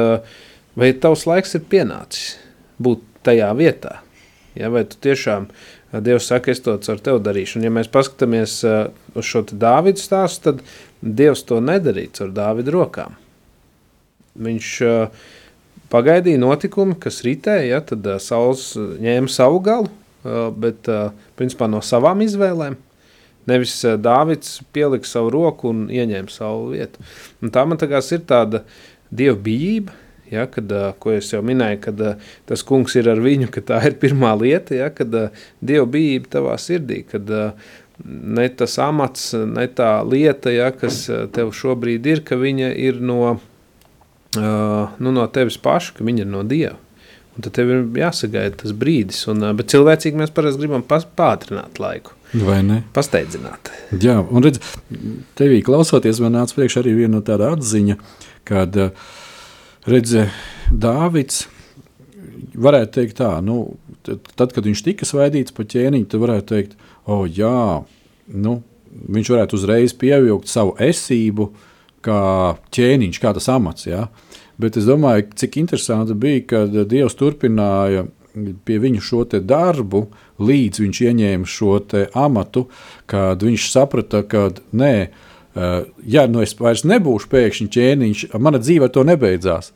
vai 0.79 0.91
tavs 1.01 1.25
laiks 1.29 1.57
ir 1.59 1.65
pienācis 1.71 2.37
būt 2.83 3.03
tajā 3.27 3.51
vietā? 3.59 3.99
Ja? 4.59 4.71
Vai 4.75 4.87
tu 4.89 5.01
tiešām, 5.05 5.51
Dievs 5.95 6.27
saka, 6.27 6.51
es 6.51 6.59
to 6.59 6.73
ar 6.75 6.99
tevi 6.99 7.21
darīšu. 7.23 7.61
Un 7.61 7.69
ja 7.69 7.71
mēs 7.71 7.87
paskatāmies 7.93 8.57
uz 9.15 9.29
šo 9.29 9.45
Dāvidu 9.53 10.03
stāstu, 10.03 10.51
tad 10.51 10.65
Dievs 10.99 11.45
to 11.47 11.61
nedarīja 11.63 12.25
ar 12.27 12.33
Dāvidu 12.35 12.75
rokām. 12.75 13.15
Viņš 14.43 14.71
uh, 14.83 15.27
pagaidīja 15.95 16.41
notikumi, 16.43 16.97
kas 17.01 17.23
ritēja, 17.27 17.77
ja, 17.77 17.83
tad 17.85 18.07
uh, 18.09 18.19
Sauls 18.23 18.73
uh, 18.79 18.95
ņēma 19.03 19.31
savu 19.31 19.61
galu, 19.65 19.91
uh, 19.91 20.49
bet 20.51 20.91
uh, 20.91 21.13
principā 21.39 21.69
no 21.71 21.83
savām 21.85 22.25
izvēlēm. 22.27 22.79
Nevis 23.51 23.77
uh, 23.85 23.99
Dāvids 24.01 24.59
pielika 24.75 25.09
savu 25.09 25.31
roku 25.35 25.71
un 25.71 25.87
ieņēma 25.93 26.33
savu 26.33 26.73
vietu. 26.73 27.05
Un 27.45 27.53
tā 27.55 27.67
man 27.69 27.81
tagad 27.81 28.09
ir 28.17 28.25
tāda 28.27 28.65
dievbijība, 29.15 29.95
ja, 30.33 30.49
kad, 30.51 30.73
ko 30.99 31.15
es 31.15 31.31
jau 31.31 31.45
minēju, 31.47 31.81
kad 31.85 32.05
tas 32.49 32.67
kungs 32.67 32.97
ir 32.99 33.13
ar 33.13 33.23
viņu, 33.23 33.53
ka 33.55 33.63
tā 33.63 33.81
ir 33.87 33.99
pirmā 34.03 34.33
lieta, 34.41 34.75
ja, 34.75 34.91
kad 34.91 35.15
dievbijība 35.63 36.33
tavā 36.39 36.59
sirdī, 36.59 37.05
kad 37.07 37.31
ne 38.03 38.47
tas 38.59 38.75
amats, 38.83 39.31
ne 39.37 39.69
tā 39.71 39.95
lieta, 40.03 40.51
ja, 40.51 40.73
kas 40.75 41.05
tev 41.37 41.55
šobrīd 41.55 42.09
ir, 42.11 42.25
ka 42.27 42.41
viņa 42.41 42.73
ir 42.89 42.99
no 43.05 43.21
uh, 43.29 43.43
nu, 44.39 45.13
no 45.15 45.27
tevis 45.33 45.59
paša, 45.61 45.99
ka 45.99 46.07
viņi 46.07 46.25
ir 46.25 46.31
no 46.31 46.43
Dieva. 46.49 46.77
Un 47.35 47.43
tad 47.43 47.57
tev 47.57 47.71
ir 47.75 47.81
jāsagaida 47.99 48.61
tas 48.61 48.75
brīdis. 48.79 49.25
Un, 49.33 49.43
uh, 49.43 49.55
bet 49.59 49.73
cilvēcīgi 49.73 50.21
mēs 50.21 50.35
parasti 50.35 50.63
gribam 50.63 50.85
pātrināt 50.87 51.81
laiku, 51.83 52.15
Vai 52.35 52.61
ne? 52.67 52.83
pasteidzināt. 52.95 53.73
Jā, 54.03 54.21
un 54.23 54.47
redz, 54.47 54.61
tevī 55.39 55.59
klausoties, 55.67 56.23
man 56.23 56.39
nāca 56.39 56.55
priekšā 56.59 56.85
arī 56.85 56.95
viena 57.01 57.17
no 57.17 57.25
tāda 57.27 57.53
atziņa, 57.57 57.99
kad 58.47 58.79
redz, 59.91 60.15
Dāvids 60.71 61.45
varētu 62.55 62.95
teikt 62.99 63.19
tā, 63.19 63.31
nu, 63.45 63.77
tad, 64.05 64.53
kad 64.55 64.65
viņš 64.65 64.83
tika 64.87 65.09
svaidīts 65.09 65.55
pa 65.55 65.67
ķēniņu, 65.69 66.09
tad 66.11 66.23
varētu 66.23 66.49
teikt, 66.51 66.77
o 67.05 67.19
oh, 67.19 67.25
jā, 67.29 67.83
nu, 68.35 68.57
viņš 69.15 69.31
varētu 69.35 69.59
uzreiz 69.59 69.95
pievilkt 69.99 70.51
savu 70.51 70.75
esību 70.83 71.51
kā 72.05 72.21
ķēniņš, 72.75 73.21
kā 73.23 73.35
tas 73.37 73.49
amats, 73.53 73.89
jā. 73.89 74.07
Bet 74.61 74.77
es 74.79 74.87
domāju, 74.87 75.33
cik 75.35 75.59
interesanti 75.59 76.15
bija, 76.15 76.45
kad 76.53 76.77
Dievs 76.91 77.17
turpināja 77.19 78.07
pie 78.67 78.79
viņa 78.83 79.03
šo 79.03 79.25
darbu, 79.43 80.07
līdz 80.43 80.83
viņš 80.83 81.01
ieņēma 81.09 81.51
šo 81.51 81.79
amatu, 82.19 82.69
kad 83.11 83.43
viņš 83.43 83.69
saprata, 83.71 84.23
ka 84.27 84.49
nē, 84.73 84.95
ja 86.07 86.27
nu 86.27 86.43
es 86.43 86.55
vairs 86.59 86.85
nebūšu 86.87 87.31
pēkšņi 87.31 87.69
ķēniņš, 87.77 88.25
mana 88.39 88.59
dzīve 88.63 88.89
ar 88.89 88.95
to 88.95 89.05
nebeidzās. 89.07 89.73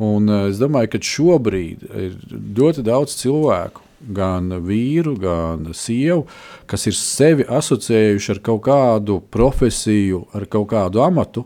Un 0.00 0.30
es 0.48 0.58
domāju, 0.58 0.94
ka 0.94 1.02
šobrīd 1.04 1.84
ir 1.84 2.12
ļoti 2.56 2.82
daudz 2.86 3.14
cilvēku, 3.20 3.84
gan 4.00 4.48
vīru, 4.64 5.12
gan 5.20 5.66
sievu, 5.76 6.24
kas 6.66 6.88
ir 6.88 6.96
sevi 6.96 7.44
asociējuši 7.44 8.32
ar 8.34 8.40
kaut 8.48 8.62
kādu 8.64 9.20
profesiju, 9.32 10.24
ar 10.32 10.48
kaut 10.50 10.70
kādu 10.72 11.04
amatu. 11.04 11.44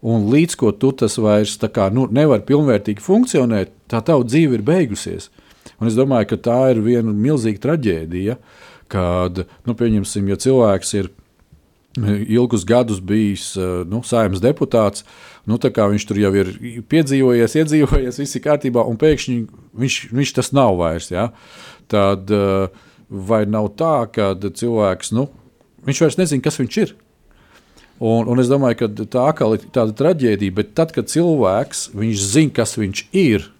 Un 0.00 0.30
līdz 0.32 0.56
ko 0.56 0.72
tu 0.72 0.94
tas 0.96 1.18
vairs 1.20 1.58
kā, 1.60 1.90
nu, 1.92 2.06
nevar 2.08 2.40
pilnvērtīgi 2.48 3.04
funkcionēt, 3.04 3.74
tā 3.92 4.00
tava 4.04 4.24
dzīve 4.24 4.56
ir 4.56 4.64
beigusies. 4.64 5.28
Un 5.80 5.90
es 5.90 5.96
domāju, 5.96 6.30
ka 6.32 6.38
tā 6.48 6.58
ir 6.72 6.80
viena 6.84 7.12
milzīga 7.12 7.60
traģēdija, 7.66 8.36
kad, 8.90 9.44
nu, 9.68 9.76
pieņemsim, 9.76 10.28
ja 10.32 10.38
cilvēks 10.40 10.94
ir 10.96 11.10
ilgus 11.98 12.64
gadus 12.64 13.00
bijis 13.00 13.56
eh, 13.56 13.82
nu, 13.88 14.02
saimnes 14.06 14.42
deputāts, 14.42 15.04
nu, 15.44 15.58
viņš 15.58 16.06
tur 16.06 16.20
jau 16.20 16.30
ir 16.38 16.52
piedzīvojies, 16.88 17.56
iedzīvojies, 17.60 18.20
viss 18.22 18.38
ir 18.38 18.44
kārtībā, 18.44 18.84
un 18.86 18.96
pēkšņi 19.00 19.36
viņš, 19.74 19.98
viņš 20.14 20.32
tas 20.38 20.52
nav 20.56 20.78
vairs. 20.80 21.10
Ja? 21.10 21.30
Tad 21.90 22.30
eh, 22.30 22.82
vai 23.10 23.44
nav 23.46 23.72
tā, 23.76 24.06
ka 24.14 24.32
cilvēks, 24.38 25.12
nu, 25.16 25.28
viņš 25.86 26.04
vairs 26.06 26.20
nezina, 26.20 26.44
kas 26.44 26.60
viņš 26.62 26.82
ir? 26.84 26.96
Un, 28.00 28.28
un 28.32 28.40
es 28.40 28.48
domāju, 28.48 28.78
ka 28.80 29.06
tā 29.12 29.26
atkal 29.28 29.58
ir 29.58 29.66
tāda 29.74 29.92
traģēdija, 29.96 30.56
bet 30.56 30.72
tad, 30.78 30.94
kad 30.96 31.10
cilvēks 31.12 31.90
zina, 32.16 32.54
kas 32.56 32.78
viņš 32.80 33.02
ir, 33.12 33.50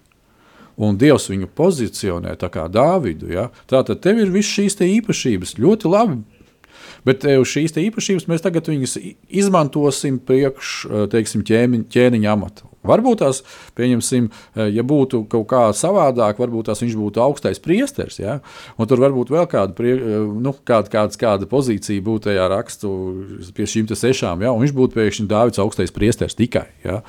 un 0.80 0.96
Dievs 0.96 1.28
viņu 1.28 1.50
pozicionē 1.60 2.32
tā 2.40 2.48
kā 2.52 2.64
Dāvidu, 2.72 3.28
ja, 3.34 3.50
tad 3.68 3.92
tev 4.00 4.22
ir 4.22 4.32
visas 4.32 4.54
šīs 4.56 4.80
īpašības 4.86 5.58
ļoti 5.60 5.92
labi. 5.92 6.22
Bet 7.04 7.24
šīs 7.24 7.76
īpašības 7.80 8.26
mēs 8.28 8.44
tagad 8.44 8.68
izmantosim 8.72 10.18
priekš 10.24 10.74
teiksim, 11.12 11.44
ķēniņa, 11.48 11.88
ķēniņa 11.92 12.32
amata. 12.32 12.69
Varbūt 12.86 13.20
tās, 13.20 13.42
pieņemsim, 13.76 14.30
eh, 14.56 14.70
ja 14.72 14.82
būtu 14.86 15.26
kaut 15.28 15.46
kā 15.50 15.62
savādāk, 15.76 16.40
varbūt 16.40 16.70
tās 16.70 16.80
viņš 16.80 16.96
būtu 16.96 17.20
augstais 17.20 17.60
priesteris. 17.60 18.18
Ja? 18.22 18.40
Un 18.78 18.88
tur 18.88 19.02
varbūt 19.02 19.28
vēl 19.28 19.46
kāda, 19.50 19.74
prie, 19.76 19.94
eh, 19.98 20.24
nu, 20.24 20.54
kāda, 20.64 20.88
kāda, 20.88 21.16
kāda 21.20 21.48
pozīcija 21.50 22.00
būtu 22.00 22.30
tajā 22.30 22.48
rakstu 22.48 22.88
pie 23.54 23.68
šīm 23.68 23.90
sešām. 23.90 24.40
Ja? 24.40 24.52
Un 24.52 24.64
viņš 24.64 24.72
būtu 24.72 24.96
pēkšņi 24.96 25.28
Dāvids 25.28 25.60
augstais 25.60 25.92
priesteris 25.92 26.34
tikai. 26.38 26.68
Ja? 26.84 27.02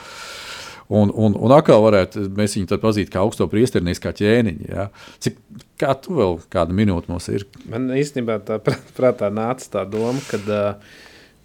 Un, 0.92 1.08
un, 1.16 1.38
un 1.40 1.54
atkal 1.56 1.80
varētu 1.86 2.26
mēs 2.36 2.58
viņu 2.58 2.76
pazīt 2.84 3.10
kā 3.14 3.22
augsto 3.24 3.48
priesteri, 3.48 3.86
nevis 3.88 4.04
kā 4.04 4.12
ķēniņu. 4.12 4.68
Ja? 4.68 4.90
Cik, 5.24 5.38
kā 5.80 5.96
tu 5.96 6.18
vēl 6.18 6.42
kādu 6.52 6.76
minūti 6.76 7.08
mums 7.08 7.30
ir? 7.32 7.48
Man 7.72 7.88
īstenībā 7.96 8.42
tā 8.44 8.60
prāt- 8.60 8.92
prātā 8.98 9.32
nāca 9.32 9.72
tā 9.72 9.86
doma, 9.88 10.20
ka, 10.28 10.42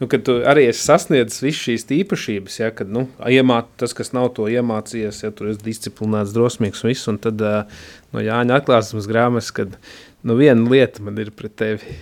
nu, 0.01 0.09
kad 0.09 0.25
tu 0.27 0.37
arī 0.49 0.67
esi 0.71 0.85
sasniedzis 0.85 1.45
visas 1.45 1.63
šīs 1.67 1.87
īpašības, 2.01 2.59
ja, 2.61 2.73
kad 2.75 2.91
nu, 2.93 3.07
iemāt, 3.31 3.71
tas, 3.81 3.95
kas 3.97 4.13
nav 4.17 4.33
to 4.37 4.49
iemācījies, 4.53 5.23
ja 5.25 5.33
tur 5.35 5.53
esi 5.53 5.65
disciplinēts, 5.65 6.35
drosmīgs 6.37 6.85
un 6.85 6.93
viss, 6.93 7.09
un 7.13 7.21
tad 7.23 7.41
no 7.41 8.25
Jāņa 8.25 8.61
atklāsmes 8.61 9.09
grāmatas, 9.11 9.53
kad 9.57 9.79
nu, 10.27 10.37
viena 10.39 10.69
lieta 10.71 11.05
man 11.07 11.19
ir 11.23 11.33
pret 11.37 11.57
tevi, 11.59 11.97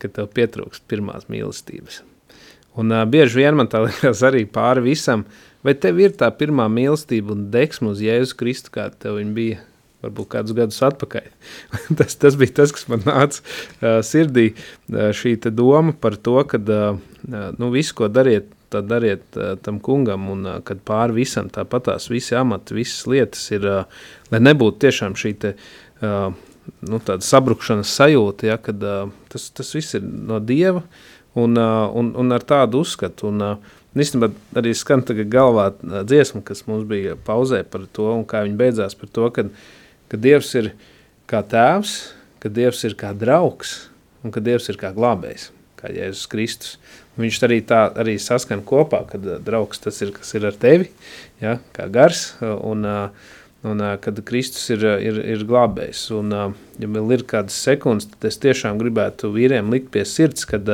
ka 0.00 0.08
tev 0.08 0.30
pietrūkst 0.36 0.86
pirmās 0.90 1.28
mīlestības. 1.32 2.04
Un 2.78 2.92
uh, 2.94 3.02
bieži 3.08 3.42
vien 3.42 3.56
man 3.58 3.68
tā 3.70 3.82
liekas 3.82 4.22
arī 4.26 4.44
pāri 4.48 4.84
visam, 4.84 5.24
vai 5.66 5.74
tev 5.74 5.98
ir 6.00 6.14
tā 6.16 6.30
pirmā 6.30 6.68
mīlestība 6.70 7.34
un 7.34 7.48
deksme 7.52 7.90
uz 7.92 8.02
Jēzus 8.04 8.36
Kristu, 8.38 8.72
kāda 8.76 8.94
tev 9.06 9.18
bija 9.34 9.58
varbūt 10.04 10.30
kādus 10.34 10.56
gadus 10.56 10.80
atpakaļ. 10.86 11.28
tas, 11.98 12.16
tas 12.20 12.38
bija 12.40 12.56
tas, 12.60 12.74
kas 12.76 12.88
man 12.90 13.04
nāca 13.06 13.42
uh, 13.42 14.00
sirdī, 14.06 14.50
uh, 14.54 15.10
šī 15.16 15.36
doma 15.50 15.94
par 15.96 16.16
to, 16.16 16.38
ka 16.48 16.60
uh, 16.60 16.98
nu, 17.58 17.70
visu, 17.74 17.96
ko 17.98 18.10
dariet, 18.12 18.50
tā 18.70 18.82
dariet 18.86 19.24
uh, 19.36 19.56
tam 19.62 19.80
kungam, 19.82 20.28
un 20.32 20.46
uh, 20.46 20.58
kad 20.64 20.82
pāri 20.86 21.20
visam 21.22 21.50
tāpatās 21.52 22.10
visi 22.12 22.36
amati, 22.38 22.76
visas 22.78 23.06
lietas 23.10 23.48
ir, 23.54 23.66
uh, 23.66 24.06
lai 24.32 24.42
nebūtu 24.42 24.80
tiešām 24.86 25.18
šī 25.18 25.34
te, 25.42 25.54
uh, 26.04 26.30
nu, 26.86 27.00
sabrukšanas 27.02 27.96
sajūta, 27.98 28.50
ja, 28.52 28.60
kad 28.62 28.82
uh, 28.86 29.10
tas, 29.32 29.50
tas 29.56 29.74
viss 29.76 29.98
ir 29.98 30.06
no 30.06 30.40
Dieva, 30.40 30.84
un, 31.34 31.58
uh, 31.58 31.90
un, 31.96 32.14
un 32.18 32.34
ar 32.34 32.46
tādu 32.46 32.82
uzskatu. 32.84 33.30
Un, 33.30 33.44
uh, 33.44 33.76
īstenībā 33.98 34.30
arī 34.60 34.72
skan 34.78 35.02
tagad 35.06 35.30
galvā 35.32 35.70
uh, 35.72 36.00
dziesma, 36.06 36.44
kas 36.46 36.64
mums 36.68 36.86
bija 36.88 37.16
pauzē 37.26 37.64
par 37.66 37.88
to, 37.92 38.06
un 38.14 38.26
kā 38.28 38.44
viņa 38.46 38.58
beidzās 38.58 38.96
par 38.98 39.10
to, 39.10 39.30
ka, 39.34 39.46
ka 40.10 40.18
Dievs 40.18 40.52
ir 40.58 40.72
kā 41.30 41.42
tēvs, 41.46 41.94
ka 42.42 42.50
Dievs 42.50 42.82
ir 42.88 42.96
kā 42.98 43.12
draugs, 43.16 43.90
un 44.24 44.34
ka 44.34 44.42
Dievs 44.42 44.68
ir 44.72 44.78
kā 44.80 44.90
glābējs, 44.96 45.50
kā 45.80 45.92
Jēzus 45.94 46.30
Kristus. 46.30 46.78
Viņš 47.20 47.40
arī 47.46 47.60
tā 47.66 47.82
arī 48.00 48.16
saskan 48.22 48.62
kopā, 48.66 49.02
kad 49.10 49.26
draugs 49.44 49.82
tas 49.82 50.00
ir, 50.04 50.14
kas 50.16 50.32
ir 50.38 50.46
ar 50.48 50.56
tevi, 50.56 50.88
ja, 51.42 51.58
kā 51.76 51.86
gars, 51.92 52.30
un, 52.40 52.86
un 53.66 53.86
kad 54.00 54.20
Kristus 54.26 54.64
ir, 54.72 54.86
ir, 55.04 55.20
ir 55.36 55.46
glābējs. 55.48 56.06
Un, 56.16 56.32
ja 56.80 56.92
vēl 56.96 57.16
ir 57.18 57.26
kādas 57.28 57.58
sekundes, 57.60 58.08
tad 58.14 58.30
es 58.30 58.40
tiešām 58.40 58.80
gribētu 58.80 59.32
vīriem 59.34 59.72
likt 59.74 59.92
pie 59.94 60.06
sirds, 60.08 60.48
kad, 60.48 60.70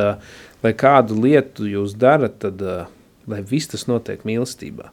lai 0.63 0.75
kādu 0.79 1.19
lietu 1.25 1.67
jūs 1.69 1.97
darat, 1.99 2.39
tad, 2.45 2.63
lai 3.27 3.43
viss 3.43 3.73
tas 3.73 3.89
notiek 3.91 4.23
mīlestībā. 4.29 4.93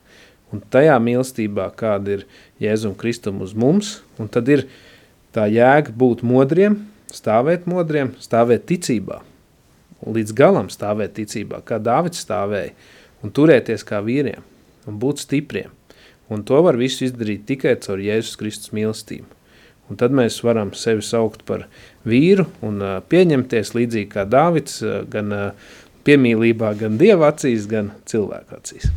Un 0.53 0.61
tajā 0.73 0.95
mīlestībā, 1.01 1.71
kāda 1.77 2.19
ir 2.19 2.25
Jēzum 2.61 2.93
Kristum 2.97 3.41
uz 3.41 3.55
mums, 3.57 4.01
un 4.21 4.29
tad 4.29 4.51
ir 4.53 4.67
tā 5.33 5.47
jēga 5.49 5.93
būt 5.97 6.21
modriem, 6.21 6.77
stāvēt 7.13 7.65
modriem, 7.69 8.13
stāvēt 8.21 8.67
ticībā, 8.69 9.21
līdz 10.05 10.35
galam 10.37 10.69
stāvēt 10.69 11.15
ticībā, 11.17 11.63
kā 11.65 11.79
Dāvids 11.81 12.21
stāvēja, 12.21 12.73
un 13.25 13.33
turēties 13.33 13.85
kā 13.87 14.01
vīriem, 14.05 14.43
un 14.89 14.99
būt 15.01 15.23
stipriem. 15.25 15.71
Un 16.31 16.43
to 16.47 16.59
var 16.65 16.77
visu 16.79 17.07
izdarīt 17.07 17.47
tikai 17.49 17.75
caur 17.83 18.01
Jēzus 18.01 18.37
Kristus 18.39 18.73
mīlestību. 18.73 19.27
Un 19.91 19.99
tad 19.99 20.15
mēs 20.15 20.39
varam 20.45 20.71
sevi 20.77 21.03
saukt 21.03 21.43
par 21.47 21.67
vīru 22.07 22.47
un 22.63 22.79
uh, 22.81 22.99
pieņemties 23.11 23.73
līdzīgi 23.75 24.11
kā 24.15 24.23
Dāvids, 24.29 24.79
uh, 24.85 25.01
gan 25.11 25.33
uh, 25.35 25.71
piemīlībā, 26.07 26.75
gan 26.79 26.99
Dieva 27.01 27.33
acīs, 27.33 27.67
gan 27.69 27.91
cilvēka 28.09 28.61
acīs. 28.61 28.93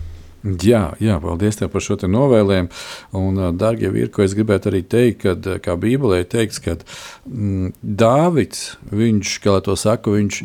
Jā, 0.46 0.92
jā, 1.02 1.16
paldies 1.22 1.58
par 1.58 1.82
šo 1.82 1.96
novēlējumu. 2.06 2.70
Un, 3.18 3.38
ā, 3.40 3.50
darbie 3.56 3.90
vīri, 3.90 4.12
ko 4.14 4.22
es 4.22 4.36
gribētu 4.36 4.70
arī 4.70 4.82
teikt, 4.86 5.24
kad, 5.24 5.48
kā 5.64 5.74
Bībelē 5.80 6.22
ir 6.22 6.30
teikts, 6.30 6.60
ka 6.62 6.76
mm, 6.78 7.72
Dāvids, 7.82 8.76
viņš, 8.92 9.38
kā 9.42 9.56
lai 9.56 9.64
to 9.66 9.74
saka, 9.80 10.14
viņš 10.14 10.42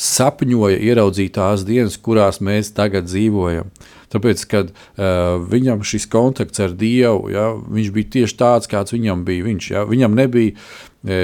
sapņoja 0.00 0.80
ieraudzīt 0.80 1.36
tās 1.36 1.62
dienas, 1.68 1.98
kurās 2.00 2.40
mēs 2.42 2.72
tagad 2.74 3.06
dzīvojam. 3.06 3.70
Tāpēc, 4.10 4.42
kad 4.50 4.72
uh, 4.72 5.36
viņam 5.46 5.84
šis 5.86 6.08
kontakts 6.10 6.62
ar 6.64 6.72
Dievu, 6.74 7.28
ja, 7.30 7.52
viņš 7.54 7.92
bija 7.94 8.14
tieši 8.16 8.38
tāds, 8.40 8.70
kāds 8.70 8.96
viņam 8.96 9.22
bija. 9.28 9.44
Viņš, 9.46 9.68
ja, 9.76 9.84
viņam 9.86 10.16
nebija 10.18 10.56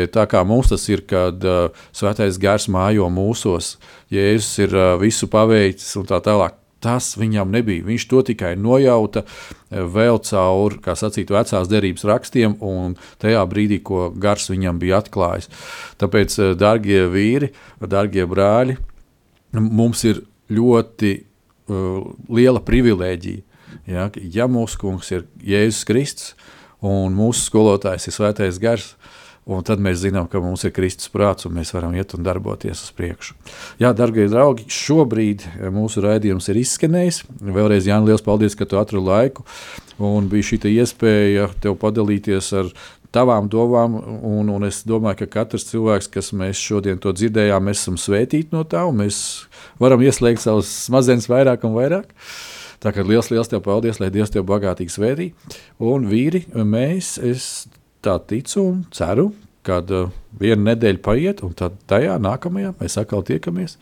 tā 0.08 0.24
kā 0.30 0.40
mums 0.46 0.70
tas 0.70 0.86
ir, 0.88 1.02
kad 1.08 1.42
uh, 1.44 1.74
svētais 1.92 2.38
gars 2.40 2.68
mājo 2.72 3.10
mūsos, 3.12 3.74
Jēzus 4.14 4.62
ir 4.62 4.78
uh, 4.78 4.94
visu 5.02 5.28
paveicis 5.28 5.98
un 5.98 6.06
tā 6.08 6.22
tālāk. 6.22 6.54
Tas 6.86 7.08
viņam 7.18 7.50
nebija. 7.50 7.82
Viņš 7.86 8.06
to 8.10 8.22
tikai 8.28 8.52
nojauta 8.60 9.24
e, 9.26 9.82
vēl 9.82 10.20
caur, 10.28 10.76
kā 10.84 10.94
sacīt, 10.98 11.32
vecās 11.34 11.66
derības 11.70 12.06
rakstiem, 12.06 12.54
un 12.62 12.94
tajā 13.22 13.42
brīdī, 13.50 13.80
ko 13.82 14.12
gars 14.14 14.46
viņam 14.52 14.78
bija 14.82 15.00
atklājis. 15.02 15.50
Tāpēc, 15.98 16.38
e, 16.38 16.52
darbie 16.58 17.02
vīri, 17.10 17.50
darbie 17.82 18.28
brāļi, 18.30 18.78
mums 19.56 20.04
ir 20.06 20.22
ļoti 20.52 21.12
uh, 21.18 22.02
liela 22.30 22.62
privilēģija. 22.62 23.42
Ja, 23.86 24.08
ja 24.14 24.46
mūsu 24.50 24.78
kungs 24.82 25.10
ir 25.14 25.26
Jēzus 25.42 25.86
Kristus 25.86 26.34
un 26.84 27.14
mūsu 27.16 27.46
skolotājs 27.46 28.08
ir 28.08 28.14
Svētais 28.14 28.58
Gars, 28.62 28.92
un 29.46 29.62
tad 29.66 29.82
mēs 29.82 30.00
zinām, 30.02 30.26
ka 30.30 30.40
mums 30.42 30.64
ir 30.66 30.74
Kristus 30.74 31.10
prāts 31.12 31.46
un 31.46 31.54
mēs 31.56 31.70
varam 31.74 31.94
iet 31.94 32.16
un 32.16 32.26
darboties 32.26 32.82
uz 32.88 32.92
priekšu. 32.96 33.36
Jā, 33.82 33.92
darbie 33.96 34.26
draugi, 34.30 34.66
šobrīd 34.72 35.46
eh, 35.46 35.68
mūsu 35.74 36.02
raidījums 36.04 36.50
ir 36.50 36.60
izskanējis. 36.64 37.22
Vēlreiz, 37.40 37.86
Jānis, 37.86 38.10
liels 38.10 38.26
paldies, 38.26 38.58
ka 38.58 38.66
tu 38.68 38.80
atradi 38.80 39.06
laiku 39.06 39.46
un 40.02 40.26
bija 40.28 40.50
šī 40.50 40.58
iespēja 40.74 41.48
tev 41.62 41.78
padalīties 41.80 42.50
ar 42.58 42.72
tavām 43.14 43.46
domām, 43.48 43.94
un, 44.26 44.50
un 44.52 44.66
es 44.66 44.82
domāju, 44.88 45.22
ka 45.22 45.30
katrs 45.38 45.68
cilvēks, 45.70 46.10
kas 46.12 46.32
mēs 46.36 46.60
šodien 46.60 47.00
to 47.00 47.14
dzirdējām, 47.16 47.64
mēs 47.64 47.80
esam 47.84 47.96
svētīti 48.00 48.52
no 48.52 48.66
tā, 48.68 48.82
un 48.88 49.00
mēs 49.04 49.18
varam 49.80 50.02
ieslēgt 50.04 50.42
savus 50.42 50.68
smadzenes 50.84 51.30
vairāk 51.32 51.64
un 51.64 51.76
vairāk. 51.78 52.12
Tā 52.82 52.92
kā 52.92 53.06
liels, 53.06 53.30
liels 53.32 53.48
tev 53.48 53.62
paldies, 53.64 54.02
lai 54.02 54.10
Dievs 54.12 54.34
tev 54.34 54.44
bagātīgi 54.50 54.92
svētī. 54.92 55.30
Un 55.80 56.04
vīri, 56.10 56.44
mēs, 56.52 57.14
es 57.24 57.66
tā 58.06 58.16
ticu 58.30 58.62
un 58.62 58.80
ceru, 58.94 59.32
kad 59.66 59.90
uh, 59.90 60.08
viena 60.38 60.72
nedēļa 60.72 61.02
paiet, 61.02 61.42
un 61.42 61.54
tad 61.58 61.76
tajā 61.90 62.16
nākamajā 62.22 62.76
mēs 62.80 62.98
atkal 63.02 63.26
tiekamies 63.26 63.78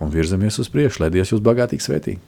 un 0.00 0.12
virzamies 0.12 0.58
uz 0.62 0.70
priekšu, 0.72 1.04
lai 1.04 1.12
Dievs 1.12 1.34
jūs 1.34 1.44
bagātīgi 1.44 1.84
svētī. 1.84 2.18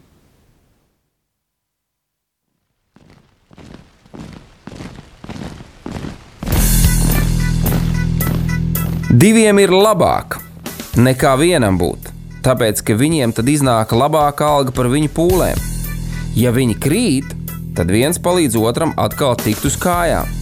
Diviem 9.13 9.59
ir 9.61 9.69
labāk 9.69 10.39
nekā 10.97 11.35
vienam 11.37 11.77
būt, 11.81 12.09
tāpēc 12.45 12.81
ka 12.81 12.97
viņiem 12.97 13.35
tad 13.37 13.49
iznāk 13.53 13.93
labāka 13.93 14.49
alga 14.57 14.73
par 14.73 14.89
viņu 14.89 15.13
pūlēm. 15.13 15.61
Ja 16.33 16.53
viņi 16.57 16.79
krīt, 16.81 17.35
tad 17.77 17.93
viens 17.93 18.17
palīdz 18.17 18.57
otram 18.57 18.97
atkal 18.97 19.37
tikt 19.37 19.69
uz 19.69 19.77
kājām. 19.81 20.42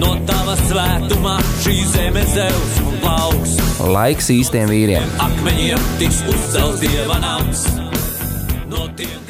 No 0.00 0.14
tava 0.28 0.56
svētumā 0.64 1.36
šī 1.64 1.76
zeme 1.92 2.24
zeus 2.34 2.78
un 2.84 3.00
plauks. 3.04 3.56
Laiks 3.90 4.30
īstiem 4.34 4.70
vīriem! 4.70 5.16
Akmeņiem 5.26 5.90
tiks 6.02 6.22
uzcelts 6.30 6.84
dieva 6.84 7.20
nams. 7.22 7.66
No 8.70 8.86
tiem, 8.96 9.20